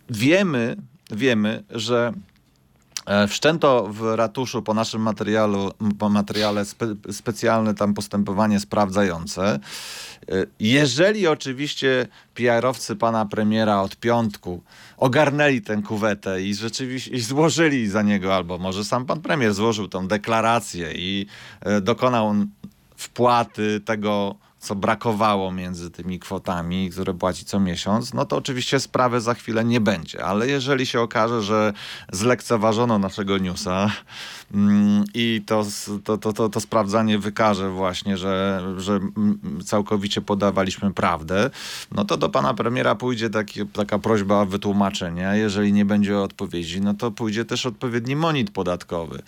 wiemy, 0.09 0.75
wiemy, 1.11 1.63
że 1.69 2.13
Wszczęto 3.27 3.87
w 3.91 4.15
ratuszu 4.15 4.61
po 4.61 4.73
naszym 4.73 5.01
materialu, 5.01 5.71
po 5.99 6.09
materiale 6.09 6.65
spe, 6.65 6.95
specjalne 7.11 7.75
tam 7.75 7.93
postępowanie 7.93 8.59
sprawdzające. 8.59 9.59
E, 10.29 10.45
jeżeli 10.59 11.27
oczywiście 11.27 12.07
PR-owcy 12.33 12.95
pana 12.95 13.25
premiera 13.25 13.81
od 13.81 13.95
piątku 13.95 14.63
ogarnęli 14.97 15.61
tę 15.61 15.81
kuwetę 15.81 16.41
i 16.41 16.55
rzeczywiście 16.55 17.11
i 17.11 17.19
złożyli 17.19 17.87
za 17.87 18.01
niego, 18.01 18.35
albo 18.35 18.57
może 18.57 18.85
sam 18.85 19.05
pan 19.05 19.21
premier 19.21 19.53
złożył 19.53 19.87
tą 19.87 20.07
deklarację 20.07 20.91
i 20.95 21.25
e, 21.61 21.81
dokonał 21.81 22.33
wpłaty 22.95 23.81
tego 23.85 24.35
co 24.65 24.75
brakowało 24.75 25.51
między 25.51 25.91
tymi 25.91 26.19
kwotami, 26.19 26.89
które 26.89 27.13
płaci 27.13 27.45
co 27.45 27.59
miesiąc, 27.59 28.13
no 28.13 28.25
to 28.25 28.37
oczywiście 28.37 28.79
sprawy 28.79 29.21
za 29.21 29.33
chwilę 29.33 29.65
nie 29.65 29.81
będzie. 29.81 30.25
Ale 30.25 30.47
jeżeli 30.47 30.85
się 30.85 31.01
okaże, 31.01 31.41
że 31.41 31.73
zlekceważono 32.11 32.99
naszego 32.99 33.37
newsa 33.37 33.91
mm, 34.53 35.03
i 35.13 35.41
to, 35.45 35.65
to, 36.03 36.17
to, 36.17 36.33
to, 36.33 36.49
to 36.49 36.59
sprawdzanie 36.59 37.19
wykaże 37.19 37.69
właśnie, 37.69 38.17
że, 38.17 38.63
że 38.77 38.99
całkowicie 39.65 40.21
podawaliśmy 40.21 40.93
prawdę, 40.93 41.49
no 41.91 42.05
to 42.05 42.17
do 42.17 42.29
pana 42.29 42.53
premiera 42.53 42.95
pójdzie 42.95 43.29
taki, 43.29 43.67
taka 43.67 43.99
prośba 43.99 44.41
o 44.41 44.45
wytłumaczenie. 44.45 45.31
Jeżeli 45.33 45.73
nie 45.73 45.85
będzie 45.85 46.19
odpowiedzi, 46.19 46.81
no 46.81 46.93
to 46.93 47.11
pójdzie 47.11 47.45
też 47.45 47.65
odpowiedni 47.65 48.15
monit 48.15 48.51
podatkowy. 48.51 49.21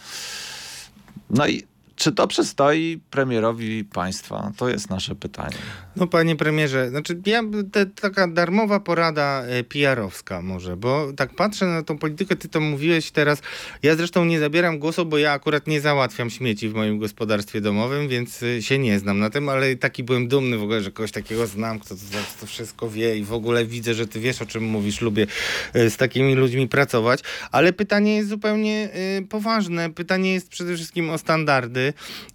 No 1.30 1.48
i 1.48 1.64
czy 1.98 2.12
to 2.12 2.28
przystoi 2.28 3.00
premierowi 3.12 3.84
państwa? 3.84 4.52
To 4.58 4.70
jest 4.70 4.90
nasze 4.90 5.16
pytanie. 5.16 5.56
No 5.96 6.08
panie 6.08 6.36
premierze, 6.36 6.90
znaczy 6.90 7.22
ja, 7.26 7.44
te, 7.72 7.86
taka 7.86 8.28
darmowa 8.28 8.80
porada 8.80 9.44
e, 9.44 9.64
PR-owska 9.64 10.42
może, 10.42 10.78
bo 10.78 11.14
tak 11.14 11.36
patrzę 11.36 11.66
na 11.66 11.84
tą 11.84 11.98
politykę, 11.98 12.36
ty 12.36 12.50
to 12.50 12.60
mówiłeś 12.60 13.12
teraz, 13.12 13.42
ja 13.84 13.96
zresztą 13.96 14.26
nie 14.26 14.40
zabieram 14.40 14.80
głosu, 14.80 15.06
bo 15.06 15.18
ja 15.18 15.32
akurat 15.32 15.68
nie 15.68 15.82
załatwiam 15.82 16.30
śmieci 16.30 16.70
w 16.70 16.74
moim 16.74 17.00
gospodarstwie 17.00 17.62
domowym, 17.62 18.08
więc 18.08 18.44
e, 18.44 18.62
się 18.62 18.80
nie 18.80 19.00
znam 19.00 19.20
na 19.20 19.30
tym, 19.30 19.50
ale 19.50 19.76
taki 19.76 20.04
byłem 20.04 20.28
dumny 20.28 20.58
w 20.58 20.64
ogóle, 20.64 20.82
że 20.82 20.92
kogoś 20.92 21.12
takiego 21.12 21.48
znam, 21.48 21.80
kto 21.80 21.96
to, 21.96 22.02
to 22.40 22.46
wszystko 22.46 22.90
wie 22.90 23.18
i 23.18 23.24
w 23.24 23.34
ogóle 23.34 23.66
widzę, 23.66 23.94
że 23.94 24.08
ty 24.08 24.20
wiesz 24.20 24.42
o 24.42 24.46
czym 24.46 24.64
mówisz, 24.64 25.02
lubię 25.02 25.28
e, 25.74 25.90
z 25.90 25.98
takimi 25.98 26.36
ludźmi 26.36 26.68
pracować, 26.68 27.20
ale 27.52 27.74
pytanie 27.74 28.16
jest 28.16 28.30
zupełnie 28.30 28.90
poważne, 29.30 29.90
pytanie 29.90 30.34
jest 30.34 30.50
przede 30.50 30.76
wszystkim 30.76 31.10
o 31.10 31.18
standardy, 31.18 31.87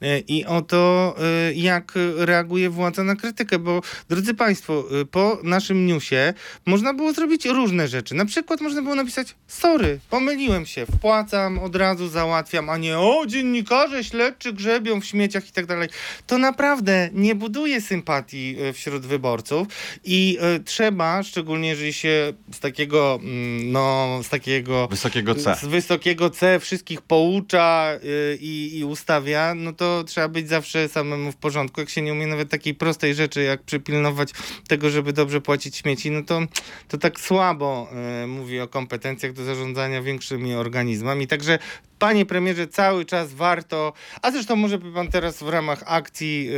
E, 0.03 0.18
i 0.18 0.44
o 0.44 0.62
to, 0.62 1.14
e, 1.48 1.53
jak 1.55 1.92
reaguje 2.16 2.70
władza 2.70 3.05
na 3.05 3.16
krytykę, 3.16 3.59
bo 3.59 3.80
drodzy 4.09 4.34
Państwo, 4.34 4.84
e, 5.00 5.05
po 5.05 5.38
naszym 5.42 5.86
newsie 5.86 6.34
można 6.66 6.94
było 6.94 7.12
zrobić 7.12 7.44
różne 7.44 7.88
rzeczy. 7.88 8.14
Na 8.14 8.24
przykład 8.24 8.61
można 8.61 8.82
było 8.82 8.94
napisać, 8.94 9.34
sorry, 9.46 9.98
pomyliłem 10.11 10.66
się, 10.66 10.86
wpłacam, 10.86 11.59
od 11.59 11.76
razu 11.76 12.09
załatwiam, 12.09 12.70
a 12.70 12.76
nie 12.76 12.98
o, 12.98 13.26
dziennikarze 13.26 14.05
śledczy 14.05 14.53
grzebią 14.53 15.00
w 15.00 15.05
śmieciach 15.05 15.48
i 15.48 15.53
tak 15.53 15.66
dalej. 15.66 15.88
To 16.26 16.38
naprawdę 16.38 17.11
nie 17.12 17.34
buduje 17.34 17.80
sympatii 17.80 18.57
wśród 18.72 19.07
wyborców 19.07 19.68
i 20.05 20.38
trzeba, 20.64 21.22
szczególnie 21.22 21.68
jeżeli 21.68 21.92
się 21.92 22.32
z 22.53 22.61
takiego, 22.61 23.18
mm, 23.22 23.72
no, 23.72 24.20
z 24.22 24.28
takiego... 24.28 24.88
Wysokiego 24.88 25.34
C. 25.34 25.55
Z 25.55 25.64
wysokiego 25.64 26.30
C 26.30 26.61
wszystkich 26.61 27.03
poucza 27.03 27.98
i, 28.40 28.70
i 28.78 28.84
ustawia, 28.84 29.41
no 29.57 29.72
to 29.72 30.05
trzeba 30.05 30.28
być 30.28 30.49
zawsze 30.49 30.88
samemu 30.88 31.32
w 31.32 31.36
porządku. 31.36 31.80
Jak 31.80 31.90
się 31.90 32.03
nie 32.03 32.12
umie 32.12 32.26
nawet 32.26 32.51
takiej 32.51 32.74
prostej 32.74 33.14
rzeczy, 33.14 33.43
jak 33.43 33.62
przypilnować 33.62 34.30
tego, 34.68 34.90
żeby 34.90 35.12
dobrze 35.12 35.40
płacić 35.40 35.76
śmieci, 35.76 36.11
no 36.11 36.22
to, 36.22 36.40
to 36.88 36.99
tak 36.99 37.20
słabo 37.20 37.88
y, 38.22 38.26
mówi 38.26 38.61
o 38.61 38.68
kompetencjach 38.68 39.32
do 39.32 39.45
zarządzania 39.45 40.03
większymi 40.03 40.55
organizmami. 40.55 41.26
Także 41.26 41.59
Panie 42.03 42.26
premierze, 42.26 42.66
cały 42.66 43.05
czas 43.05 43.32
warto, 43.32 43.92
a 44.22 44.30
zresztą 44.30 44.57
może 44.57 44.78
by 44.78 44.92
pan 44.92 45.09
teraz 45.09 45.42
w 45.42 45.48
ramach 45.48 45.82
akcji 45.86 46.48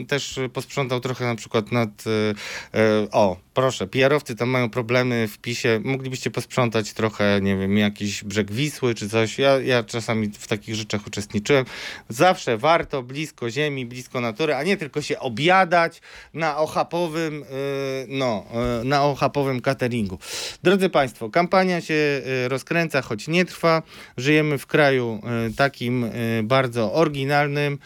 y, 0.00 0.06
też 0.06 0.40
posprzątał 0.52 1.00
trochę 1.00 1.24
na 1.24 1.34
przykład 1.34 1.72
nad, 1.72 1.88
y, 2.06 2.10
y, 2.10 3.10
o, 3.12 3.36
proszę, 3.54 3.86
PR-owcy 3.86 4.36
tam 4.36 4.48
mają 4.48 4.70
problemy 4.70 5.28
w 5.28 5.38
PiSie, 5.38 5.80
moglibyście 5.84 6.30
posprzątać 6.30 6.92
trochę, 6.92 7.40
nie 7.42 7.56
wiem, 7.56 7.78
jakiś 7.78 8.24
brzeg 8.24 8.52
Wisły 8.52 8.94
czy 8.94 9.08
coś. 9.08 9.38
Ja, 9.38 9.60
ja 9.60 9.82
czasami 9.82 10.28
w 10.28 10.46
takich 10.46 10.74
rzeczach 10.74 11.06
uczestniczyłem. 11.06 11.64
Zawsze 12.08 12.58
warto 12.58 13.02
blisko 13.02 13.50
ziemi, 13.50 13.86
blisko 13.86 14.20
natury, 14.20 14.54
a 14.54 14.62
nie 14.62 14.76
tylko 14.76 15.02
się 15.02 15.18
obiadać 15.18 16.00
na 16.34 16.56
ochapowym, 16.56 17.44
no, 18.08 18.46
na 18.84 19.04
ochapowym 19.04 19.60
cateringu. 19.60 20.18
Drodzy 20.62 20.88
Państwo, 20.88 21.30
kampania 21.30 21.80
się 21.80 22.22
rozkręca, 22.48 23.02
choć 23.02 23.28
nie 23.28 23.44
trwa. 23.44 23.82
Żyjemy 24.16 24.58
w 24.58 24.66
kraju 24.66 24.77
kraju 24.78 25.18
e, 25.18 25.50
takim 25.56 26.04
e, 26.04 26.10
bardzo 26.42 26.92
oryginalnym, 26.94 27.78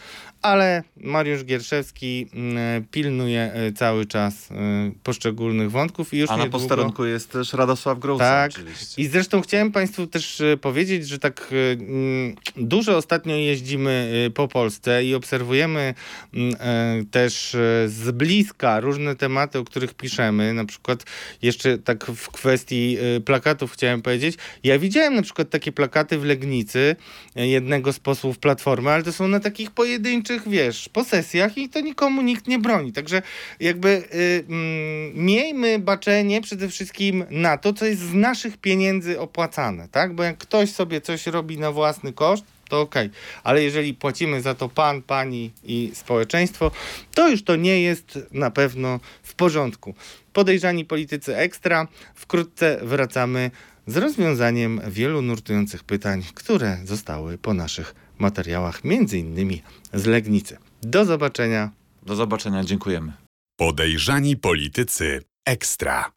ale 0.43 0.83
Mariusz 0.97 1.43
Gierszewski 1.43 2.27
mm, 2.33 2.85
pilnuje 2.91 3.51
e, 3.53 3.71
cały 3.71 4.05
czas 4.05 4.51
e, 4.51 4.55
poszczególnych 5.03 5.71
wątków. 5.71 6.13
I 6.13 6.17
już 6.17 6.29
A 6.29 6.37
na 6.37 6.43
niedługo... 6.43 6.59
posterunku 6.59 7.05
jest 7.05 7.31
też 7.31 7.53
Radosław 7.53 7.99
Gruca. 7.99 8.23
Tak. 8.23 8.51
Oczywiście. 8.51 9.01
I 9.01 9.07
zresztą 9.07 9.41
chciałem 9.41 9.71
Państwu 9.71 10.07
też 10.07 10.41
e, 10.41 10.57
powiedzieć, 10.57 11.07
że 11.07 11.19
tak 11.19 11.49
mm, 11.51 12.35
dużo 12.57 12.97
ostatnio 12.97 13.35
jeździmy 13.35 14.11
po 14.33 14.47
Polsce 14.47 15.05
i 15.05 15.15
obserwujemy 15.15 15.93
mm, 16.33 17.05
też 17.05 17.55
z 17.85 18.11
bliska 18.11 18.79
różne 18.79 19.15
tematy, 19.15 19.59
o 19.59 19.63
których 19.63 19.93
piszemy. 19.93 20.53
Na 20.53 20.65
przykład 20.65 21.03
jeszcze 21.41 21.77
tak 21.77 22.05
w 22.05 22.29
kwestii 22.29 22.97
plakatów 23.25 23.71
chciałem 23.71 24.01
powiedzieć. 24.01 24.37
Ja 24.63 24.79
widziałem 24.79 25.15
na 25.15 25.21
przykład 25.21 25.49
takie 25.49 25.71
plakaty 25.71 26.17
w 26.17 26.23
Legnicy 26.23 26.95
jednego 27.35 27.93
z 27.93 27.99
posłów 27.99 28.39
Platformy, 28.39 28.91
ale 28.91 29.03
to 29.03 29.13
są 29.13 29.27
na 29.27 29.39
takich 29.39 29.71
pojedynczych 29.71 30.32
naszych, 30.33 30.49
wiesz, 30.49 30.89
posesjach 30.89 31.57
i 31.57 31.69
to 31.69 31.81
nikomu 31.81 32.21
nikt 32.21 32.47
nie 32.47 32.59
broni. 32.59 32.93
Także 32.93 33.21
jakby 33.59 33.89
y, 33.89 34.45
mm, 34.49 35.25
miejmy 35.25 35.79
baczenie 35.79 36.41
przede 36.41 36.69
wszystkim 36.69 37.25
na 37.29 37.57
to, 37.57 37.73
co 37.73 37.85
jest 37.85 38.01
z 38.01 38.13
naszych 38.13 38.57
pieniędzy 38.57 39.19
opłacane, 39.19 39.87
tak? 39.91 40.15
Bo 40.15 40.23
jak 40.23 40.37
ktoś 40.37 40.71
sobie 40.71 41.01
coś 41.01 41.27
robi 41.27 41.57
na 41.57 41.71
własny 41.71 42.13
koszt, 42.13 42.45
to 42.69 42.81
okej. 42.81 43.07
Okay. 43.07 43.19
Ale 43.43 43.63
jeżeli 43.63 43.93
płacimy 43.93 44.41
za 44.41 44.55
to 44.55 44.69
pan, 44.69 45.01
pani 45.01 45.51
i 45.63 45.91
społeczeństwo, 45.93 46.71
to 47.13 47.29
już 47.29 47.43
to 47.43 47.55
nie 47.55 47.81
jest 47.81 48.19
na 48.31 48.51
pewno 48.51 48.99
w 49.23 49.33
porządku. 49.33 49.93
Podejrzani 50.33 50.85
politycy 50.85 51.37
ekstra. 51.37 51.87
Wkrótce 52.15 52.79
wracamy 52.81 53.51
z 53.87 53.97
rozwiązaniem 53.97 54.81
wielu 54.87 55.21
nurtujących 55.21 55.83
pytań, 55.83 56.23
które 56.33 56.77
zostały 56.83 57.37
po 57.37 57.53
naszych 57.53 58.02
materiałach, 58.19 58.83
między 58.83 59.17
innymi 59.17 59.61
z 59.93 60.05
Legnicy. 60.05 60.57
Do 60.81 61.05
zobaczenia. 61.05 61.71
Do 62.03 62.15
zobaczenia, 62.15 62.63
dziękujemy. 62.63 63.13
Podejrzani 63.57 64.37
politycy 64.37 65.21
ekstra. 65.45 66.11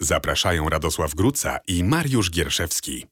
Zapraszają 0.00 0.68
Radosław 0.68 1.14
Gruca 1.14 1.58
i 1.68 1.84
Mariusz 1.84 2.30
Gierszewski. 2.30 3.06